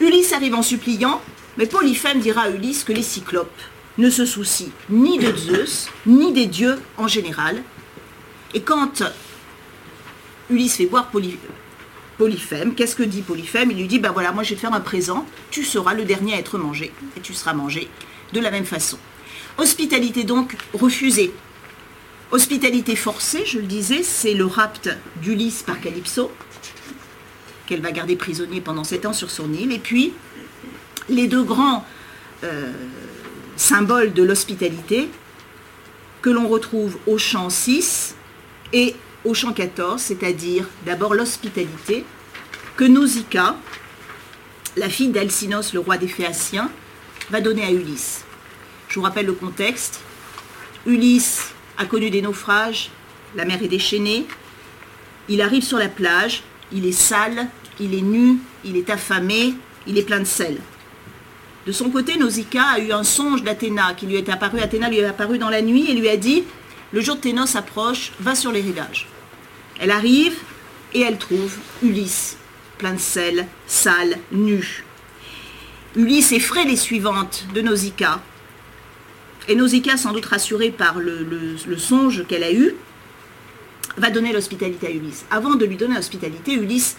Ulysse 0.00 0.32
arrive 0.32 0.54
en 0.54 0.62
suppliant, 0.62 1.20
mais 1.56 1.66
Polyphème 1.66 2.20
dira 2.20 2.42
à 2.42 2.50
Ulysse 2.50 2.84
que 2.84 2.92
les 2.92 3.02
cyclopes 3.02 3.60
ne 3.98 4.10
se 4.10 4.24
soucient 4.24 4.70
ni 4.90 5.18
de 5.18 5.34
Zeus, 5.36 5.88
ni 6.06 6.32
des 6.32 6.46
dieux 6.46 6.78
en 6.96 7.08
général. 7.08 7.62
Et 8.54 8.62
quand 8.62 9.02
Ulysse 10.50 10.76
fait 10.76 10.86
boire 10.86 11.10
Polyphème, 12.18 12.74
qu'est-ce 12.74 12.96
que 12.96 13.02
dit 13.02 13.22
Polyphème? 13.22 13.70
Il 13.70 13.78
lui 13.78 13.86
dit, 13.86 13.98
ben 13.98 14.12
voilà, 14.12 14.32
moi 14.32 14.42
je 14.42 14.50
vais 14.50 14.60
faire 14.60 14.72
un 14.72 14.80
présent, 14.80 15.26
tu 15.50 15.64
seras 15.64 15.94
le 15.94 16.04
dernier 16.04 16.34
à 16.34 16.38
être 16.38 16.58
mangé, 16.58 16.92
et 17.16 17.20
tu 17.20 17.34
seras 17.34 17.54
mangé 17.54 17.88
de 18.32 18.40
la 18.40 18.50
même 18.50 18.64
façon. 18.64 18.98
Hospitalité 19.58 20.24
donc 20.24 20.56
refusée. 20.72 21.32
Hospitalité 22.32 22.96
forcée, 22.96 23.44
je 23.44 23.58
le 23.58 23.66
disais, 23.66 24.02
c'est 24.02 24.32
le 24.32 24.46
rapt 24.46 24.88
d'Ulysse 25.20 25.62
par 25.62 25.78
Calypso, 25.82 26.32
qu'elle 27.66 27.82
va 27.82 27.92
garder 27.92 28.16
prisonnier 28.16 28.62
pendant 28.62 28.84
sept 28.84 29.04
ans 29.04 29.12
sur 29.12 29.30
son 29.30 29.52
île. 29.52 29.70
Et 29.70 29.78
puis, 29.78 30.14
les 31.10 31.26
deux 31.26 31.42
grands 31.42 31.84
euh, 32.42 32.72
symboles 33.56 34.14
de 34.14 34.22
l'hospitalité 34.22 35.10
que 36.22 36.30
l'on 36.30 36.48
retrouve 36.48 36.96
au 37.06 37.18
chant 37.18 37.50
6 37.50 38.14
et 38.72 38.96
au 39.26 39.34
chant 39.34 39.52
14, 39.52 40.00
c'est-à-dire 40.00 40.66
d'abord 40.86 41.12
l'hospitalité 41.12 42.06
que 42.78 42.84
Nausicaa, 42.84 43.58
la 44.78 44.88
fille 44.88 45.08
d'Alcinos, 45.08 45.74
le 45.74 45.80
roi 45.80 45.98
des 45.98 46.08
Phéaciens, 46.08 46.70
va 47.28 47.42
donner 47.42 47.62
à 47.62 47.70
Ulysse. 47.70 48.24
Je 48.88 48.94
vous 48.94 49.02
rappelle 49.02 49.26
le 49.26 49.34
contexte. 49.34 50.00
Ulysse 50.86 51.52
a 51.82 51.86
connu 51.86 52.10
des 52.10 52.22
naufrages, 52.22 52.90
la 53.34 53.44
mer 53.44 53.62
est 53.62 53.68
déchaînée, 53.68 54.24
il 55.28 55.42
arrive 55.42 55.62
sur 55.62 55.78
la 55.78 55.88
plage, 55.88 56.42
il 56.72 56.86
est 56.86 56.92
sale, 56.92 57.48
il 57.80 57.94
est 57.94 58.02
nu, 58.02 58.38
il 58.64 58.76
est 58.76 58.88
affamé, 58.88 59.54
il 59.86 59.98
est 59.98 60.02
plein 60.02 60.20
de 60.20 60.24
sel. 60.24 60.58
De 61.66 61.72
son 61.72 61.90
côté, 61.90 62.16
Nausicaa 62.16 62.74
a 62.74 62.78
eu 62.78 62.92
un 62.92 63.04
songe 63.04 63.42
d'Athéna 63.42 63.94
qui 63.94 64.06
lui 64.06 64.16
est 64.16 64.28
apparu. 64.28 64.60
Athéna 64.60 64.88
lui 64.88 64.98
est 64.98 65.04
apparu 65.04 65.38
dans 65.38 65.50
la 65.50 65.62
nuit 65.62 65.88
et 65.88 65.94
lui 65.94 66.08
a 66.08 66.16
dit 66.16 66.44
Le 66.92 67.00
jour 67.00 67.16
de 67.16 67.20
tes 67.20 67.32
noces 67.32 67.54
approche, 67.54 68.12
va 68.18 68.34
sur 68.34 68.50
les 68.50 68.60
rivages. 68.60 69.06
Elle 69.78 69.92
arrive 69.92 70.36
et 70.92 71.02
elle 71.02 71.18
trouve 71.18 71.56
Ulysse, 71.82 72.36
plein 72.78 72.94
de 72.94 73.00
sel, 73.00 73.46
sale, 73.66 74.18
nu. 74.32 74.84
Ulysse 75.94 76.32
effraie 76.32 76.64
les 76.64 76.76
suivantes 76.76 77.46
de 77.54 77.60
Nausicaa. 77.60 78.20
Et 79.48 79.54
Nausicaa, 79.54 79.96
sans 79.96 80.12
doute 80.12 80.26
rassurée 80.26 80.70
par 80.70 80.98
le, 80.98 81.56
songe 81.76 82.26
qu'elle 82.26 82.44
a 82.44 82.52
eu, 82.52 82.74
va 83.96 84.10
donner 84.10 84.32
l'hospitalité 84.32 84.86
à 84.86 84.90
Ulysse. 84.90 85.24
Avant 85.30 85.54
de 85.54 85.64
lui 85.64 85.76
donner 85.76 85.96
l'hospitalité, 85.96 86.54
Ulysse 86.54 86.96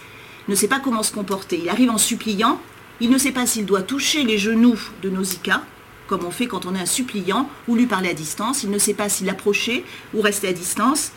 ne 0.48 0.56
sait 0.56 0.68
pas 0.68 0.80
comment 0.80 1.04
se 1.04 1.14
comporter. 1.14 1.60
Il 1.64 1.70
arrive 1.70 1.90
en 1.90 1.98
suppliant, 1.98 2.60
il 3.00 3.10
ne 3.10 3.18
sait 3.18 3.32
pas 3.32 3.46
s'il 3.46 3.66
doit 3.66 3.82
toucher 3.82 4.24
les 4.24 4.38
genoux 4.38 4.80
de 5.02 5.10
Nausicaa, 5.10 5.64
comme 6.08 6.26
on 6.26 6.32
fait 6.32 6.48
quand 6.48 6.66
on 6.66 6.76
est 6.76 6.82
un 6.82 6.86
suppliant, 6.86 7.50
ou 7.68 7.76
lui 7.76 7.86
parler 7.86 8.10
à 8.10 8.14
distance. 8.14 8.64
Il 8.64 8.72
ne 8.72 8.78
sait 8.78 8.94
pas 8.94 9.10
s'il 9.10 9.28
l'approcher 9.28 9.86
ou 10.14 10.22
rester 10.22 10.50
à 10.50 10.54
distance. 10.54 11.12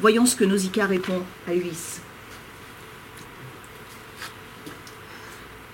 Voyons 0.00 0.26
ce 0.26 0.36
que 0.36 0.44
Nausicaa 0.44 0.86
répond 0.86 1.22
à 1.48 1.54
Ulysse. 1.54 2.00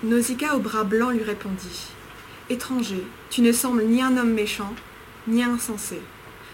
Nausicaa 0.04 0.54
au 0.56 0.58
bras 0.58 0.84
blanc 0.84 1.10
lui 1.10 1.22
répondit 1.22 1.88
Étranger, 2.52 3.02
tu 3.30 3.40
ne 3.40 3.50
sembles 3.50 3.84
ni 3.84 4.02
un 4.02 4.14
homme 4.18 4.34
méchant, 4.34 4.74
ni 5.26 5.42
insensé. 5.42 6.02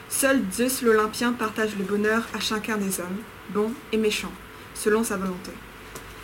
Seul 0.09 0.41
Zeus 0.53 0.83
l'Olympien 0.83 1.33
partage 1.33 1.77
le 1.77 1.83
bonheur 1.83 2.23
à 2.33 2.39
chacun 2.39 2.77
des 2.77 3.01
hommes, 3.01 3.19
bons 3.51 3.73
et 3.91 3.97
méchants, 3.97 4.33
selon 4.75 5.03
sa 5.03 5.17
volonté. 5.17 5.51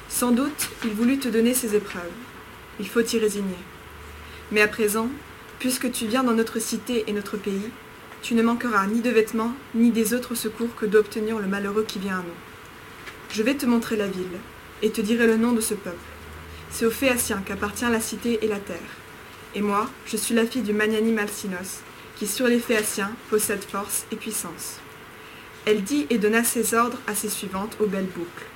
Sans 0.09 0.31
doute, 0.31 0.69
il 0.85 0.93
voulut 0.93 1.19
te 1.19 1.27
donner 1.27 1.55
ses 1.55 1.75
épreuves. 1.75 2.03
Il 2.79 2.89
faut 2.89 3.03
t'y 3.03 3.19
résigner. 3.19 3.59
Mais 4.53 4.61
à 4.61 4.69
présent, 4.69 5.09
puisque 5.59 5.91
tu 5.91 6.07
viens 6.07 6.23
dans 6.23 6.35
notre 6.35 6.61
cité 6.61 7.03
et 7.09 7.13
notre 7.13 7.37
pays, 7.37 7.71
tu 8.23 8.37
ne 8.37 8.45
manqueras 8.45 8.87
ni 8.87 9.01
de 9.01 9.11
vêtements, 9.11 9.55
ni 9.75 9.91
des 9.91 10.15
autres 10.15 10.37
secours 10.37 10.77
que 10.77 10.87
d'obtenir 10.87 11.41
le 11.41 11.49
malheureux 11.49 11.85
qui 11.87 11.99
vient 11.99 12.19
à 12.19 12.23
nous. 12.23 13.33
Je 13.33 13.43
vais 13.43 13.57
te 13.57 13.67
montrer 13.67 13.97
la 13.97 14.07
ville, 14.07 14.39
et 14.83 14.93
te 14.93 15.01
dirai 15.01 15.27
le 15.27 15.37
nom 15.37 15.51
de 15.51 15.61
ce 15.61 15.75
peuple. 15.75 15.97
C'est 16.71 16.87
aux 16.87 16.93
Phéaciens 16.93 17.43
qu'appartient 17.45 17.91
la 17.91 18.01
cité 18.01 18.39
et 18.45 18.47
la 18.47 18.61
terre. 18.61 19.04
Et 19.57 19.63
moi, 19.63 19.89
je 20.07 20.17
suis 20.17 20.35
la 20.35 20.47
fille 20.47 20.63
du 20.63 20.73
magnanime 20.73 21.19
Alcinos, 21.19 21.81
qui 22.17 22.27
sur 22.27 22.49
les 22.49 22.59
Phéaciens 22.59 23.13
possède 23.31 23.63
force 23.63 24.05
et 24.11 24.17
puissance. 24.17 24.81
Elle 25.65 25.83
dit 25.83 26.07
et 26.11 26.19
donna 26.19 26.43
ses 26.43 26.75
ordres 26.75 26.99
à 27.07 27.15
ses 27.15 27.29
suivantes 27.29 27.77
aux 27.81 27.87
belles 27.87 28.09
boucles. 28.15 28.47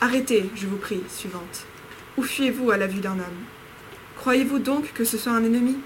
Arrêtez, 0.00 0.50
je 0.56 0.66
vous 0.66 0.76
prie, 0.76 1.02
suivante. 1.08 1.64
Où 2.16 2.22
fuyez-vous 2.24 2.72
à 2.72 2.76
la 2.76 2.88
vue 2.88 3.00
d'un 3.00 3.12
homme? 3.12 3.44
Croyez-vous 4.16 4.58
donc 4.58 4.92
que 4.92 5.04
ce 5.04 5.16
soit 5.16 5.32
un 5.32 5.44
ennemi? 5.44 5.76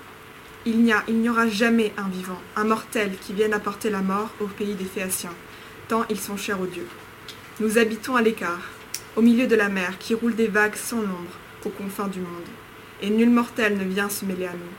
Il 0.64 0.82
n'y 0.82 0.92
a, 0.92 1.04
il 1.06 1.18
n'y 1.18 1.28
aura 1.28 1.48
jamais 1.48 1.92
un 1.98 2.08
vivant, 2.08 2.40
un 2.56 2.64
mortel 2.64 3.12
qui 3.20 3.34
vienne 3.34 3.52
apporter 3.52 3.90
la 3.90 4.00
mort 4.00 4.30
au 4.40 4.46
pays 4.46 4.74
des 4.74 4.84
Phéaciens, 4.84 5.34
tant 5.88 6.04
ils 6.10 6.18
sont 6.18 6.36
chers 6.36 6.60
aux 6.60 6.66
dieux. 6.66 6.88
Nous 7.60 7.78
habitons 7.78 8.16
à 8.16 8.22
l'écart, 8.22 8.70
au 9.14 9.22
milieu 9.22 9.46
de 9.46 9.54
la 9.54 9.68
mer 9.68 9.98
qui 9.98 10.14
roule 10.14 10.34
des 10.34 10.48
vagues 10.48 10.74
sans 10.74 11.02
nombre, 11.02 11.38
aux 11.64 11.70
confins 11.70 12.08
du 12.08 12.20
monde, 12.20 12.48
et 13.02 13.10
nul 13.10 13.30
mortel 13.30 13.76
ne 13.76 13.84
vient 13.84 14.08
se 14.08 14.24
mêler 14.24 14.46
à 14.46 14.52
nous. 14.52 14.74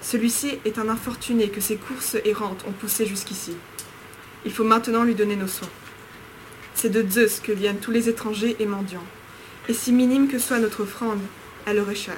Celui-ci 0.00 0.58
est 0.64 0.78
un 0.78 0.88
infortuné 0.88 1.48
que 1.48 1.60
ses 1.60 1.76
courses 1.76 2.16
errantes 2.24 2.64
ont 2.66 2.72
poussé 2.72 3.06
jusqu'ici. 3.06 3.52
Il 4.44 4.52
faut 4.52 4.64
maintenant 4.64 5.04
lui 5.04 5.14
donner 5.14 5.36
nos 5.36 5.46
soins. 5.46 5.68
C'est 6.74 6.90
de 6.90 7.08
Zeus 7.08 7.40
que 7.40 7.52
viennent 7.52 7.78
tous 7.78 7.92
les 7.92 8.08
étrangers 8.08 8.56
et 8.58 8.66
mendiants. 8.66 9.06
Et 9.68 9.74
si 9.74 9.92
minime 9.92 10.28
que 10.28 10.38
soit 10.38 10.58
notre 10.58 10.82
offrande, 10.82 11.20
elle 11.66 11.78
aurait 11.78 11.94
cher. 11.94 12.16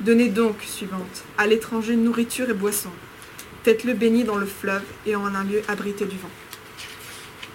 Donnez 0.00 0.28
donc, 0.28 0.56
suivante, 0.62 1.24
à 1.38 1.46
l'étranger 1.46 1.96
nourriture 1.96 2.50
et 2.50 2.54
boisson. 2.54 2.90
Faites-le 3.64 3.94
béni 3.94 4.24
dans 4.24 4.36
le 4.36 4.46
fleuve 4.46 4.82
et 5.06 5.16
en 5.16 5.34
un 5.34 5.44
lieu 5.44 5.62
abrité 5.68 6.04
du 6.04 6.16
vent. 6.16 6.30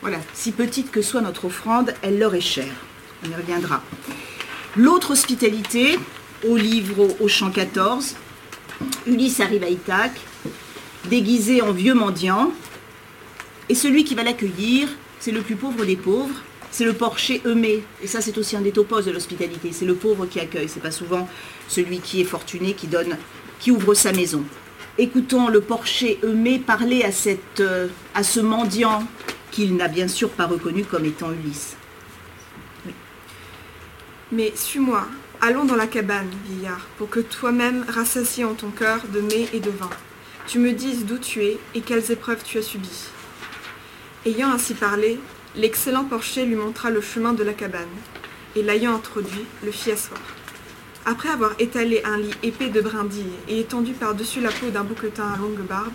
Voilà, 0.01 0.19
si 0.33 0.51
petite 0.51 0.91
que 0.91 1.01
soit 1.01 1.21
notre 1.21 1.45
offrande, 1.45 1.93
elle 2.01 2.19
leur 2.19 2.35
est 2.35 2.41
chère. 2.41 2.73
On 3.25 3.29
y 3.29 3.35
reviendra. 3.35 3.81
L'autre 4.75 5.11
hospitalité, 5.11 5.97
au 6.45 6.55
livre 6.55 7.07
au 7.19 7.27
champ 7.27 7.51
14, 7.51 8.15
Ulysse 9.07 9.39
arrive 9.39 9.63
à 9.63 9.69
Ithaque, 9.69 10.19
déguisé 11.09 11.61
en 11.61 11.71
vieux 11.71 11.93
mendiant, 11.93 12.51
et 13.69 13.75
celui 13.75 14.03
qui 14.03 14.15
va 14.15 14.23
l'accueillir, 14.23 14.89
c'est 15.19 15.31
le 15.31 15.41
plus 15.41 15.55
pauvre 15.55 15.85
des 15.85 15.95
pauvres, 15.95 16.41
c'est 16.71 16.85
le 16.85 16.93
porcher 16.93 17.41
eumé. 17.45 17.83
Et 18.03 18.07
ça, 18.07 18.21
c'est 18.21 18.37
aussi 18.37 18.55
un 18.55 18.61
des 18.61 18.71
topos 18.71 19.01
de 19.01 19.11
l'hospitalité. 19.11 19.71
C'est 19.71 19.85
le 19.85 19.95
pauvre 19.95 20.25
qui 20.25 20.39
accueille. 20.39 20.69
C'est 20.69 20.81
pas 20.81 20.91
souvent 20.91 21.27
celui 21.67 21.99
qui 21.99 22.21
est 22.21 22.25
fortuné 22.25 22.73
qui 22.73 22.87
donne, 22.87 23.17
qui 23.59 23.71
ouvre 23.71 23.93
sa 23.93 24.11
maison. 24.11 24.43
Écoutons 24.97 25.47
le 25.47 25.61
porcher 25.61 26.19
eumé 26.23 26.59
parler 26.59 27.03
à, 27.03 27.11
cette, 27.11 27.59
euh, 27.59 27.87
à 28.15 28.23
ce 28.23 28.39
mendiant 28.39 29.03
qu'il 29.51 29.75
n'a 29.75 29.87
bien 29.87 30.07
sûr 30.07 30.29
pas 30.29 30.45
reconnu 30.45 30.83
comme 30.83 31.05
étant 31.05 31.31
Ulysse. 31.31 31.75
Mais 34.31 34.51
suis-moi, 34.55 35.07
allons 35.41 35.65
dans 35.65 35.75
la 35.75 35.87
cabane, 35.87 36.29
vieillard, 36.45 36.87
pour 36.97 37.09
que 37.09 37.19
toi-même 37.19 37.85
rassasies 37.87 38.43
en 38.43 38.53
ton 38.53 38.71
cœur 38.71 39.01
de 39.13 39.21
mets 39.21 39.47
et 39.53 39.59
de 39.59 39.69
vin. 39.69 39.89
Tu 40.47 40.59
me 40.59 40.71
dises 40.71 41.05
d'où 41.05 41.17
tu 41.17 41.43
es 41.43 41.57
et 41.75 41.81
quelles 41.81 42.11
épreuves 42.11 42.43
tu 42.43 42.57
as 42.57 42.61
subies. 42.61 43.09
Ayant 44.25 44.51
ainsi 44.51 44.73
parlé, 44.73 45.19
l'excellent 45.55 46.05
porcher 46.05 46.45
lui 46.45 46.55
montra 46.55 46.89
le 46.89 47.01
chemin 47.01 47.33
de 47.33 47.43
la 47.43 47.53
cabane, 47.53 47.85
et 48.55 48.63
l'ayant 48.63 48.95
introduit, 48.95 49.45
le 49.63 49.71
fit 49.71 49.91
asseoir. 49.91 50.21
Après 51.05 51.29
avoir 51.29 51.53
étalé 51.59 52.01
un 52.03 52.17
lit 52.17 52.33
épais 52.43 52.69
de 52.69 52.81
brindilles 52.81 53.23
et 53.47 53.59
étendu 53.59 53.93
par-dessus 53.93 54.41
la 54.41 54.49
peau 54.49 54.69
d'un 54.69 54.83
bouquetin 54.83 55.31
à 55.33 55.37
longue 55.37 55.65
barbe, 55.67 55.93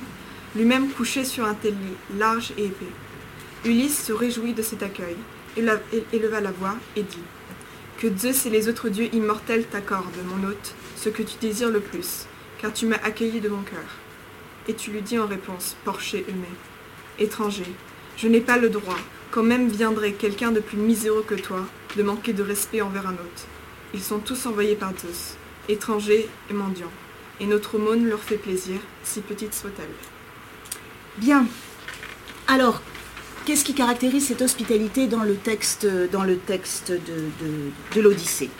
lui-même 0.54 0.88
couché 0.90 1.24
sur 1.24 1.44
un 1.44 1.54
tel 1.54 1.72
lit 1.72 2.18
large 2.18 2.52
et 2.56 2.66
épais. 2.66 2.86
Ulysse 3.64 4.04
se 4.04 4.12
réjouit 4.12 4.54
de 4.54 4.62
cet 4.62 4.82
accueil, 4.82 5.16
éleva 5.56 6.40
la 6.40 6.50
voix 6.50 6.76
et 6.96 7.02
dit 7.02 7.18
Que 8.02 8.08
Zeus 8.18 8.46
et 8.46 8.50
les 8.50 8.68
autres 8.68 8.88
dieux 8.88 9.14
immortels 9.14 9.64
t'accordent, 9.64 10.24
mon 10.26 10.48
hôte, 10.48 10.74
ce 10.96 11.08
que 11.08 11.22
tu 11.22 11.36
désires 11.40 11.70
le 11.70 11.78
plus, 11.78 12.26
car 12.60 12.72
tu 12.72 12.86
m'as 12.86 12.96
accueilli 12.96 13.40
de 13.40 13.48
mon 13.48 13.62
cœur. 13.62 13.84
Et 14.66 14.74
tu 14.74 14.90
lui 14.90 15.02
dis 15.02 15.20
en 15.20 15.28
réponse, 15.28 15.76
porcher 15.84 16.24
aimé, 16.28 16.48
étranger, 17.20 17.72
je 18.16 18.26
n'ai 18.26 18.40
pas 18.40 18.58
le 18.58 18.70
droit, 18.70 18.98
quand 19.30 19.44
même 19.44 19.68
viendrait 19.68 20.14
quelqu'un 20.14 20.50
de 20.50 20.58
plus 20.58 20.78
miséreux 20.78 21.24
que 21.24 21.36
toi, 21.36 21.64
de 21.96 22.02
manquer 22.02 22.32
de 22.32 22.42
respect 22.42 22.80
envers 22.80 23.06
un 23.06 23.12
hôte. 23.12 23.46
Ils 23.94 24.02
sont 24.02 24.18
tous 24.18 24.46
envoyés 24.46 24.74
par 24.74 24.90
Zeus, 24.98 25.36
étrangers 25.68 26.28
et 26.50 26.54
mendiants, 26.54 26.90
et 27.38 27.46
notre 27.46 27.76
aumône 27.76 28.08
leur 28.08 28.18
fait 28.18 28.34
plaisir, 28.36 28.80
si 29.04 29.20
petite 29.20 29.54
soit-elle. 29.54 29.94
Bien. 31.18 31.46
Alors, 32.48 32.82
qu'est-ce 33.44 33.64
qui 33.64 33.74
caractérise 33.74 34.26
cette 34.26 34.42
hospitalité 34.42 35.06
dans 35.06 35.22
le 35.22 35.34
texte, 35.34 35.86
de 35.86 38.00
l'Odyssée? 38.00 38.50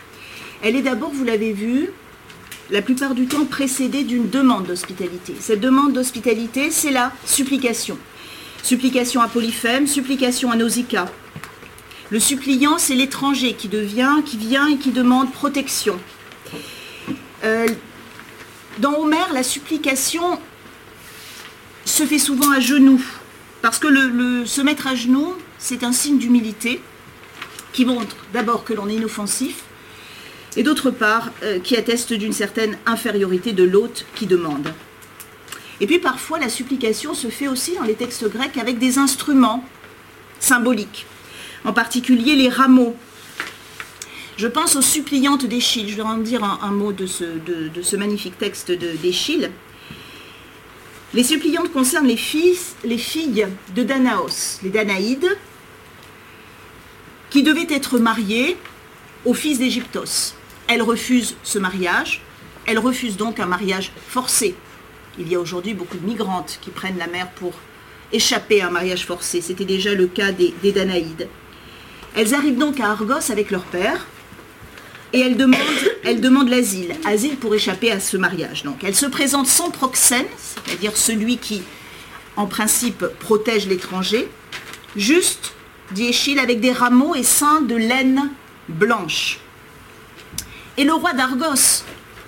Elle 0.63 0.77
est 0.77 0.83
d'abord, 0.83 1.11
vous 1.11 1.25
l'avez 1.25 1.53
vu, 1.53 1.91
la 2.71 2.83
plupart 2.83 3.15
du 3.15 3.27
temps 3.27 3.45
précédée 3.45 4.05
d'une 4.05 4.31
demande 4.31 4.67
d'hospitalité. 4.67 5.35
Cette 5.41 5.61
demande 5.61 5.93
d'hospitalité, 5.93 6.71
c'est 6.71 6.91
la 6.91 7.13
supplication. 7.25 7.99
Supplication 8.63 9.21
à 9.21 9.29
Polyphème, 9.29 9.87
supplication 9.87 10.51
à 10.51 10.57
Nausicaa. 10.57 11.11
Le 12.11 12.21
suppliant, 12.21 12.79
c'est 12.79 12.95
l'étranger 12.95 13.55
qui 13.55 13.69
devient, 13.69 14.23
qui 14.25 14.37
vient 14.37 14.69
et 14.69 14.77
qui 14.77 14.91
demande 14.91 15.33
protection. 15.33 15.99
Euh, 17.45 17.67
dans 18.79 18.95
Homère, 18.95 19.33
la 19.33 19.43
supplication 19.43 20.39
se 21.85 22.05
fait 22.05 22.19
souvent 22.19 22.53
à 22.53 22.61
genoux. 22.61 23.03
Parce 23.63 23.79
que 23.79 23.87
le, 23.87 24.45
se 24.45 24.61
mettre 24.61 24.89
à 24.89 24.97
genoux, 24.97 25.35
c'est 25.59 25.85
un 25.85 25.93
signe 25.93 26.19
d'humilité 26.19 26.81
qui 27.73 27.87
montre 27.87 28.17
d'abord 28.33 28.65
que 28.65 28.75
l'on 28.75 28.89
est 28.89 28.95
inoffensif 28.95 29.63
et 30.57 30.65
d'autre 30.65 30.91
part 30.91 31.31
euh, 31.45 31.61
qui 31.61 31.77
atteste 31.77 32.13
d'une 32.13 32.33
certaine 32.33 32.77
infériorité 32.85 33.53
de 33.53 33.63
l'hôte 33.63 34.05
qui 34.17 34.27
demande. 34.27 34.75
Et 35.81 35.87
puis 35.87 36.01
parfois 36.01 36.39
la 36.39 36.49
supplication 36.49 37.15
se 37.15 37.29
fait 37.29 37.49
aussi 37.49 37.75
dans 37.77 37.85
les 37.85 37.95
textes 37.95 38.29
grecs 38.29 38.59
avec 38.59 38.79
des 38.79 38.99
instruments 38.99 39.65
symboliques, 40.41 41.07
en 41.65 41.73
particulier 41.73 42.35
les 42.35 42.49
rameaux. 42.49 42.97
Je 44.37 44.49
pense 44.49 44.77
aux 44.77 44.83
suppliantes 44.83 45.47
d'Échille, 45.47 45.89
je 45.89 45.97
vais 45.97 46.03
en 46.03 46.19
dire 46.19 46.43
un, 46.43 46.73
mot 46.73 46.93
de 46.93 47.07
ce, 47.07 47.25
de 47.25 47.83
ce, 47.83 47.97
magnifique 47.97 48.37
texte 48.39 48.73
d'Échille. 48.73 49.51
Les 51.15 51.25
suppliantes 51.25 51.71
concernent 51.73 52.07
les, 52.07 52.17
fils, 52.17 52.75
les 52.85 52.97
filles 52.97 53.47
de 53.75 53.83
Danaos, 53.83 54.61
les 54.63 54.71
Danaïdes, 54.71 55.37
qui 57.29 57.43
devaient 57.43 57.67
être 57.69 57.99
mariées 57.99 58.57
au 59.27 59.35
fils 59.35 59.59
d'Égyptos. 59.59 60.35
Elles 60.69 60.81
refusent 60.81 61.37
ce 61.43 61.59
mariage, 61.59 62.23
elles 62.67 62.79
refusent 62.79 63.19
donc 63.19 63.41
un 63.41 63.47
mariage 63.47 63.93
forcé. 64.09 64.55
Il 65.19 65.31
y 65.31 65.35
a 65.35 65.41
aujourd'hui 65.41 65.75
beaucoup 65.75 65.99
de 65.99 66.07
migrantes 66.07 66.59
qui 66.63 66.71
prennent 66.71 66.97
la 66.97 67.09
mer 67.09 67.31
pour 67.33 67.53
échapper 68.11 68.63
à 68.63 68.69
un 68.69 68.71
mariage 68.71 69.05
forcé. 69.05 69.43
C'était 69.43 69.67
déjà 69.67 69.95
le 69.95 70.07
cas 70.07 70.33
des, 70.33 70.55
des 70.63 70.73
Danaïdes. 70.73 71.29
Elles 72.17 72.35
arrivent 72.35 72.59
donc 72.59 72.81
à 72.81 72.91
Argos 72.91 73.31
avec 73.31 73.51
leur 73.51 73.65
père, 73.65 74.07
et 75.13 75.21
elle 75.21 75.37
demande, 76.21 76.49
l'asile, 76.49 76.95
asile 77.05 77.37
pour 77.37 77.55
échapper 77.55 77.91
à 77.91 78.01
ce 78.01 78.17
mariage. 78.17 78.63
Donc 78.63 78.83
elle 78.85 78.95
se 78.95 79.07
présente 79.07 79.47
sans 79.47 79.71
proxène, 79.71 80.27
c'est-à-dire 80.39 80.97
celui 80.97 81.39
qui, 81.39 81.63
en 82.37 82.47
principe, 82.47 83.05
protège 83.21 83.67
l'étranger, 83.67 84.29
juste, 84.97 85.53
dit 85.93 86.07
Échille, 86.07 86.39
avec 86.39 86.61
des 86.61 86.73
rameaux 86.73 87.15
et 87.15 87.23
seins 87.23 87.61
de 87.61 87.77
laine 87.77 88.31
blanche. 88.69 89.39
Et 90.79 90.85
le 90.85 90.95
roi 90.95 91.13
d'Argos 91.13 91.85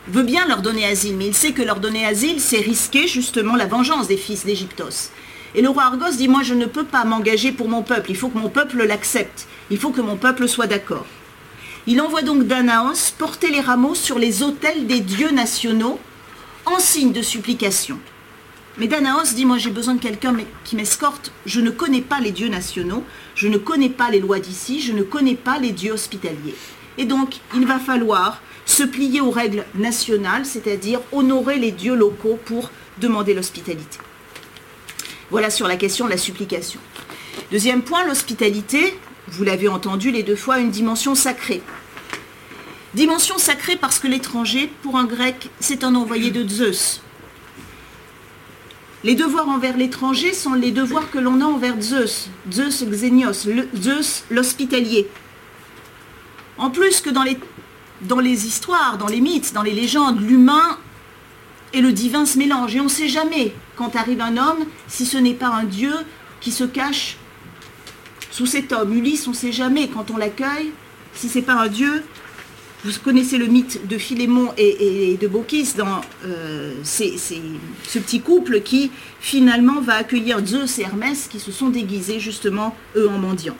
veut 0.08 0.22
bien 0.22 0.46
leur 0.46 0.60
donner 0.60 0.84
asile, 0.84 1.16
mais 1.16 1.26
il 1.26 1.34
sait 1.34 1.52
que 1.52 1.62
leur 1.62 1.80
donner 1.80 2.04
asile, 2.04 2.40
c'est 2.40 2.58
risquer 2.58 3.08
justement 3.08 3.56
la 3.56 3.66
vengeance 3.66 4.06
des 4.06 4.18
fils 4.18 4.44
d'Égyptos. 4.44 5.10
Et 5.54 5.62
le 5.62 5.70
roi 5.70 5.84
Argos 5.84 6.16
dit, 6.16 6.28
moi 6.28 6.42
je 6.42 6.52
ne 6.52 6.66
peux 6.66 6.84
pas 6.84 7.04
m'engager 7.04 7.52
pour 7.52 7.68
mon 7.68 7.82
peuple, 7.82 8.10
il 8.10 8.16
faut 8.16 8.28
que 8.28 8.38
mon 8.38 8.50
peuple 8.50 8.84
l'accepte, 8.84 9.46
il 9.70 9.78
faut 9.78 9.90
que 9.90 10.02
mon 10.02 10.16
peuple 10.16 10.46
soit 10.48 10.66
d'accord. 10.66 11.06
Il 11.86 12.00
envoie 12.00 12.22
donc 12.22 12.44
Danaos 12.44 13.12
porter 13.18 13.50
les 13.50 13.60
rameaux 13.60 13.94
sur 13.94 14.18
les 14.18 14.42
autels 14.42 14.86
des 14.86 15.00
dieux 15.00 15.30
nationaux 15.30 15.98
en 16.64 16.78
signe 16.78 17.12
de 17.12 17.20
supplication. 17.20 17.98
Mais 18.78 18.86
Danaos 18.86 19.34
dit, 19.34 19.44
moi 19.44 19.58
j'ai 19.58 19.70
besoin 19.70 19.94
de 19.94 20.00
quelqu'un 20.00 20.34
qui 20.64 20.76
m'escorte, 20.76 21.30
je 21.44 21.60
ne 21.60 21.70
connais 21.70 22.00
pas 22.00 22.20
les 22.20 22.32
dieux 22.32 22.48
nationaux, 22.48 23.04
je 23.34 23.48
ne 23.48 23.58
connais 23.58 23.90
pas 23.90 24.10
les 24.10 24.18
lois 24.18 24.40
d'ici, 24.40 24.80
je 24.80 24.92
ne 24.92 25.02
connais 25.02 25.34
pas 25.34 25.58
les 25.58 25.72
dieux 25.72 25.92
hospitaliers. 25.92 26.54
Et 26.96 27.04
donc 27.04 27.36
il 27.54 27.66
va 27.66 27.78
falloir 27.78 28.40
se 28.64 28.82
plier 28.82 29.20
aux 29.20 29.30
règles 29.30 29.66
nationales, 29.74 30.46
c'est-à-dire 30.46 31.00
honorer 31.12 31.58
les 31.58 31.70
dieux 31.70 31.94
locaux 31.94 32.38
pour 32.46 32.70
demander 32.98 33.34
l'hospitalité. 33.34 33.98
Voilà 35.30 35.50
sur 35.50 35.68
la 35.68 35.76
question 35.76 36.06
de 36.06 36.10
la 36.10 36.16
supplication. 36.16 36.80
Deuxième 37.50 37.82
point, 37.82 38.04
l'hospitalité, 38.06 38.98
vous 39.28 39.44
l'avez 39.44 39.68
entendu 39.68 40.10
les 40.10 40.22
deux 40.22 40.36
fois, 40.36 40.58
une 40.58 40.70
dimension 40.70 41.14
sacrée. 41.14 41.62
Dimension 42.94 43.38
sacrée 43.38 43.76
parce 43.76 43.98
que 43.98 44.06
l'étranger, 44.06 44.70
pour 44.82 44.96
un 44.96 45.04
grec, 45.04 45.50
c'est 45.60 45.82
un 45.82 45.94
envoyé 45.94 46.30
de 46.30 46.46
Zeus. 46.48 47.00
Les 49.02 49.14
devoirs 49.14 49.48
envers 49.48 49.76
l'étranger 49.76 50.32
sont 50.32 50.54
les 50.54 50.70
devoirs 50.70 51.10
que 51.10 51.18
l'on 51.18 51.40
a 51.40 51.44
envers 51.44 51.80
Zeus, 51.80 52.30
Zeus 52.50 52.84
Xenios, 52.84 53.46
Zeus 53.76 54.24
l'hospitalier. 54.30 55.08
En 56.56 56.70
plus 56.70 57.00
que 57.00 57.10
dans 57.10 57.22
les, 57.22 57.38
dans 58.02 58.20
les 58.20 58.46
histoires, 58.46 58.96
dans 58.96 59.08
les 59.08 59.20
mythes, 59.20 59.52
dans 59.52 59.62
les 59.62 59.74
légendes, 59.74 60.20
l'humain 60.20 60.78
et 61.72 61.80
le 61.80 61.92
divin 61.92 62.24
se 62.24 62.38
mélangent. 62.38 62.76
Et 62.76 62.80
on 62.80 62.84
ne 62.84 62.88
sait 62.88 63.08
jamais, 63.08 63.52
quand 63.76 63.96
arrive 63.96 64.20
un 64.20 64.36
homme, 64.36 64.64
si 64.88 65.04
ce 65.04 65.18
n'est 65.18 65.34
pas 65.34 65.48
un 65.48 65.64
dieu 65.64 65.92
qui 66.40 66.52
se 66.52 66.64
cache 66.64 67.18
sous 68.34 68.46
cet 68.46 68.72
homme. 68.72 68.92
Ulysse, 68.92 69.28
on 69.28 69.30
ne 69.30 69.36
sait 69.36 69.52
jamais 69.52 69.86
quand 69.86 70.10
on 70.10 70.16
l'accueille, 70.16 70.72
si 71.14 71.28
c'est 71.28 71.42
pas 71.42 71.54
un 71.54 71.68
dieu. 71.68 72.02
Vous 72.84 72.90
connaissez 73.02 73.38
le 73.38 73.46
mythe 73.46 73.86
de 73.86 73.96
Philémon 73.96 74.52
et, 74.58 75.16
de 75.18 75.28
Baucis 75.28 75.74
dans 75.76 76.00
euh, 76.24 76.74
ce 76.82 77.98
petit 78.00 78.20
couple 78.20 78.60
qui 78.60 78.90
finalement 79.20 79.80
va 79.80 79.94
accueillir 79.94 80.44
Zeus 80.44 80.80
et 80.80 80.82
Hermès 80.82 81.28
qui 81.28 81.38
se 81.38 81.52
sont 81.52 81.68
déguisés 81.68 82.18
justement 82.18 82.76
eux 82.96 83.08
en 83.08 83.18
mendiants. 83.18 83.56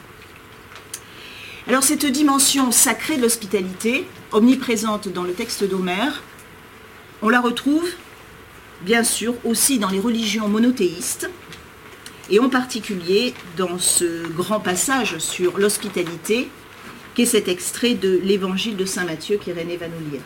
Alors 1.69 1.85
cette 1.85 2.05
dimension 2.05 2.73
sacrée 2.73 3.17
de 3.17 3.23
l'hospitalité, 3.23 4.07
omniprésente 4.33 5.09
dans 5.09 5.23
le 5.23 5.33
texte 5.33 5.63
d'Homère, 5.65 6.23
on 7.23 7.29
la 7.29 7.41
retrouve 7.41 7.89
bien 8.83 9.05
sûr 9.05 9.35
aussi 9.45 9.79
dans 9.79 9.89
les 9.89 10.01
religions 10.01 10.49
monothéistes, 10.49 11.31
et 12.31 12.39
en 12.39 12.49
particulier 12.49 13.35
dans 13.57 13.79
ce 13.79 14.27
grand 14.29 14.61
passage 14.61 15.19
sur 15.19 15.59
l'hospitalité, 15.59 16.49
qui 17.15 17.23
est 17.23 17.27
cet 17.27 17.49
extrait 17.49 17.95
de 17.95 18.21
l'évangile 18.23 18.77
de 18.77 18.85
Saint 18.85 19.05
Matthieu 19.05 19.37
qu'Irénée 19.37 19.77
va 19.77 19.87
nous 19.89 20.11
lire. 20.11 20.23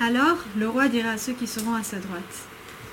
Alors 0.00 0.38
le 0.56 0.68
roi 0.68 0.88
dira 0.88 1.10
à 1.10 1.18
ceux 1.18 1.32
qui 1.32 1.46
seront 1.46 1.74
à 1.74 1.82
sa 1.82 1.98
droite, 1.98 2.48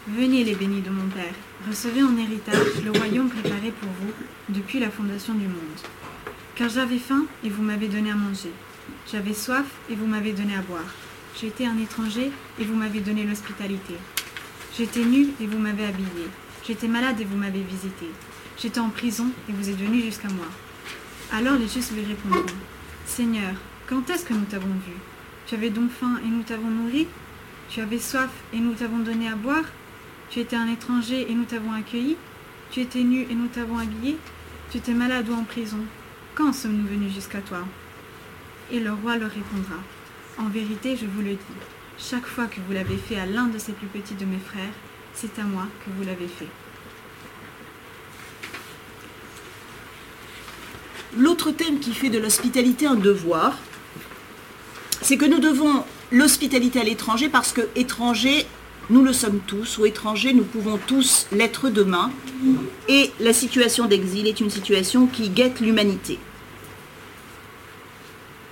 Venez 0.08 0.44
les 0.44 0.54
bénis 0.54 0.82
de 0.82 0.92
mon 0.92 1.08
Père, 1.08 1.34
recevez 1.68 2.04
en 2.04 2.16
héritage 2.16 2.84
le 2.84 2.92
royaume 2.92 3.28
préparé 3.28 3.72
pour 3.72 3.90
vous 3.90 4.14
depuis 4.50 4.80
la 4.80 4.92
fondation 4.92 5.34
du 5.34 5.48
monde. 5.48 5.80
Car 6.56 6.70
j'avais 6.70 7.00
faim 7.00 7.26
et 7.44 7.50
vous 7.50 7.64
m'avez 7.64 7.88
donné 7.88 8.12
à 8.12 8.16
manger. 8.16 8.52
J'avais 9.12 9.34
soif 9.34 9.66
et 9.90 9.96
vous 9.96 10.06
m'avez 10.06 10.32
donné 10.32 10.54
à 10.54 10.62
boire. 10.62 10.94
J'étais 11.42 11.66
un 11.66 11.80
étranger 11.80 12.32
et 12.60 12.64
vous 12.64 12.76
m'avez 12.76 13.00
donné 13.00 13.24
l'hospitalité. 13.24 13.96
J'étais 14.78 15.04
nu 15.04 15.30
et 15.42 15.48
vous 15.48 15.58
m'avez 15.58 15.86
habillé. 15.86 16.30
J'étais 16.68 16.88
malade 16.88 17.22
et 17.22 17.26
vous 17.26 17.38
m'avez 17.38 17.61
visité. 17.61 18.07
J'étais 18.57 18.80
en 18.80 18.89
prison 18.89 19.28
et 19.47 19.51
vous 19.51 19.70
êtes 19.70 19.78
venu 19.78 20.01
jusqu'à 20.01 20.30
moi. 20.30 20.47
Alors 21.32 21.59
les 21.59 21.68
justes 21.68 21.93
lui 21.93 22.03
répondront 22.03 22.43
Seigneur, 23.05 23.53
quand 23.88 24.09
est-ce 24.09 24.26
que 24.26 24.34
nous 24.34 24.45
t'avons 24.45 24.66
vu? 24.66 24.93
Tu 25.45 25.53
avais 25.53 25.70
donc 25.70 25.91
faim 25.91 26.20
et 26.26 26.28
nous 26.28 26.41
t'avons 26.41 26.70
nourri? 26.70 27.07
Tu 27.70 27.82
avais 27.82 27.99
soif 27.99 28.32
et 28.51 28.57
nous 28.57 28.74
t'avons 28.74 28.97
donné 28.97 29.28
à 29.28 29.36
boire? 29.36 29.66
Tu 30.32 30.39
étais 30.39 30.55
un 30.55 30.68
étranger 30.68 31.30
et 31.30 31.36
nous 31.36 31.43
t'avons 31.43 31.72
accueilli? 31.72 32.18
Tu 32.72 32.82
étais 32.82 33.03
nu 33.03 33.28
et 33.30 33.36
nous 33.36 33.47
t'avons 33.47 33.78
habillé? 33.78 34.18
Tu 34.72 34.78
étais 34.78 34.93
malade 34.93 35.30
ou 35.30 35.34
en 35.34 35.43
prison? 35.43 35.86
Quand 36.34 36.51
sommes-nous 36.51 36.88
venus 36.88 37.13
jusqu'à 37.13 37.41
toi? 37.41 37.59
Et 38.72 38.80
le 38.80 38.91
roi 38.91 39.18
leur 39.18 39.30
répondra 39.30 39.76
En 40.39 40.49
vérité, 40.49 40.97
je 40.97 41.05
vous 41.05 41.22
le 41.22 41.34
dis, 41.34 41.59
chaque 41.99 42.26
fois 42.26 42.47
que 42.47 42.59
vous 42.66 42.74
l'avez 42.74 42.97
fait 42.97 43.20
à 43.20 43.28
l'un 43.28 43.45
de 43.45 43.59
ces 43.59 43.74
plus 43.74 43.88
petits 43.88 44.16
de 44.16 44.26
mes 44.26 44.39
frères, 44.39 44.74
c'est 45.16 45.39
à 45.39 45.43
moi 45.43 45.68
que 45.84 45.91
vous 45.97 46.03
l'avez 46.03 46.28
fait. 46.28 46.47
L'autre 51.18 51.51
thème 51.51 51.80
qui 51.80 51.93
fait 51.93 52.09
de 52.09 52.20
l'hospitalité 52.20 52.88
un 52.88 52.95
devoir, 52.95 53.57
c'est 55.01 55.18
que 55.18 55.26
nous 55.26 55.39
devons 55.39 55.84
l'hospitalité 56.11 56.80
à 56.80 56.84
l'étranger 56.84 57.30
parce 57.30 57.53
que 57.53 57.61
étranger, 57.76 58.45
nous 58.89 59.01
le 59.01 59.13
sommes 59.13 59.39
tous, 59.47 59.78
ou 59.78 59.86
étrangers, 59.86 60.34
nous 60.34 60.43
pouvons 60.43 60.78
tous 60.78 61.28
l'être 61.32 61.70
demain. 61.70 62.11
Et 62.89 63.11
la 63.20 63.34
situation 63.34 63.86
d'exil 63.86 64.28
est 64.28 64.41
une 64.41 64.49
situation 64.49 65.07
qui 65.07 65.30
guette 65.30 65.61
l'humanité. 65.61 66.20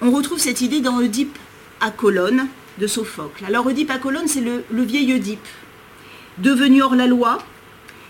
On 0.02 0.12
retrouve 0.12 0.40
cette 0.40 0.62
idée 0.62 0.80
dans 0.80 0.98
Oedipe 0.98 1.38
à 1.82 1.92
Colonne 1.92 2.48
de 2.80 2.88
Sophocle. 2.88 3.46
Alors 3.46 3.66
Oedipe 3.66 3.92
à 3.92 4.00
Colonne, 4.00 4.28
c'est 4.28 4.42
le, 4.42 4.64
le 4.72 4.84
vieil 4.84 5.14
Oedipe, 5.14 5.48
devenu 6.38 6.82
hors 6.82 6.96
la 6.96 7.08
loi, 7.08 7.40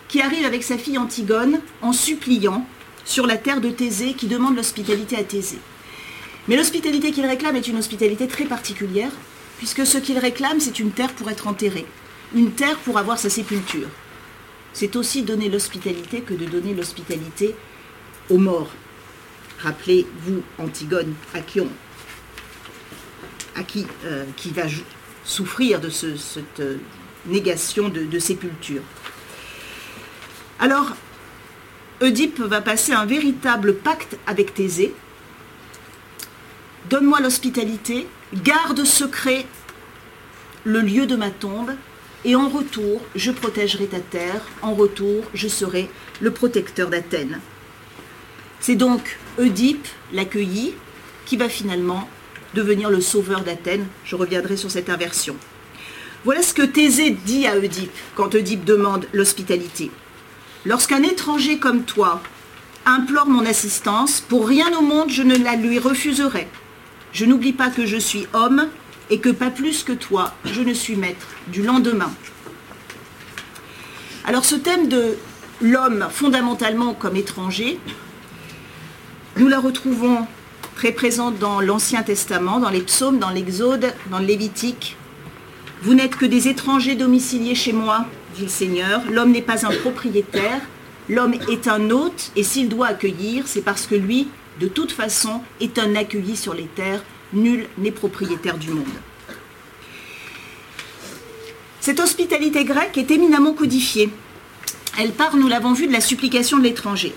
qui 0.08 0.20
arrive 0.20 0.44
avec 0.44 0.62
sa 0.62 0.78
fille 0.78 0.98
Antigone 0.98 1.60
en 1.82 1.92
suppliant 1.92 2.66
sur 3.04 3.26
la 3.26 3.36
terre 3.36 3.60
de 3.60 3.70
Thésée, 3.70 4.14
qui 4.14 4.26
demande 4.26 4.56
l'hospitalité 4.56 5.16
à 5.16 5.24
Thésée. 5.24 5.58
Mais 6.48 6.56
l'hospitalité 6.56 7.10
qu'il 7.10 7.26
réclame 7.26 7.56
est 7.56 7.68
une 7.68 7.78
hospitalité 7.78 8.28
très 8.28 8.44
particulière, 8.44 9.10
puisque 9.58 9.86
ce 9.86 9.98
qu'il 9.98 10.18
réclame, 10.18 10.60
c'est 10.60 10.78
une 10.78 10.90
terre 10.90 11.12
pour 11.12 11.30
être 11.30 11.46
enterré, 11.46 11.86
une 12.34 12.52
terre 12.52 12.78
pour 12.78 12.98
avoir 12.98 13.18
sa 13.18 13.30
sépulture. 13.30 13.88
C'est 14.72 14.96
aussi 14.96 15.22
donner 15.22 15.48
l'hospitalité 15.48 16.20
que 16.20 16.34
de 16.34 16.46
donner 16.46 16.74
l'hospitalité 16.74 17.54
aux 18.28 18.38
morts. 18.38 18.70
Rappelez-vous 19.60 20.42
Antigone, 20.58 21.14
à 21.32 21.40
qui, 21.40 21.60
on, 21.60 21.68
à 23.54 23.62
qui, 23.62 23.86
euh, 24.04 24.24
qui 24.36 24.50
va 24.50 24.64
souffrir 25.24 25.80
de 25.80 25.88
ce, 25.88 26.16
cette 26.16 26.60
euh, 26.60 26.76
négation 27.26 27.88
de, 27.88 28.18
sépulture. 28.18 28.82
Alors, 30.60 30.92
Oedipe 32.00 32.40
va 32.40 32.60
passer 32.60 32.92
un 32.92 33.06
véritable 33.06 33.74
pacte 33.74 34.16
avec 34.26 34.54
Thésée. 34.54 34.94
Donne-moi 36.90 37.20
l'hospitalité, 37.20 38.06
garde 38.34 38.84
secret 38.84 39.46
le 40.64 40.80
lieu 40.80 41.06
de 41.06 41.16
ma 41.16 41.30
tombe, 41.30 41.72
et 42.24 42.36
en 42.36 42.48
retour, 42.48 43.02
je 43.14 43.30
protégerai 43.30 43.86
ta 43.86 44.00
terre, 44.00 44.40
en 44.62 44.74
retour, 44.74 45.24
je 45.34 45.46
serai 45.46 45.90
le 46.20 46.30
protecteur 46.30 46.88
d'Athènes. 46.88 47.38
C'est 48.60 48.76
donc 48.76 49.18
Oedipe, 49.38 49.86
l'accueilli, 50.10 50.74
qui 51.26 51.36
va 51.36 51.50
finalement 51.50 52.08
devenir 52.54 52.88
le 52.88 53.02
sauveur 53.02 53.42
d'Athènes. 53.42 53.86
Je 54.04 54.16
reviendrai 54.16 54.56
sur 54.56 54.70
cette 54.70 54.88
inversion. 54.88 55.36
Voilà 56.24 56.42
ce 56.42 56.54
que 56.54 56.62
Thésée 56.62 57.10
dit 57.10 57.46
à 57.46 57.58
Oedipe 57.58 57.92
quand 58.14 58.34
Oedipe 58.34 58.64
demande 58.64 59.06
l'hospitalité. 59.12 59.90
Lorsqu'un 60.64 61.02
étranger 61.02 61.58
comme 61.58 61.84
toi 61.84 62.22
implore 62.86 63.28
mon 63.28 63.44
assistance, 63.44 64.22
pour 64.22 64.48
rien 64.48 64.74
au 64.78 64.80
monde 64.80 65.10
je 65.10 65.22
ne 65.22 65.36
la 65.36 65.56
lui 65.56 65.78
refuserai. 65.78 66.48
Je 67.12 67.26
n'oublie 67.26 67.52
pas 67.52 67.68
que 67.68 67.84
je 67.84 67.98
suis 67.98 68.26
homme 68.32 68.68
et 69.10 69.20
que 69.20 69.28
pas 69.28 69.50
plus 69.50 69.82
que 69.82 69.92
toi, 69.92 70.32
je 70.46 70.62
ne 70.62 70.72
suis 70.72 70.96
maître 70.96 71.26
du 71.48 71.62
lendemain. 71.62 72.10
Alors 74.24 74.46
ce 74.46 74.54
thème 74.54 74.88
de 74.88 75.18
l'homme 75.60 76.08
fondamentalement 76.10 76.94
comme 76.94 77.16
étranger, 77.16 77.78
nous 79.36 79.48
la 79.48 79.60
retrouvons 79.60 80.26
très 80.74 80.92
présente 80.92 81.38
dans 81.38 81.60
l'Ancien 81.60 82.02
Testament, 82.02 82.60
dans 82.60 82.70
les 82.70 82.80
psaumes, 82.80 83.18
dans 83.18 83.30
l'Exode, 83.30 83.92
dans 84.10 84.20
le 84.20 84.24
Lévitique. 84.24 84.96
Vous 85.84 85.92
n'êtes 85.92 86.16
que 86.16 86.24
des 86.24 86.48
étrangers 86.48 86.94
domiciliés 86.94 87.54
chez 87.54 87.74
moi, 87.74 88.06
dit 88.36 88.44
le 88.44 88.48
Seigneur. 88.48 89.02
L'homme 89.10 89.32
n'est 89.32 89.42
pas 89.42 89.66
un 89.66 89.70
propriétaire, 89.70 90.62
l'homme 91.10 91.34
est 91.34 91.68
un 91.68 91.90
hôte, 91.90 92.32
et 92.36 92.42
s'il 92.42 92.70
doit 92.70 92.86
accueillir, 92.86 93.44
c'est 93.46 93.60
parce 93.60 93.86
que 93.86 93.94
lui, 93.94 94.28
de 94.60 94.66
toute 94.66 94.92
façon, 94.92 95.42
est 95.60 95.78
un 95.78 95.94
accueilli 95.94 96.36
sur 96.36 96.54
les 96.54 96.64
terres. 96.64 97.04
Nul 97.34 97.66
n'est 97.76 97.90
propriétaire 97.90 98.56
du 98.56 98.70
monde. 98.70 98.86
Cette 101.80 102.00
hospitalité 102.00 102.64
grecque 102.64 102.96
est 102.96 103.10
éminemment 103.10 103.52
codifiée. 103.52 104.08
Elle 104.98 105.12
part, 105.12 105.36
nous 105.36 105.48
l'avons 105.48 105.74
vu, 105.74 105.86
de 105.86 105.92
la 105.92 106.00
supplication 106.00 106.56
de 106.56 106.62
l'étranger. 106.62 107.14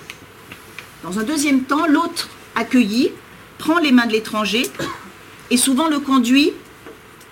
Dans 1.05 1.19
un 1.19 1.23
deuxième 1.23 1.61
temps, 1.61 1.87
l'autre 1.87 2.27
accueilli 2.53 3.11
prend 3.59 3.79
les 3.79 3.93
mains 3.93 4.07
de 4.07 4.11
l'étranger 4.11 4.63
et 5.51 5.55
souvent 5.55 5.87
le 5.87 5.99
conduit 5.99 6.51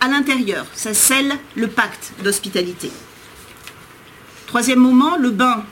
à 0.06 0.08
l'intérieur. 0.08 0.68
Ça 0.74 0.94
scelle 0.94 1.34
le 1.56 1.68
pacte 1.68 2.14
d'hospitalité. 2.24 2.92
Troisième 4.46 4.80
moment, 4.80 5.18
le 5.18 5.32
bain. 5.32 5.64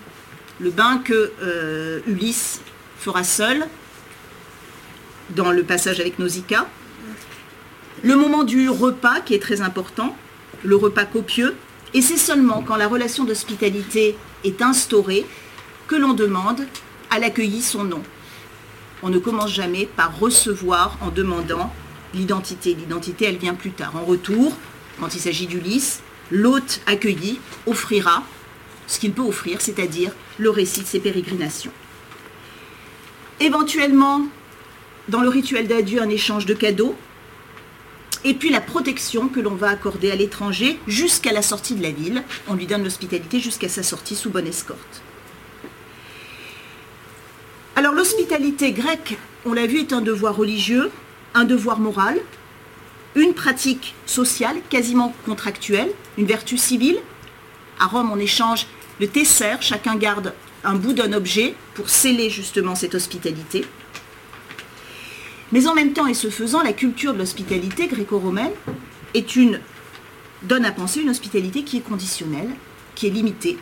Le 0.59 0.71
bain 0.71 1.01
que 1.05 1.31
euh, 1.41 1.99
Ulysse 2.07 2.61
fera 2.97 3.23
seul 3.23 3.67
dans 5.29 5.51
le 5.51 5.63
passage 5.63 5.99
avec 5.99 6.17
Nausicaa. 6.17 6.67
Le 8.03 8.15
moment 8.15 8.43
du 8.43 8.69
repas 8.69 9.21
qui 9.21 9.35
est 9.35 9.41
très 9.41 9.61
important, 9.61 10.15
le 10.63 10.75
repas 10.75 11.05
copieux. 11.05 11.55
Et 11.93 12.01
c'est 12.01 12.17
seulement 12.17 12.63
quand 12.63 12.75
la 12.75 12.87
relation 12.87 13.25
d'hospitalité 13.25 14.17
est 14.43 14.63
instaurée 14.63 15.27
que 15.87 15.95
l'on 15.95 16.13
demande 16.13 16.65
à 17.11 17.19
l'accueilli 17.19 17.61
son 17.61 17.83
nom. 17.83 18.01
On 19.03 19.09
ne 19.09 19.19
commence 19.19 19.53
jamais 19.53 19.85
par 19.85 20.17
recevoir 20.17 20.97
en 21.01 21.09
demandant 21.09 21.71
l'identité. 22.13 22.73
L'identité, 22.73 23.25
elle 23.25 23.37
vient 23.37 23.53
plus 23.53 23.71
tard. 23.71 23.95
En 23.95 24.03
retour, 24.03 24.55
quand 24.99 25.13
il 25.13 25.19
s'agit 25.19 25.47
d'Ulysse, 25.47 26.01
l'hôte 26.31 26.81
accueilli 26.85 27.39
offrira 27.65 28.23
ce 28.87 28.99
qu'il 28.99 29.13
peut 29.13 29.21
offrir, 29.23 29.61
c'est-à-dire 29.61 30.11
le 30.37 30.49
récit 30.49 30.81
de 30.81 30.87
ses 30.87 30.99
pérégrinations. 30.99 31.71
Éventuellement, 33.39 34.27
dans 35.09 35.21
le 35.21 35.29
rituel 35.29 35.67
d'adieu, 35.67 36.01
un 36.01 36.09
échange 36.09 36.45
de 36.45 36.53
cadeaux, 36.53 36.95
et 38.25 38.33
puis 38.33 38.49
la 38.49 38.61
protection 38.61 39.27
que 39.27 39.39
l'on 39.39 39.55
va 39.55 39.69
accorder 39.69 40.11
à 40.11 40.15
l'étranger 40.15 40.79
jusqu'à 40.87 41.33
la 41.33 41.41
sortie 41.41 41.75
de 41.75 41.83
la 41.83 41.91
ville. 41.91 42.23
On 42.47 42.53
lui 42.53 42.65
donne 42.65 42.83
l'hospitalité 42.83 43.39
jusqu'à 43.39 43.67
sa 43.67 43.83
sortie 43.83 44.15
sous 44.15 44.29
bonne 44.29 44.47
escorte. 44.47 45.01
Alors 47.75 47.93
l'hospitalité 47.93 48.71
grecque, 48.71 49.17
on 49.45 49.53
l'a 49.53 49.65
vu, 49.65 49.79
est 49.79 49.93
un 49.93 50.01
devoir 50.01 50.35
religieux, 50.35 50.91
un 51.33 51.45
devoir 51.45 51.79
moral, 51.79 52.19
une 53.15 53.33
pratique 53.33 53.95
sociale 54.05 54.57
quasiment 54.69 55.13
contractuelle, 55.25 55.91
une 56.17 56.25
vertu 56.25 56.57
civile. 56.57 56.97
À 57.79 57.85
Rome, 57.85 58.11
on 58.11 58.19
échange 58.19 58.67
le 58.99 59.07
tesser, 59.07 59.55
chacun 59.61 59.95
garde 59.95 60.33
un 60.63 60.75
bout 60.75 60.93
d'un 60.93 61.13
objet 61.13 61.55
pour 61.73 61.89
sceller 61.89 62.29
justement 62.29 62.75
cette 62.75 62.95
hospitalité. 62.95 63.65
Mais 65.51 65.67
en 65.67 65.75
même 65.75 65.93
temps, 65.93 66.07
et 66.07 66.13
ce 66.13 66.29
faisant, 66.29 66.63
la 66.63 66.73
culture 66.73 67.13
de 67.13 67.19
l'hospitalité 67.19 67.87
gréco-romaine 67.87 68.53
donne 70.43 70.65
à 70.65 70.71
penser 70.71 71.01
une 71.01 71.09
hospitalité 71.09 71.63
qui 71.63 71.77
est 71.77 71.81
conditionnelle, 71.81 72.49
qui 72.95 73.07
est 73.07 73.11
limitée, 73.11 73.57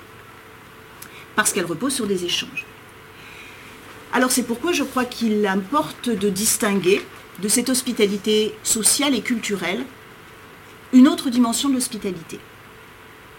parce 1.36 1.52
qu'elle 1.52 1.66
repose 1.66 1.94
sur 1.94 2.08
des 2.08 2.26
échanges. 2.26 2.66
Alors 4.14 4.32
c'est 4.32 4.44
pourquoi 4.44 4.72
je 4.74 4.84
crois 4.84 5.06
qu'il 5.06 5.46
importe 5.48 6.10
de 6.10 6.30
distinguer 6.30 7.02
de 7.42 7.48
cette 7.48 7.70
hospitalité 7.70 8.54
sociale 8.64 9.16
et 9.16 9.22
culturelle 9.22 9.84
une 10.94 11.08
autre 11.08 11.30
dimension 11.30 11.70
de 11.70 11.76
l'hospitalité. 11.76 12.40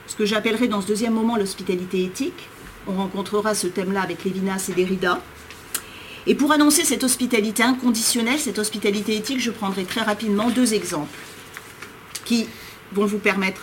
Ce 0.06 0.16
que 0.16 0.24
j'appellerai 0.26 0.68
dans 0.68 0.80
ce 0.80 0.86
deuxième 0.86 1.12
moment 1.12 1.36
l'hospitalité 1.36 2.04
éthique, 2.04 2.48
on 2.86 2.94
rencontrera 2.94 3.54
ce 3.54 3.66
thème-là 3.66 4.02
avec 4.02 4.24
Lévinas 4.24 4.66
et 4.68 4.72
Derrida. 4.72 5.20
Et 6.26 6.34
pour 6.34 6.52
annoncer 6.52 6.84
cette 6.84 7.04
hospitalité 7.04 7.62
inconditionnelle, 7.62 8.38
cette 8.38 8.58
hospitalité 8.58 9.16
éthique, 9.16 9.40
je 9.40 9.50
prendrai 9.50 9.84
très 9.84 10.02
rapidement 10.02 10.50
deux 10.50 10.74
exemples 10.74 11.18
qui 12.24 12.46
vont 12.92 13.06
vous 13.06 13.18
permettre 13.18 13.62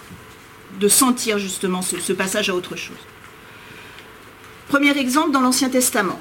de 0.79 0.87
sentir 0.87 1.39
justement 1.39 1.81
ce, 1.81 2.13
passage 2.13 2.49
à 2.49 2.55
autre 2.55 2.75
chose. 2.75 2.97
Premier 4.67 4.97
exemple 4.97 5.31
dans 5.31 5.41
l'Ancien 5.41 5.69
Testament, 5.69 6.19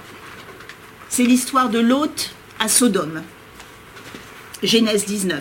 c'est 1.09 1.25
l'histoire 1.25 1.69
de 1.69 1.79
Lot 1.79 2.31
à 2.59 2.69
Sodome. 2.69 3.23
Genèse 4.63 5.05
19. 5.05 5.41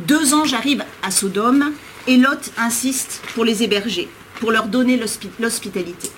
Deux 0.00 0.34
anges 0.34 0.52
arrivent 0.52 0.84
à 1.02 1.12
Sodome 1.12 1.72
et 2.08 2.16
Lot 2.16 2.50
insiste 2.58 3.22
pour 3.34 3.44
les 3.44 3.62
héberger, 3.62 4.08
pour 4.40 4.50
leur 4.50 4.66
donner 4.66 5.00
l'hospitalité. 5.38 6.10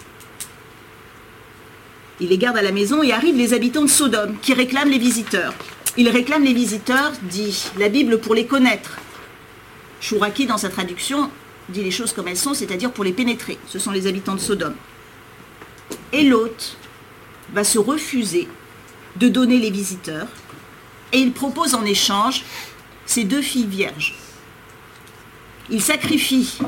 Il 2.21 2.29
les 2.29 2.39
garde 2.39 2.57
à 2.57 2.63
la 2.63 2.73
maison 2.73 3.03
et 3.03 3.13
arrivent 3.13 3.37
les 3.37 3.53
habitants 3.53 3.83
de 3.83 3.91
Sodome 3.91 4.37
qui 4.41 4.55
réclament 4.55 4.89
les 4.89 4.99
visiteurs. 4.99 5.53
Ils 5.99 6.09
réclament 6.09 6.45
les 6.45 6.55
visiteurs, 6.55 7.13
dit 7.25 7.67
la 7.79 7.91
Bible, 7.91 8.19
pour 8.19 8.35
les 8.35 8.47
connaître. 8.47 8.97
Chouraki, 10.01 10.47
dans 10.47 10.59
sa 10.59 10.71
traduction, 10.71 11.31
dit 11.69 11.83
les 11.83 11.91
choses 11.91 12.15
comme 12.15 12.29
elles 12.29 12.39
sont, 12.39 12.55
c'est-à-dire 12.55 12.91
pour 12.91 13.05
les 13.05 13.13
pénétrer. 13.13 13.59
Ce 13.69 13.79
sont 13.79 13.91
les 13.91 14.07
habitants 14.07 14.35
de 14.35 14.41
Sodome. 14.41 14.77
Et 16.13 16.23
l'hôte 16.23 16.79
va 17.53 17.65
se 17.65 17.79
refuser 17.79 18.49
de 19.17 19.29
donner 19.29 19.59
les 19.59 19.71
visiteurs 19.71 20.29
et 21.15 21.19
il 21.19 21.33
propose 21.33 21.75
en 21.75 21.85
échange 21.85 22.43
ses 23.07 23.25
deux 23.25 23.41
filles 23.41 23.67
vierges. 23.67 24.15
Il 25.71 25.81
sacrifie 25.81 26.59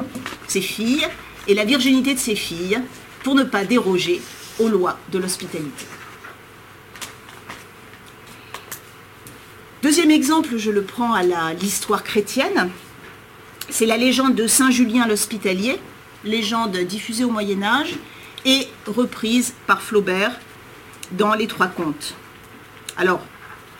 ses 0.47 0.62
filles 0.62 1.07
et 1.49 1.55
la 1.55 1.64
virginité 1.64 2.14
de 2.14 2.18
ses 2.18 2.36
filles 2.36 2.80
pour 3.22 3.34
ne 3.34 3.42
pas 3.42 3.64
déroger 3.64 4.22
aux 4.59 4.68
lois 4.68 4.99
de 5.12 5.18
l'hospitalité. 5.18 5.84
Deuxième 9.82 10.11
exemple, 10.11 10.57
je 10.57 10.70
le 10.70 10.82
prends 10.82 11.12
à 11.12 11.53
l'histoire 11.53 12.03
chrétienne, 12.03 12.70
c'est 13.68 13.86
la 13.86 13.97
légende 13.97 14.36
de 14.36 14.47
Saint 14.47 14.70
Julien 14.70 15.07
l'Hospitalier, 15.07 15.78
légende 16.24 16.76
diffusée 16.78 17.24
au 17.24 17.30
Moyen 17.30 17.62
Âge 17.62 17.94
et 18.44 18.68
reprise 18.86 19.55
par 19.66 19.82
Flaubert 19.82 20.38
dans 21.12 21.34
Les 21.34 21.49
Trois 21.49 21.66
Contes. 21.66 22.14
Alors, 22.97 23.20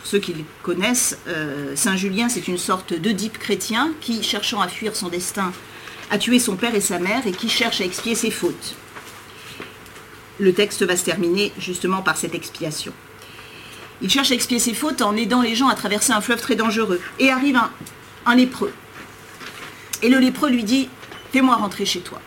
ceux 0.07 0.18
qui 0.20 0.32
le 0.32 0.44
connaissent, 0.62 1.18
euh, 1.26 1.74
Saint 1.74 1.96
Julien, 1.96 2.28
c'est 2.28 2.46
une 2.46 2.59
sorte 2.59 2.94
d'Oedipe 2.94 3.38
chrétien 3.38 3.92
qui, 4.00 4.22
cherchant 4.22 4.61
à 4.61 4.68
fuir 4.68 4.94
son 4.94 5.09
destin, 5.09 5.52
a 6.11 6.18
tué 6.18 6.38
son 6.38 6.54
père 6.54 6.76
et 6.76 6.80
sa 6.80 7.00
mère 7.00 7.26
et 7.26 7.32
qui 7.32 7.48
cherche 7.48 7.80
à 7.80 7.84
expier 7.84 8.14
ses 8.14 8.30
fautes. 8.30 8.76
Le 10.38 10.52
texte 10.52 10.84
va 10.84 10.96
se 10.96 11.04
terminer 11.04 11.52
justement 11.59 12.02
par 12.02 12.16
cette 12.16 12.36
expiation. 12.36 12.92
Il 14.00 14.09
cherche 14.09 14.30
à 14.30 14.34
expier 14.34 14.61
ses 14.61 14.74
fautes 14.74 15.02
en 15.02 15.16
aidant 15.16 15.42
les 15.42 15.57
gens 15.57 15.68
à 15.68 15.74
traverser 15.74 16.12
un 16.12 16.20
fleuve 16.20 16.40
très 16.40 16.54
dangereux. 16.54 17.00
Et 17.18 17.30
arrive 17.30 17.57
un, 17.57 17.70
un 18.26 18.36
lépreux. 18.36 18.72
Et 20.02 20.09
le 20.09 20.18
lépreux 20.18 20.50
lui 20.50 20.62
dit 20.62 20.88
Fais-moi 21.32 21.57
rentrer 21.57 21.84
chez 21.84 22.00
toi. 22.00 22.20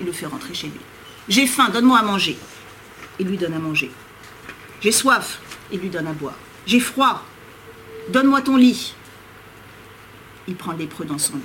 Il 0.00 0.06
le 0.06 0.12
fait 0.12 0.26
rentrer 0.26 0.54
chez 0.54 0.66
lui. 0.66 0.80
J'ai 1.28 1.46
faim, 1.46 1.68
donne-moi 1.72 1.98
à 1.98 2.02
manger. 2.02 2.36
Il 3.20 3.28
lui 3.28 3.36
donne 3.36 3.54
à 3.54 3.58
manger. 3.58 3.92
J'ai 4.80 4.92
soif, 4.92 5.38
il 5.70 5.78
lui 5.78 5.90
donne 5.90 6.06
à 6.08 6.12
boire. 6.12 6.34
J'ai 6.68 6.80
froid, 6.80 7.24
donne-moi 8.10 8.42
ton 8.42 8.56
lit. 8.56 8.94
Il 10.46 10.54
prend 10.54 10.72
lépreux 10.72 11.06
dans 11.06 11.16
son 11.16 11.36
lit. 11.36 11.42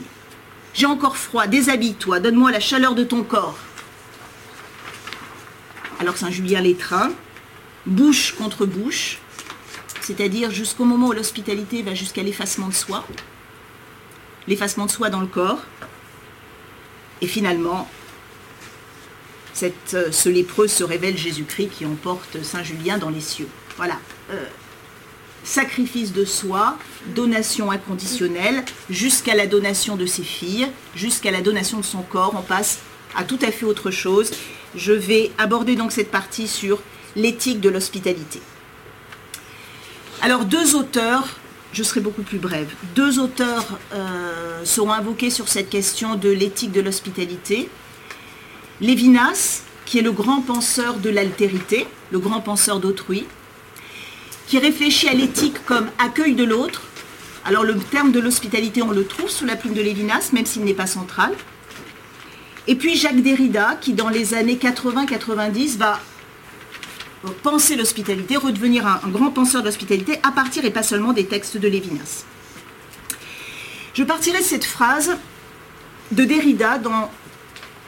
J'ai 0.73 0.85
encore 0.85 1.15
froid, 1.15 1.47
déshabille-toi, 1.47 2.19
donne-moi 2.19 2.51
la 2.51 2.59
chaleur 2.59 2.93
de 2.93 3.05
ton 3.05 3.23
corps. 3.23 3.57
Alors 6.01 6.17
Saint 6.17 6.29
Julien 6.29 6.59
l'étreint, 6.59 7.13
bouche 7.85 8.35
contre 8.35 8.65
bouche, 8.65 9.19
c'est-à-dire 10.01 10.51
jusqu'au 10.51 10.83
moment 10.83 11.07
où 11.07 11.13
l'hospitalité 11.13 11.83
va 11.83 11.93
jusqu'à 11.93 12.21
l'effacement 12.21 12.67
de 12.67 12.73
soi, 12.73 13.05
l'effacement 14.49 14.87
de 14.87 14.91
soi 14.91 15.09
dans 15.09 15.21
le 15.21 15.27
corps, 15.27 15.61
et 17.21 17.27
finalement, 17.27 17.89
euh, 19.61 20.11
ce 20.11 20.27
lépreux 20.27 20.67
se 20.67 20.83
révèle 20.83 21.17
Jésus-Christ 21.17 21.69
qui 21.69 21.85
emporte 21.85 22.43
Saint 22.43 22.63
Julien 22.63 22.97
dans 22.97 23.09
les 23.09 23.21
cieux. 23.21 23.47
Voilà. 23.77 23.99
Euh, 24.29 24.45
sacrifice 25.43 26.13
de 26.13 26.25
soi, 26.25 26.77
donation 27.15 27.71
inconditionnelle, 27.71 28.63
jusqu'à 28.89 29.35
la 29.35 29.47
donation 29.47 29.95
de 29.95 30.05
ses 30.05 30.23
filles, 30.23 30.67
jusqu'à 30.95 31.31
la 31.31 31.41
donation 31.41 31.79
de 31.79 31.85
son 31.85 32.01
corps, 32.01 32.33
on 32.37 32.41
passe 32.41 32.79
à 33.15 33.23
tout 33.23 33.39
à 33.41 33.51
fait 33.51 33.65
autre 33.65 33.91
chose. 33.91 34.31
Je 34.75 34.93
vais 34.93 35.31
aborder 35.37 35.75
donc 35.75 35.91
cette 35.91 36.11
partie 36.11 36.47
sur 36.47 36.81
l'éthique 37.15 37.59
de 37.59 37.69
l'hospitalité. 37.69 38.41
Alors 40.21 40.45
deux 40.45 40.75
auteurs, 40.75 41.37
je 41.73 41.83
serai 41.83 41.99
beaucoup 41.99 42.23
plus 42.23 42.37
brève, 42.37 42.69
deux 42.95 43.19
auteurs 43.19 43.65
euh, 43.93 44.63
seront 44.63 44.91
invoqués 44.91 45.29
sur 45.29 45.49
cette 45.49 45.69
question 45.69 46.15
de 46.15 46.29
l'éthique 46.29 46.71
de 46.71 46.81
l'hospitalité. 46.81 47.69
Lévinas, 48.79 49.63
qui 49.85 49.99
est 49.99 50.01
le 50.01 50.11
grand 50.11 50.41
penseur 50.41 50.95
de 50.95 51.09
l'altérité, 51.09 51.85
le 52.11 52.19
grand 52.19 52.41
penseur 52.41 52.79
d'autrui, 52.79 53.25
qui 54.47 54.59
réfléchit 54.59 55.09
à 55.09 55.13
l'éthique 55.13 55.63
comme 55.65 55.89
accueil 55.97 56.35
de 56.35 56.43
l'autre. 56.43 56.83
Alors 57.45 57.63
le 57.63 57.77
terme 57.77 58.11
de 58.11 58.19
l'hospitalité, 58.19 58.81
on 58.81 58.91
le 58.91 59.05
trouve 59.05 59.29
sous 59.29 59.45
la 59.45 59.55
plume 59.55 59.73
de 59.73 59.81
Lévinas, 59.81 60.29
même 60.33 60.45
s'il 60.45 60.63
n'est 60.63 60.73
pas 60.73 60.87
central. 60.87 61.33
Et 62.67 62.75
puis 62.75 62.95
Jacques 62.95 63.21
Derrida, 63.21 63.77
qui 63.81 63.93
dans 63.93 64.09
les 64.09 64.33
années 64.33 64.55
80-90 64.55 65.77
va 65.77 65.99
penser 67.41 67.75
l'hospitalité, 67.75 68.37
redevenir 68.37 68.85
un, 68.87 68.99
grand 69.07 69.31
penseur 69.31 69.61
de 69.61 69.67
l'hospitalité 69.67 70.19
à 70.23 70.31
partir 70.31 70.65
et 70.65 70.71
pas 70.71 70.83
seulement 70.83 71.13
des 71.13 71.25
textes 71.25 71.57
de 71.57 71.67
Lévinas. 71.67 72.25
Je 73.93 74.03
partirai 74.03 74.39
de 74.39 74.43
cette 74.43 74.65
phrase 74.65 75.17
de 76.11 76.25
Derrida 76.25 76.77
dans 76.77 77.11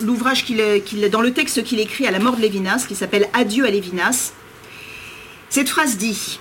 l'ouvrage 0.01 0.45
qu'il, 0.45 1.09
dans 1.09 1.21
le 1.21 1.33
texte 1.33 1.63
qu'il 1.63 1.79
écrit 1.79 2.05
à 2.07 2.11
la 2.11 2.19
mort 2.19 2.35
de 2.35 2.41
Lévinas, 2.41 2.85
qui 2.87 2.95
s'appelle 2.95 3.27
Adieu 3.33 3.65
à 3.65 3.71
Lévinas. 3.71 4.33
Cette 5.49 5.69
phrase 5.69 5.97
dit 5.97 6.39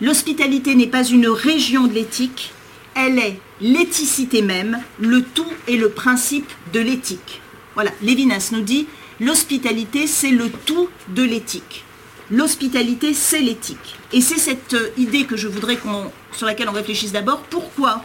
L'hospitalité 0.00 0.74
n'est 0.74 0.88
pas 0.88 1.04
une 1.04 1.28
région 1.28 1.86
de 1.86 1.92
l'éthique, 1.92 2.52
elle 2.96 3.18
est 3.18 3.38
l'éthicité 3.60 4.42
même, 4.42 4.80
le 4.98 5.22
tout 5.22 5.52
et 5.68 5.76
le 5.76 5.88
principe 5.88 6.50
de 6.72 6.80
l'éthique. 6.80 7.40
Voilà, 7.74 7.90
Lévinas 8.02 8.50
nous 8.52 8.60
dit 8.60 8.86
l'hospitalité, 9.20 10.06
c'est 10.06 10.30
le 10.30 10.50
tout 10.50 10.88
de 11.08 11.22
l'éthique. 11.22 11.84
L'hospitalité, 12.30 13.14
c'est 13.14 13.40
l'éthique. 13.40 13.96
Et 14.12 14.20
c'est 14.20 14.38
cette 14.38 14.76
idée 14.96 15.24
que 15.24 15.36
je 15.36 15.46
voudrais 15.46 15.76
qu'on, 15.76 16.10
sur 16.32 16.46
laquelle 16.46 16.68
on 16.68 16.72
réfléchisse 16.72 17.12
d'abord. 17.12 17.42
Pourquoi 17.42 18.04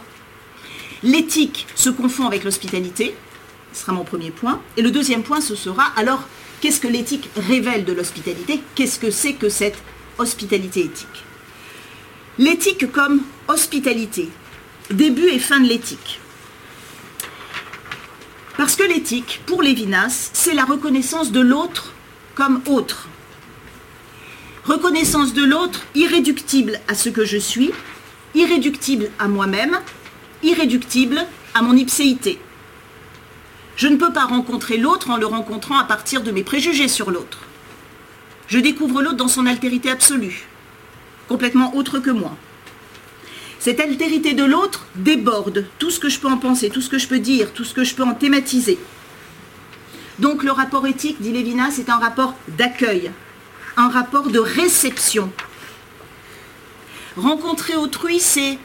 l'éthique 1.02 1.66
se 1.74 1.90
confond 1.90 2.26
avec 2.26 2.44
l'hospitalité? 2.44 3.14
Ce 3.72 3.82
sera 3.82 3.92
mon 3.92 4.04
premier 4.04 4.30
point. 4.30 4.60
Et 4.76 4.82
le 4.82 4.90
deuxième 4.90 5.22
point, 5.22 5.40
ce 5.40 5.54
sera 5.54 5.84
alors, 5.96 6.22
qu'est-ce 6.60 6.80
que 6.80 6.88
l'éthique 6.88 7.30
révèle 7.36 7.84
de 7.84 7.92
l'hospitalité? 7.92 8.60
Qu'est-ce 8.74 8.98
que 8.98 9.10
c'est 9.10 9.34
que 9.34 9.48
cette 9.48 9.78
hospitalité 10.18 10.80
éthique? 10.80 11.24
L'éthique 12.40 12.90
comme 12.90 13.20
hospitalité, 13.48 14.30
début 14.90 15.28
et 15.28 15.38
fin 15.38 15.60
de 15.60 15.68
l'éthique. 15.68 16.20
Parce 18.56 18.76
que 18.76 18.82
l'éthique, 18.82 19.42
pour 19.44 19.60
Lévinas, 19.62 20.30
c'est 20.32 20.54
la 20.54 20.64
reconnaissance 20.64 21.32
de 21.32 21.40
l'autre 21.40 21.92
comme 22.34 22.62
autre. 22.64 23.08
Reconnaissance 24.64 25.34
de 25.34 25.44
l'autre 25.44 25.82
irréductible 25.94 26.80
à 26.88 26.94
ce 26.94 27.10
que 27.10 27.26
je 27.26 27.36
suis, 27.36 27.72
irréductible 28.34 29.10
à 29.18 29.28
moi-même, 29.28 29.78
irréductible 30.42 31.26
à 31.52 31.60
mon 31.60 31.76
ipséité. 31.76 32.40
Je 33.76 33.86
ne 33.86 33.96
peux 33.96 34.14
pas 34.14 34.24
rencontrer 34.24 34.78
l'autre 34.78 35.10
en 35.10 35.18
le 35.18 35.26
rencontrant 35.26 35.78
à 35.78 35.84
partir 35.84 36.22
de 36.22 36.30
mes 36.30 36.42
préjugés 36.42 36.88
sur 36.88 37.10
l'autre. 37.10 37.40
Je 38.46 38.58
découvre 38.58 39.02
l'autre 39.02 39.18
dans 39.18 39.28
son 39.28 39.44
altérité 39.44 39.90
absolue, 39.90 40.48
complètement 41.30 41.76
autre 41.76 42.00
que 42.00 42.10
moi. 42.10 42.36
Cette 43.60 43.78
altérité 43.78 44.32
de 44.32 44.42
l'autre 44.42 44.86
déborde 44.96 45.64
tout 45.78 45.92
ce 45.92 46.00
que 46.00 46.08
je 46.08 46.18
peux 46.18 46.26
en 46.26 46.38
penser, 46.38 46.70
tout 46.70 46.80
ce 46.80 46.90
que 46.90 46.98
je 46.98 47.06
peux 47.06 47.20
dire, 47.20 47.52
tout 47.52 47.62
ce 47.62 47.72
que 47.72 47.84
je 47.84 47.94
peux 47.94 48.02
en 48.02 48.14
thématiser. 48.14 48.80
Donc 50.18 50.42
le 50.42 50.50
rapport 50.50 50.88
éthique, 50.88 51.22
dit 51.22 51.30
Lévinas, 51.30 51.70
c'est 51.70 51.88
un 51.88 51.98
rapport 51.98 52.34
d'accueil, 52.48 53.12
un 53.76 53.88
rapport 53.88 54.30
de 54.30 54.40
réception. 54.40 55.30
Rencontrer 57.16 57.76
autrui, 57.76 58.18
c'est 58.18 58.58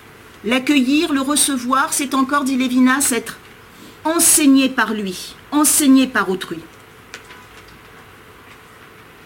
l'accueillir, 0.44 1.14
le 1.14 1.22
recevoir, 1.22 1.94
c'est 1.94 2.16
encore, 2.16 2.46
dit 2.46 2.58
Lévinas, 2.58 3.12
être 3.12 3.38
enseigné 4.06 4.70
par 4.70 4.96
lui, 4.96 5.36
enseigné 5.52 6.08
par 6.08 6.32
autrui. 6.32 6.60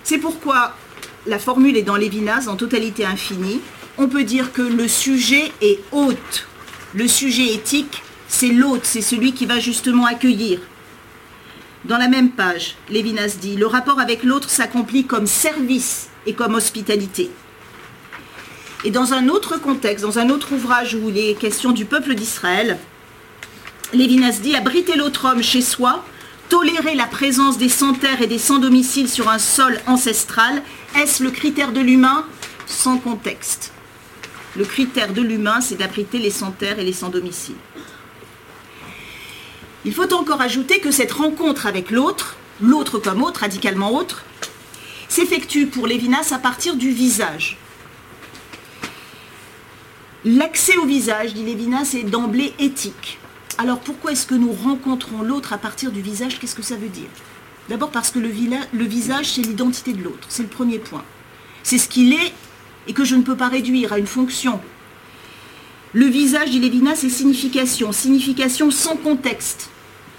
C'est 0.04 0.18
pourquoi 0.18 0.76
la 1.28 1.40
formule 1.40 1.78
est 1.78 1.84
dans 1.84 1.96
Lévinas 1.96 2.48
en 2.48 2.56
totalité 2.56 3.06
infinie, 3.06 3.62
on 3.98 4.08
peut 4.08 4.24
dire 4.24 4.54
que 4.54 4.62
le 4.62 4.88
sujet 4.88 5.52
est 5.62 5.80
hôte. 5.92 6.48
Le 6.94 7.08
sujet 7.08 7.54
éthique, 7.54 8.02
c'est 8.28 8.48
l'hôte, 8.48 8.86
c'est 8.86 9.02
celui 9.02 9.34
qui 9.34 9.46
va 9.46 9.60
justement 9.60 10.06
accueillir. 10.06 10.60
Dans 11.86 11.98
la 11.98 12.08
même 12.08 12.32
page, 12.32 12.76
Lévinas 12.90 13.38
dit, 13.40 13.56
le 13.56 13.66
rapport 13.66 14.00
avec 14.00 14.24
l'autre 14.24 14.50
s'accomplit 14.50 15.06
comme 15.06 15.28
service 15.28 16.10
et 16.26 16.34
comme 16.34 16.56
hospitalité. 16.56 17.30
Et 18.86 18.92
dans 18.92 19.14
un 19.14 19.28
autre 19.28 19.58
contexte, 19.58 20.06
dans 20.06 20.20
un 20.20 20.30
autre 20.30 20.54
ouvrage 20.54 20.96
où 20.96 21.10
il 21.10 21.18
est 21.18 21.34
question 21.36 21.72
du 21.72 21.86
peuple 21.86 22.16
d'Israël, 22.16 22.78
Lévinas 23.94 24.40
dit, 24.42 24.56
abriter 24.56 24.96
l'autre 24.96 25.26
homme 25.26 25.44
chez 25.44 25.62
soi, 25.62 26.06
tolérer 26.50 26.96
la 26.96 27.06
présence 27.06 27.58
des 27.58 27.70
sans-terre 27.70 28.22
et 28.22 28.28
des 28.28 28.40
sans-domicile 28.40 29.08
sur 29.08 29.30
un 29.30 29.40
sol 29.40 29.80
ancestral, 29.88 30.64
est-ce 30.98 31.24
le 31.24 31.32
critère 31.32 31.72
de 31.72 31.80
l'humain 31.80 32.26
sans 32.66 32.98
contexte? 32.98 33.72
Le 34.58 34.66
critère 34.66 35.14
de 35.14 35.22
l'humain, 35.22 35.62
c'est 35.62 35.76
d'abriter 35.76 36.18
les 36.18 36.32
sans-terre 36.32 36.80
et 36.80 36.84
les 36.84 36.94
sans-domicile. 36.94 37.56
Il 39.86 39.94
faut 39.94 40.12
encore 40.14 40.42
ajouter 40.42 40.80
que 40.80 40.92
cette 40.92 41.12
rencontre 41.12 41.68
avec 41.68 41.92
l'autre, 41.92 42.36
l'autre 42.62 42.98
comme 42.98 43.24
autre, 43.24 43.42
radicalement 43.42 43.94
autre, 43.94 44.24
s'effectue 45.08 45.68
pour 45.68 45.88
Lévinas 45.88 46.32
à 46.32 46.40
partir 46.40 46.76
du 46.76 46.90
visage. 46.90 47.58
L'accès 50.26 50.76
au 50.78 50.86
visage, 50.86 51.34
dit 51.34 51.46
Lévinas, 51.46 51.94
est 51.94 52.04
d'emblée 52.04 52.54
éthique. 52.60 53.20
Alors 53.60 53.82
pourquoi 53.82 54.14
est-ce 54.14 54.26
que 54.26 54.36
nous 54.36 54.54
rencontrons 54.54 55.22
l'autre 55.22 55.52
à 55.52 55.58
partir 55.58 55.92
du 55.92 56.02
visage? 56.02 56.40
Qu'est-ce 56.40 56.56
que 56.56 56.62
ça 56.62 56.78
veut 56.78 56.88
dire? 56.88 57.10
D'abord 57.68 57.92
parce 57.92 58.10
que 58.10 58.18
le, 58.18 58.30
visage, 58.30 59.34
c'est 59.34 59.42
l'identité 59.42 59.92
de 59.92 60.02
l'autre. 60.02 60.26
C'est 60.30 60.44
le 60.44 60.48
premier 60.48 60.80
point. 60.80 61.04
C'est 61.62 61.78
ce 61.78 61.90
qu'il 61.90 62.14
est 62.14 62.34
et 62.88 62.94
que 62.94 63.04
je 63.04 63.16
ne 63.16 63.22
peux 63.22 63.36
pas 63.36 63.50
réduire 63.50 63.92
à 63.92 64.00
une 64.00 64.08
fonction. 64.08 64.62
Le 65.92 66.06
visage, 66.06 66.52
dit 66.52 66.62
Lévinas, 66.62 66.96
c'est 66.96 67.10
signification. 67.10 67.92
Signification 67.92 68.72
sans 68.72 68.96
contexte. 68.96 69.70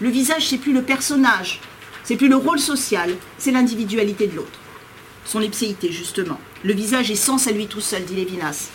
Le 0.01 0.11
visage, 0.11 0.47
c'est 0.47 0.59
plus 0.59 0.75
le 0.75 0.83
personnage. 0.83 1.61
C'est 2.05 2.17
plus 2.17 2.29
le 2.29 2.37
rôle 2.37 2.61
social. 2.61 3.17
C'est 3.39 3.53
l'individualité 3.53 4.27
de 4.27 4.37
l'autre. 4.37 4.61
Son 5.25 5.41
ipséité, 5.41 5.91
justement. 5.91 6.39
Le 6.63 6.75
visage 6.75 7.11
est 7.11 7.17
sens 7.17 7.47
à 7.47 7.53
lui 7.53 7.69
tout 7.69 7.81
seul, 7.81 8.05
dit 8.05 8.17
Lévinas. 8.17 8.69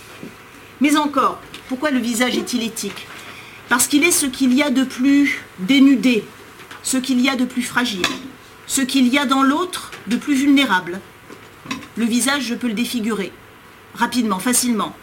Mais 0.81 0.97
encore, 0.97 1.39
pourquoi 1.69 1.91
le 1.91 1.99
visage 1.99 2.35
est-il 2.35 2.63
éthique? 2.63 3.05
Parce 3.69 3.87
qu'il 3.87 4.03
est 4.03 4.11
ce 4.11 4.27
qu'il 4.27 4.53
y 4.53 4.61
a 4.61 4.69
de 4.69 4.83
plus 4.83 5.43
dénudé, 5.59 6.23
ce 6.83 6.97
qu'il 6.97 7.19
y 7.19 7.29
a 7.29 7.35
de 7.35 7.45
plus 7.45 7.63
fragile, 7.63 8.05
ce 8.67 8.81
qu'il 8.81 9.07
y 9.07 9.17
a 9.17 9.25
dans 9.25 9.41
l'autre 9.41 9.91
de 10.07 10.17
plus 10.17 10.35
vulnérable. 10.35 10.99
Le 11.95 12.05
visage, 12.05 12.43
je 12.43 12.55
peux 12.55 12.67
le 12.67 12.73
défigurer, 12.73 13.31
rapidement, 13.95 14.39
facilement. 14.39 14.95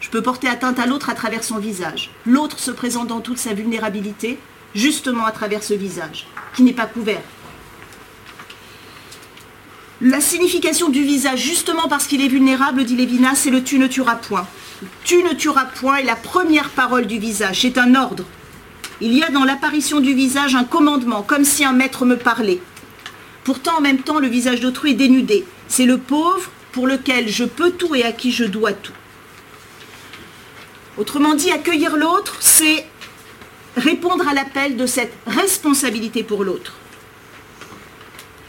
Je 0.00 0.08
peux 0.08 0.22
porter 0.22 0.48
atteinte 0.48 0.78
à 0.78 0.86
l'autre 0.86 1.10
à 1.10 1.14
travers 1.14 1.44
son 1.44 1.58
visage. 1.58 2.10
L'autre 2.24 2.58
se 2.58 2.70
présente 2.70 3.08
dans 3.08 3.20
toute 3.20 3.38
sa 3.38 3.52
vulnérabilité, 3.52 4.38
justement 4.74 5.26
à 5.26 5.32
travers 5.32 5.62
ce 5.62 5.74
visage, 5.74 6.26
qui 6.54 6.62
n'est 6.62 6.72
pas 6.72 6.86
couvert. 6.86 7.22
La 10.02 10.22
signification 10.22 10.88
du 10.88 11.02
visage, 11.02 11.40
justement 11.40 11.86
parce 11.86 12.06
qu'il 12.06 12.22
est 12.22 12.28
vulnérable, 12.28 12.84
dit 12.84 12.96
Lévinas, 12.96 13.34
c'est 13.34 13.50
le 13.50 13.62
tu 13.62 13.78
ne 13.78 13.86
tueras 13.86 14.14
point. 14.16 14.48
Tu 15.04 15.22
ne 15.22 15.34
tueras 15.34 15.66
point 15.66 15.96
est 15.96 16.04
la 16.04 16.16
première 16.16 16.70
parole 16.70 17.06
du 17.06 17.18
visage, 17.18 17.60
c'est 17.60 17.76
un 17.76 17.94
ordre. 17.94 18.24
Il 19.02 19.12
y 19.12 19.22
a 19.22 19.28
dans 19.28 19.44
l'apparition 19.44 20.00
du 20.00 20.14
visage 20.14 20.54
un 20.54 20.64
commandement, 20.64 21.22
comme 21.22 21.44
si 21.44 21.66
un 21.66 21.74
maître 21.74 22.06
me 22.06 22.16
parlait. 22.16 22.62
Pourtant, 23.44 23.76
en 23.76 23.80
même 23.82 23.98
temps, 23.98 24.18
le 24.18 24.28
visage 24.28 24.60
d'autrui 24.60 24.92
est 24.92 24.94
dénudé. 24.94 25.44
C'est 25.68 25.84
le 25.84 25.98
pauvre 25.98 26.50
pour 26.72 26.86
lequel 26.86 27.28
je 27.28 27.44
peux 27.44 27.70
tout 27.70 27.94
et 27.94 28.04
à 28.04 28.12
qui 28.12 28.32
je 28.32 28.44
dois 28.44 28.72
tout. 28.72 28.94
Autrement 30.96 31.34
dit, 31.34 31.50
accueillir 31.50 31.98
l'autre, 31.98 32.38
c'est 32.40 32.86
répondre 33.76 34.26
à 34.26 34.32
l'appel 34.32 34.78
de 34.78 34.86
cette 34.86 35.12
responsabilité 35.26 36.22
pour 36.22 36.42
l'autre. 36.42 36.79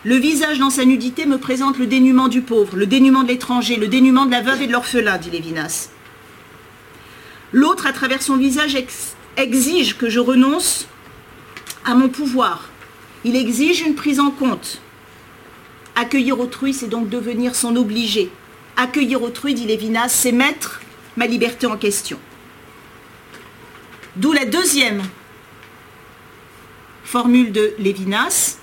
Le 0.03 0.15
visage 0.15 0.57
dans 0.57 0.71
sa 0.71 0.83
nudité 0.83 1.27
me 1.27 1.37
présente 1.37 1.77
le 1.77 1.85
dénuement 1.85 2.27
du 2.27 2.41
pauvre, 2.41 2.75
le 2.75 2.87
dénuement 2.87 3.21
de 3.23 3.27
l'étranger, 3.27 3.75
le 3.75 3.87
dénuement 3.87 4.25
de 4.25 4.31
la 4.31 4.41
veuve 4.41 4.63
et 4.63 4.67
de 4.67 4.71
l'orphelin, 4.71 5.17
dit 5.17 5.29
Lévinas. 5.29 5.89
L'autre, 7.51 7.85
à 7.85 7.93
travers 7.93 8.21
son 8.21 8.35
visage, 8.35 8.75
exige 9.37 9.97
que 9.97 10.09
je 10.09 10.19
renonce 10.19 10.87
à 11.85 11.93
mon 11.93 12.09
pouvoir. 12.09 12.69
Il 13.25 13.35
exige 13.35 13.81
une 13.81 13.93
prise 13.93 14.19
en 14.19 14.31
compte. 14.31 14.81
Accueillir 15.95 16.39
autrui, 16.39 16.73
c'est 16.73 16.87
donc 16.87 17.09
devenir 17.09 17.53
son 17.53 17.75
obligé. 17.75 18.31
Accueillir 18.77 19.21
autrui, 19.21 19.53
dit 19.53 19.65
Lévinas, 19.65 20.09
c'est 20.09 20.31
mettre 20.31 20.81
ma 21.15 21.27
liberté 21.27 21.67
en 21.67 21.77
question. 21.77 22.17
D'où 24.15 24.31
la 24.31 24.45
deuxième 24.45 25.03
formule 27.03 27.51
de 27.51 27.73
Lévinas. 27.77 28.60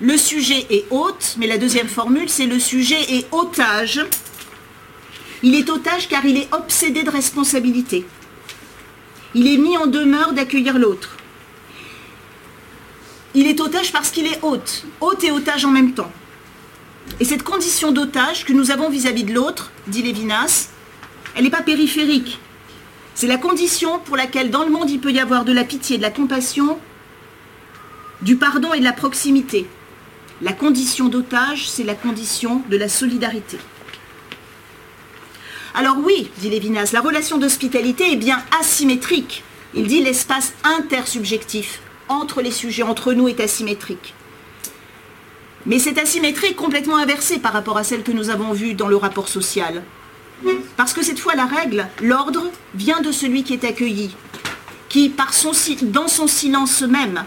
Le 0.00 0.16
sujet 0.16 0.66
est 0.70 0.86
hôte, 0.90 1.36
mais 1.38 1.46
la 1.46 1.56
deuxième 1.56 1.86
formule, 1.86 2.28
c'est 2.28 2.46
le 2.46 2.58
sujet 2.58 3.00
est 3.14 3.26
otage. 3.32 4.04
Il 5.42 5.54
est 5.54 5.70
otage 5.70 6.08
car 6.08 6.24
il 6.24 6.36
est 6.36 6.52
obsédé 6.52 7.04
de 7.04 7.10
responsabilité. 7.10 8.04
Il 9.34 9.46
est 9.46 9.56
mis 9.56 9.76
en 9.76 9.86
demeure 9.86 10.32
d'accueillir 10.32 10.78
l'autre. 10.78 11.16
Il 13.34 13.46
est 13.46 13.60
otage 13.60 13.92
parce 13.92 14.10
qu'il 14.10 14.26
est 14.26 14.38
hôte, 14.42 14.84
hôte 15.00 15.22
et 15.22 15.30
otage 15.30 15.64
en 15.64 15.70
même 15.70 15.92
temps. 15.92 16.10
Et 17.20 17.24
cette 17.24 17.42
condition 17.42 17.92
d'otage 17.92 18.44
que 18.44 18.52
nous 18.52 18.70
avons 18.70 18.88
vis-à-vis 18.88 19.24
de 19.24 19.32
l'autre, 19.32 19.70
dit 19.86 20.02
Lévinas, 20.02 20.70
elle 21.36 21.44
n'est 21.44 21.50
pas 21.50 21.62
périphérique. 21.62 22.40
C'est 23.14 23.26
la 23.28 23.36
condition 23.36 24.00
pour 24.00 24.16
laquelle 24.16 24.50
dans 24.50 24.64
le 24.64 24.70
monde 24.70 24.90
il 24.90 24.98
peut 24.98 25.12
y 25.12 25.20
avoir 25.20 25.44
de 25.44 25.52
la 25.52 25.62
pitié, 25.64 25.98
de 25.98 26.02
la 26.02 26.10
compassion, 26.10 26.78
du 28.22 28.36
pardon 28.36 28.72
et 28.72 28.80
de 28.80 28.84
la 28.84 28.92
proximité. 28.92 29.66
La 30.42 30.52
condition 30.52 31.08
d'otage, 31.08 31.68
c'est 31.68 31.84
la 31.84 31.94
condition 31.94 32.62
de 32.68 32.76
la 32.76 32.88
solidarité. 32.88 33.58
Alors 35.74 35.96
oui, 35.98 36.30
dit 36.38 36.50
Lévinas, 36.50 36.90
la 36.92 37.00
relation 37.00 37.38
d'hospitalité 37.38 38.12
est 38.12 38.16
bien 38.16 38.42
asymétrique. 38.60 39.44
Il 39.74 39.86
dit 39.86 40.02
l'espace 40.02 40.52
intersubjectif 40.64 41.80
entre 42.08 42.42
les 42.42 42.50
sujets, 42.50 42.82
entre 42.82 43.12
nous, 43.12 43.28
est 43.28 43.40
asymétrique. 43.40 44.14
Mais 45.66 45.78
cette 45.78 45.98
asymétrie 45.98 46.48
est 46.48 46.54
complètement 46.54 46.96
inversée 46.96 47.38
par 47.38 47.52
rapport 47.52 47.78
à 47.78 47.84
celle 47.84 48.02
que 48.02 48.12
nous 48.12 48.30
avons 48.30 48.52
vue 48.52 48.74
dans 48.74 48.88
le 48.88 48.96
rapport 48.96 49.28
social. 49.28 49.82
Parce 50.76 50.92
que 50.92 51.02
cette 51.02 51.18
fois, 51.18 51.34
la 51.34 51.46
règle, 51.46 51.86
l'ordre, 52.02 52.50
vient 52.74 53.00
de 53.00 53.12
celui 53.12 53.44
qui 53.44 53.54
est 53.54 53.64
accueilli, 53.64 54.14
qui, 54.88 55.12
dans 55.82 56.08
son 56.08 56.26
silence 56.26 56.82
même, 56.82 57.24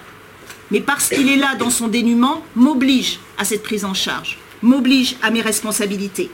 mais 0.72 0.82
parce 0.82 1.09
qu'il 1.09 1.30
est 1.30 1.38
là 1.38 1.55
dans 1.55 1.70
son 1.70 1.88
dénuement, 1.88 2.43
m'oblige 2.55 3.20
à 3.38 3.45
cette 3.45 3.63
prise 3.63 3.86
en 3.86 3.93
charge, 3.93 4.38
m'oblige 4.61 5.15
à 5.22 5.32
mes 5.32 5.41
responsabilités, 5.41 6.30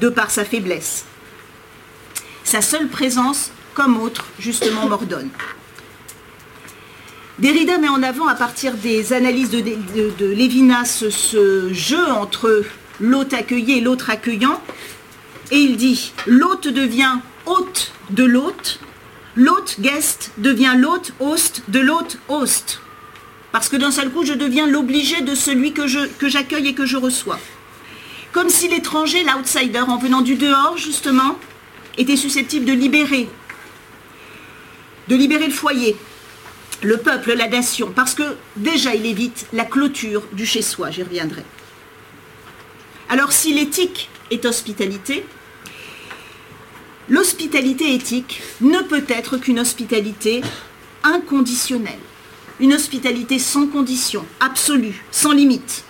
de 0.00 0.08
par 0.08 0.30
sa 0.30 0.44
faiblesse. 0.44 1.04
Sa 2.44 2.62
seule 2.62 2.88
présence, 2.88 3.50
comme 3.74 4.00
autre, 4.00 4.26
justement, 4.38 4.86
m'ordonne. 4.86 5.30
Derrida 7.38 7.78
met 7.78 7.88
en 7.88 8.02
avant, 8.02 8.28
à 8.28 8.34
partir 8.34 8.74
des 8.74 9.12
analyses 9.12 9.50
de, 9.50 10.26
Lévinas, 10.26 11.04
ce 11.10 11.72
jeu 11.72 12.06
entre 12.12 12.64
l'hôte 13.00 13.32
accueilli 13.32 13.78
et 13.78 13.80
l'autre 13.80 14.10
accueillant, 14.10 14.60
et 15.50 15.58
il 15.58 15.76
dit 15.76 16.12
l'hôte 16.26 16.68
devient 16.68 17.18
hôte 17.46 17.92
de 18.10 18.24
l'hôte, 18.24 18.78
l'hôte 19.34 19.76
guest 19.80 20.30
devient 20.38 20.74
l'hôte 20.76 21.12
host 21.18 21.62
de 21.68 21.80
l'hôte 21.80 22.18
host. 22.28 22.80
Parce 23.54 23.68
que 23.68 23.76
d'un 23.76 23.92
seul 23.92 24.10
coup, 24.10 24.24
je 24.24 24.32
deviens 24.32 24.66
l'obligé 24.66 25.20
de 25.20 25.36
celui 25.36 25.72
que, 25.72 25.86
j'accueille 25.86 26.66
et 26.66 26.74
que 26.74 26.86
je 26.86 26.96
reçois. 26.96 27.38
Comme 28.32 28.48
si 28.48 28.66
l'étranger, 28.66 29.22
l'outsider, 29.22 29.78
en 29.78 29.96
venant 29.96 30.22
du 30.22 30.34
dehors, 30.34 30.76
justement, 30.76 31.38
était 31.96 32.16
susceptible 32.16 32.66
de 32.66 32.72
libérer, 32.72 33.28
de 35.06 35.14
libérer 35.14 35.46
le 35.46 35.52
foyer, 35.52 35.94
le 36.82 36.96
peuple, 36.96 37.34
la 37.34 37.46
nation, 37.46 37.92
parce 37.94 38.14
que 38.14 38.24
déjà 38.56 38.92
il 38.92 39.06
évite 39.06 39.46
la 39.52 39.64
clôture 39.64 40.24
du 40.32 40.46
chez-soi, 40.46 40.90
j'y 40.90 41.04
reviendrai. 41.04 41.44
Alors 43.08 43.30
si 43.30 43.54
l'éthique 43.54 44.10
est 44.32 44.46
hospitalité, 44.46 45.24
l'hospitalité 47.08 47.94
éthique 47.94 48.42
ne 48.60 48.80
peut 48.80 49.04
être 49.06 49.36
qu'une 49.36 49.60
hospitalité 49.60 50.42
inconditionnelle, 51.04 52.00
une 52.60 52.72
hospitalité 52.72 53.38
sans 53.38 53.66
condition, 53.66 54.24
absolue, 54.40 55.02
sans 55.10 55.32
limite, 55.32 55.84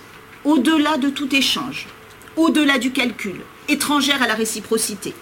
au-delà 0.45 0.97
de 0.97 1.11
tout 1.11 1.35
échange, 1.35 1.87
au-delà 2.37 2.79
du 2.79 2.93
calcul, 2.93 3.37
étrangère 3.69 4.23
à 4.23 4.27
la 4.27 4.35
réciprocité. 4.35 5.15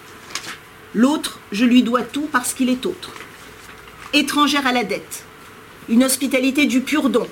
L'autre, 0.93 1.39
je 1.51 1.65
lui 1.65 1.83
dois 1.83 2.03
tout 2.03 2.27
parce 2.31 2.53
qu'il 2.53 2.69
est 2.69 2.85
autre. 2.85 3.11
Étrangère 4.13 4.67
à 4.67 4.71
la 4.71 4.83
dette, 4.83 5.23
une 5.89 6.03
hospitalité 6.03 6.65
du 6.65 6.81
pur 6.81 7.09
don. 7.09 7.27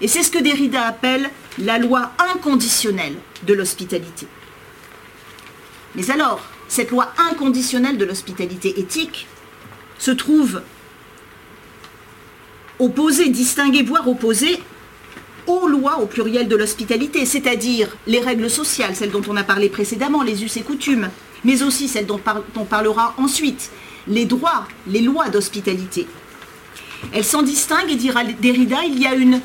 Et 0.00 0.08
c'est 0.08 0.22
ce 0.22 0.30
que 0.30 0.38
Derrida 0.38 0.86
appelle 0.86 1.30
la 1.58 1.78
loi 1.78 2.12
inconditionnelle 2.32 3.16
de 3.46 3.54
l'hospitalité. 3.54 4.26
Mais 5.94 6.10
alors, 6.10 6.40
cette 6.68 6.90
loi 6.90 7.12
inconditionnelle 7.18 7.98
de 7.98 8.04
l'hospitalité 8.04 8.80
éthique 8.80 9.26
se 9.98 10.10
trouve 10.10 10.62
opposée, 12.80 13.28
distinguée, 13.28 13.82
voire 13.82 14.08
opposée 14.08 14.60
aux 15.46 15.68
lois 15.68 16.00
au 16.00 16.06
pluriel 16.06 16.48
de 16.48 16.56
l'hospitalité, 16.56 17.24
c'est-à-dire 17.26 17.96
les 18.06 18.20
règles 18.20 18.50
sociales, 18.50 18.96
celles 18.96 19.10
dont 19.10 19.22
on 19.28 19.36
a 19.36 19.44
parlé 19.44 19.68
précédemment, 19.68 20.22
les 20.22 20.44
us 20.44 20.56
et 20.56 20.62
coutumes, 20.62 21.10
mais 21.44 21.62
aussi 21.62 21.88
celles 21.88 22.06
dont 22.06 22.20
on 22.56 22.64
parlera 22.64 23.14
ensuite, 23.18 23.70
les 24.08 24.24
droits, 24.24 24.66
les 24.86 25.00
lois 25.00 25.28
d'hospitalité. 25.28 26.06
Elle 27.12 27.24
s'en 27.24 27.42
distingue 27.42 27.90
et 27.90 27.96
dira 27.96 28.24
Derrida, 28.24 28.78
il 28.86 29.00
y 29.00 29.06
a 29.06 29.14
une 29.14 29.40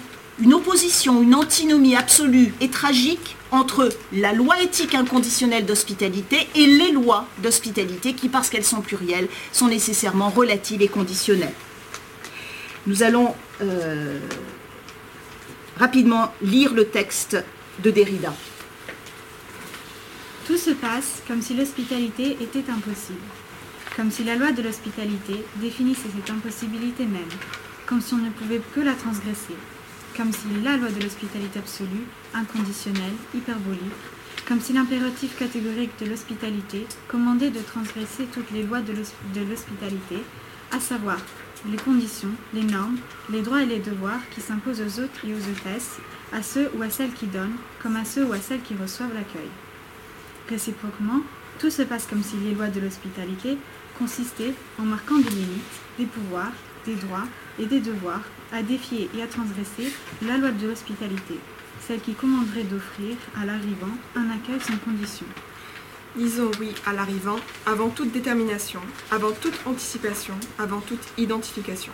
opposition, 0.53 1.21
une 1.21 1.36
antinomie 1.36 1.95
absolue 1.95 2.53
et 2.61 2.69
tragique 2.69 3.36
entre 3.51 3.89
la 4.11 4.33
loi 4.33 4.61
éthique 4.61 4.95
inconditionnelle 4.95 5.65
d'hospitalité 5.65 6.47
et 6.55 6.65
les 6.65 6.91
lois 6.91 7.25
d'hospitalité 7.41 8.13
qui, 8.13 8.27
parce 8.27 8.49
qu'elles 8.49 8.65
sont 8.65 8.81
plurielles, 8.81 9.27
sont 9.51 9.67
nécessairement 9.67 10.29
relatives 10.29 10.81
et 10.81 10.88
conditionnelles. 10.88 11.53
Nous 12.88 13.01
allons 13.01 13.33
euh, 13.61 14.19
rapidement 15.77 16.31
lire 16.43 16.73
le 16.73 16.86
texte 16.86 17.36
de 17.83 17.89
Derrida. 17.89 18.31
Tout 20.45 20.57
se 20.57 20.69
passe 20.69 21.23
comme 21.27 21.41
si 21.41 21.55
l'hospitalité 21.55 22.38
était 22.39 22.69
impossible, 22.69 23.25
comme 23.95 24.11
si 24.11 24.23
la 24.23 24.36
loi 24.36 24.51
de 24.51 24.61
l'hospitalité 24.61 25.43
définissait 25.55 26.09
cette 26.15 26.29
impossibilité 26.29 27.05
même, 27.05 27.23
comme 27.88 28.01
si 28.01 28.13
on 28.13 28.17
ne 28.17 28.29
pouvait 28.29 28.61
que 28.75 28.81
la 28.81 28.93
transgresser, 28.93 29.55
comme 30.15 30.31
si 30.31 30.45
la 30.63 30.77
loi 30.77 30.89
de 30.89 31.01
l'hospitalité 31.01 31.57
absolue, 31.57 32.05
inconditionnelle, 32.36 33.15
hyperbolique, 33.33 33.81
comme 34.47 34.61
si 34.61 34.73
l'impératif 34.73 35.36
catégorique 35.39 35.97
de 35.99 36.05
l'hospitalité 36.05 36.86
commandait 37.07 37.49
de 37.49 37.61
transgresser 37.61 38.25
toutes 38.31 38.51
les 38.51 38.61
lois 38.61 38.81
de 38.81 38.93
l'hospitalité, 38.93 40.17
à 40.71 40.79
savoir 40.79 41.17
les 41.70 41.78
conditions, 41.78 42.32
les 42.53 42.64
normes, 42.64 42.97
les 43.30 43.41
droits 43.41 43.64
et 43.64 43.66
les 43.66 43.80
devoirs 43.80 44.22
qui 44.34 44.41
s'imposent 44.41 44.82
aux 44.82 44.99
autres 45.01 45.26
et 45.26 45.34
aux 45.34 45.49
hôtesses, 45.49 45.97
à 46.32 46.43
ceux 46.43 46.70
ou 46.76 46.82
à 46.84 46.89
celles 46.89 47.14
qui 47.14 47.28
donnent, 47.28 47.58
comme 47.82 47.95
à 47.95 48.06
ceux 48.06 48.26
ou 48.26 48.34
à 48.34 48.39
celles 48.39 48.62
qui 48.62 48.76
reçoivent 48.76 49.14
l'accueil. 49.14 49.49
Réciproquement, 50.49 51.22
tout 51.60 51.70
se 51.70 51.82
passe 51.82 52.06
comme 52.06 52.24
si 52.24 52.36
les 52.38 52.53
lois 52.53 52.68
de 52.68 52.80
l'hospitalité 52.80 53.58
consistaient 53.97 54.53
en 54.80 54.84
marquant 54.84 55.18
des 55.18 55.30
limites, 55.30 55.64
des 55.97 56.06
pouvoirs, 56.06 56.51
des 56.86 56.95
droits 56.95 57.28
et 57.60 57.66
des 57.66 57.80
devoirs 57.80 58.22
à 58.51 58.62
défier 58.62 59.10
et 59.18 59.22
à 59.22 59.28
transgresser 59.28 59.93
la 60.22 60.38
loi 60.38 60.51
de 60.51 60.68
l'hospitalité, 60.68 61.39
celle 61.80 62.01
qui 62.01 62.14
commanderait 62.14 62.64
d'offrir 62.64 63.16
à 63.41 63.45
l'arrivant 63.45 63.95
un 64.16 64.30
accueil 64.30 64.60
sans 64.60 64.78
condition. 64.78 65.26
Disons 66.18 66.49
oui 66.61 66.70
à 66.86 66.93
l'arrivant 66.93 67.36
avant 67.66 67.89
toute 67.89 68.13
détermination, 68.13 68.80
avant 69.11 69.34
toute 69.34 69.59
anticipation, 69.66 70.36
avant 70.57 70.80
toute 70.80 71.05
identification. 71.18 71.91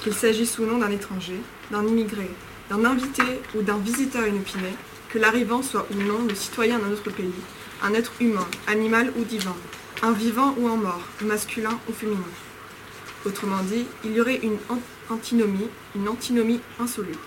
Qu'il 0.00 0.14
s'agisse 0.14 0.58
ou 0.58 0.64
non 0.64 0.78
d'un 0.78 0.90
étranger, 0.90 1.38
d'un 1.70 1.86
immigré, 1.86 2.30
d'un 2.70 2.86
invité 2.86 3.22
ou 3.54 3.60
d'un 3.60 3.76
visiteur 3.76 4.26
inopiné, 4.26 4.72
que 5.10 5.18
l'arrivant 5.18 5.62
soit 5.62 5.86
ou 5.92 6.02
non 6.02 6.24
le 6.26 6.34
citoyen 6.34 6.78
d'un 6.78 6.92
autre 6.92 7.10
pays, 7.10 7.30
un 7.82 7.92
être 7.92 8.12
humain, 8.20 8.46
animal 8.68 9.12
ou 9.18 9.24
divin, 9.24 9.56
un 10.02 10.12
vivant 10.12 10.54
ou 10.56 10.66
un 10.66 10.76
mort, 10.76 11.02
masculin 11.22 11.78
ou 11.90 11.92
féminin. 11.92 12.22
Autrement 13.26 13.62
dit, 13.64 13.84
il 14.02 14.12
y 14.12 14.20
aurait 14.22 14.40
une 14.42 14.56
antinomie, 15.10 15.68
une 15.94 16.08
antinomie 16.08 16.60
insolue 16.80 17.18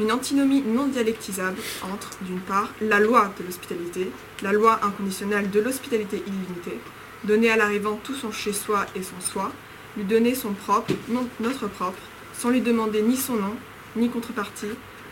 une 0.00 0.12
antinomie 0.12 0.62
non 0.62 0.86
dialectisable 0.86 1.58
entre, 1.82 2.10
d'une 2.22 2.40
part, 2.40 2.70
la 2.80 3.00
loi 3.00 3.30
de 3.38 3.44
l'hospitalité, 3.44 4.10
la 4.42 4.52
loi 4.52 4.80
inconditionnelle 4.82 5.50
de 5.50 5.60
l'hospitalité 5.60 6.22
illimitée, 6.26 6.78
donner 7.24 7.50
à 7.50 7.56
l'arrivant 7.56 8.00
tout 8.02 8.14
son 8.14 8.32
chez-soi 8.32 8.86
et 8.94 9.02
son 9.02 9.20
soi, 9.20 9.52
lui 9.96 10.04
donner 10.04 10.34
son 10.34 10.52
propre, 10.52 10.94
non 11.08 11.26
notre 11.40 11.68
propre, 11.68 11.98
sans 12.32 12.50
lui 12.50 12.60
demander 12.60 13.02
ni 13.02 13.16
son 13.16 13.36
nom, 13.36 13.54
ni 13.96 14.08
contrepartie, 14.08 14.66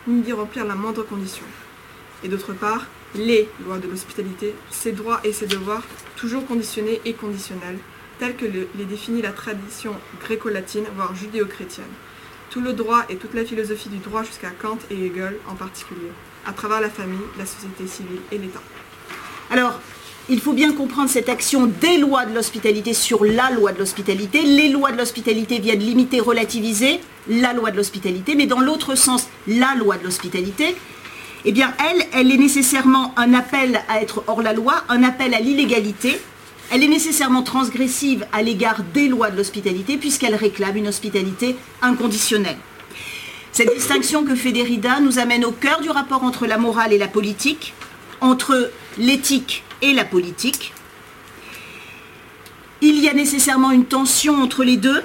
ni 0.07 0.21
d'y 0.21 0.33
remplir 0.33 0.65
la 0.65 0.75
moindre 0.75 1.03
condition. 1.03 1.45
Et 2.23 2.27
d'autre 2.27 2.53
part, 2.53 2.87
les 3.15 3.49
lois 3.65 3.77
de 3.77 3.87
l'hospitalité, 3.87 4.55
ses 4.69 4.91
droits 4.91 5.21
et 5.23 5.33
ses 5.33 5.47
devoirs, 5.47 5.83
toujours 6.15 6.45
conditionnés 6.45 7.01
et 7.05 7.13
conditionnels, 7.13 7.79
tels 8.19 8.35
que 8.35 8.45
les 8.45 8.85
définit 8.85 9.21
la 9.21 9.31
tradition 9.31 9.95
gréco-latine, 10.21 10.85
voire 10.95 11.15
judéo-chrétienne 11.15 11.85
tout 12.49 12.61
le 12.61 12.73
droit 12.73 13.05
et 13.09 13.15
toute 13.15 13.33
la 13.33 13.45
philosophie 13.45 13.89
du 13.89 13.97
droit 13.97 14.23
jusqu'à 14.23 14.49
Kant 14.49 14.79
et 14.89 15.05
Hegel 15.05 15.37
en 15.47 15.55
particulier, 15.55 16.11
à 16.45 16.53
travers 16.53 16.81
la 16.81 16.89
famille, 16.89 17.19
la 17.37 17.45
société 17.45 17.87
civile 17.87 18.21
et 18.31 18.37
l'État. 18.37 18.61
Alors, 19.51 19.79
il 20.29 20.39
faut 20.39 20.53
bien 20.53 20.73
comprendre 20.73 21.09
cette 21.09 21.27
action 21.27 21.65
des 21.65 21.97
lois 21.97 22.25
de 22.25 22.35
l'hospitalité 22.35 22.93
sur 22.93 23.25
la 23.25 23.49
loi 23.49 23.71
de 23.71 23.79
l'hospitalité. 23.79 24.43
Les 24.43 24.69
lois 24.69 24.91
de 24.91 24.97
l'hospitalité 24.97 25.59
viennent 25.59 25.79
limiter, 25.79 26.19
relativiser 26.19 26.99
la 27.27 27.53
loi 27.53 27.71
de 27.71 27.77
l'hospitalité, 27.77 28.35
mais 28.35 28.45
dans 28.45 28.59
l'autre 28.59 28.95
sens, 28.95 29.27
la 29.47 29.73
loi 29.75 29.97
de 29.97 30.03
l'hospitalité, 30.03 30.75
eh 31.45 31.51
bien, 31.51 31.73
elle, 31.79 32.05
elle 32.13 32.31
est 32.31 32.37
nécessairement 32.37 33.13
un 33.17 33.33
appel 33.33 33.81
à 33.87 34.01
être 34.01 34.23
hors 34.27 34.41
la 34.41 34.53
loi, 34.53 34.83
un 34.89 35.03
appel 35.03 35.33
à 35.33 35.39
l'illégalité, 35.39 36.19
elle 36.71 36.83
est 36.83 36.87
nécessairement 36.87 37.41
transgressive 37.41 38.27
à 38.31 38.43
l'égard 38.43 38.83
des 38.93 39.07
lois 39.07 39.31
de 39.31 39.37
l'hospitalité 39.37 39.97
puisqu'elle 39.97 40.35
réclame 40.35 40.77
une 40.77 40.87
hospitalité 40.87 41.55
inconditionnelle. 41.81 42.57
Cette 43.51 43.73
distinction 43.73 44.23
que 44.23 44.35
fait 44.35 44.51
Derrida 44.51 44.99
nous 44.99 45.17
amène 45.17 45.43
au 45.45 45.51
cœur 45.51 45.81
du 45.81 45.89
rapport 45.89 46.23
entre 46.23 46.45
la 46.45 46.57
morale 46.57 46.93
et 46.93 46.99
la 46.99 47.07
politique, 47.07 47.73
entre 48.21 48.71
l'éthique 48.97 49.63
et 49.81 49.93
la 49.93 50.05
politique. 50.05 50.73
Il 52.81 52.99
y 52.99 53.09
a 53.09 53.13
nécessairement 53.13 53.71
une 53.71 53.85
tension 53.85 54.41
entre 54.41 54.63
les 54.63 54.77
deux, 54.77 55.03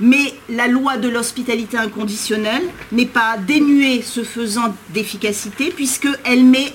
mais 0.00 0.34
la 0.48 0.68
loi 0.68 0.96
de 0.96 1.08
l'hospitalité 1.08 1.76
inconditionnelle 1.76 2.62
n'est 2.92 3.06
pas 3.06 3.36
dénuée 3.38 4.02
ce 4.02 4.22
faisant 4.22 4.74
d'efficacité 4.90 5.70
puisqu'elle 5.70 6.44
met 6.44 6.72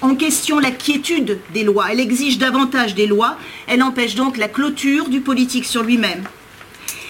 en 0.00 0.14
question 0.16 0.58
la 0.58 0.70
quiétude 0.70 1.38
des 1.52 1.62
lois. 1.62 1.86
Elle 1.90 2.00
exige 2.00 2.38
davantage 2.38 2.94
des 2.94 3.06
lois. 3.06 3.38
Elle 3.66 3.82
empêche 3.82 4.14
donc 4.14 4.36
la 4.36 4.48
clôture 4.48 5.08
du 5.08 5.20
politique 5.20 5.64
sur 5.64 5.82
lui-même. 5.82 6.24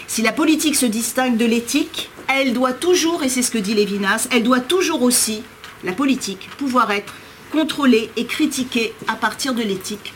Si 0.07 0.23
la 0.23 0.33
politique 0.33 0.77
se 0.77 0.87
distingue 0.87 1.37
de 1.37 1.47
l'éthique, 1.47 2.11
elle 2.29 2.53
doit 2.53 2.73
toujours, 2.73 3.23
et 3.23 3.29
c'est 3.29 3.43
ce 3.43 3.51
que 3.51 3.59
dit 3.59 3.75
Lévinas, 3.75 4.29
elle 4.31 4.43
doit 4.43 4.61
toujours 4.61 5.03
aussi, 5.03 5.43
la 5.83 5.93
politique, 5.93 6.49
pouvoir 6.57 6.91
être 6.93 7.15
contrôlée 7.55 8.11
et 8.17 8.27
critiquée 8.27 8.93
à 9.07 9.15
partir 9.15 9.55
de 9.55 9.63
l'éthique 9.63 10.13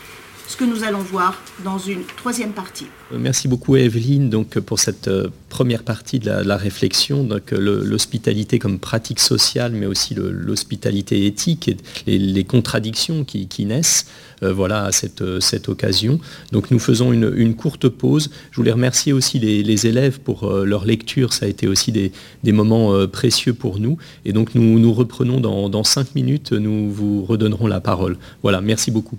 ce 0.49 0.57
que 0.57 0.64
nous 0.64 0.82
allons 0.82 1.01
voir 1.01 1.40
dans 1.62 1.78
une 1.78 2.05
troisième 2.16 2.53
partie. 2.53 2.86
Euh, 3.12 3.18
merci 3.20 3.49
beaucoup 3.49 3.76
Evelyne 3.76 4.30
donc, 4.30 4.59
pour 4.61 4.78
cette 4.78 5.07
euh, 5.07 5.28
première 5.51 5.82
partie 5.82 6.18
de 6.18 6.30
la, 6.30 6.57
réflexion, 6.57 7.28
euh, 7.30 7.82
l'hospitalité 7.84 8.59
comme 8.59 8.78
pratique 8.78 9.20
sociale, 9.20 9.72
mais 9.72 9.84
aussi 9.84 10.14
l'hospitalité 10.14 11.26
éthique 11.26 11.68
et 12.07 12.18
les, 12.18 12.44
contradictions 12.44 13.24
qui, 13.24 13.66
naissent 13.66 14.07
voilà, 14.40 14.84
à 14.84 14.92
cette, 14.92 15.22
cette, 15.40 15.68
occasion. 15.68 16.18
Donc 16.53 16.70
nous 16.70 16.78
faisons 16.78 17.12
une, 17.12 17.55
courte 17.55 17.88
pause. 17.88 18.30
Je 18.51 18.57
voulais 18.57 18.72
remercier 18.72 19.12
aussi 19.12 19.38
les, 19.38 19.86
élèves 19.86 20.20
pour 20.20 20.51
leur 20.51 20.86
lecture, 20.86 21.34
ça 21.34 21.44
a 21.44 21.49
été 21.49 21.68
aussi 21.68 21.92
des, 21.92 22.12
moments 22.53 23.07
précieux 23.07 23.53
pour 23.53 23.80
nous. 23.80 23.99
Et 24.24 24.32
donc 24.32 24.55
nous, 24.55 24.78
nous 24.78 24.94
reprenons 24.94 25.40
dans, 25.40 25.68
dans 25.68 25.84
cinq 25.84 26.14
minutes, 26.14 26.53
nous 26.53 26.90
vous 26.90 27.24
redonnerons 27.24 27.66
la 27.66 27.80
parole. 27.80 28.16
Voilà, 28.42 28.61
merci 28.62 28.90
beaucoup. 28.90 29.18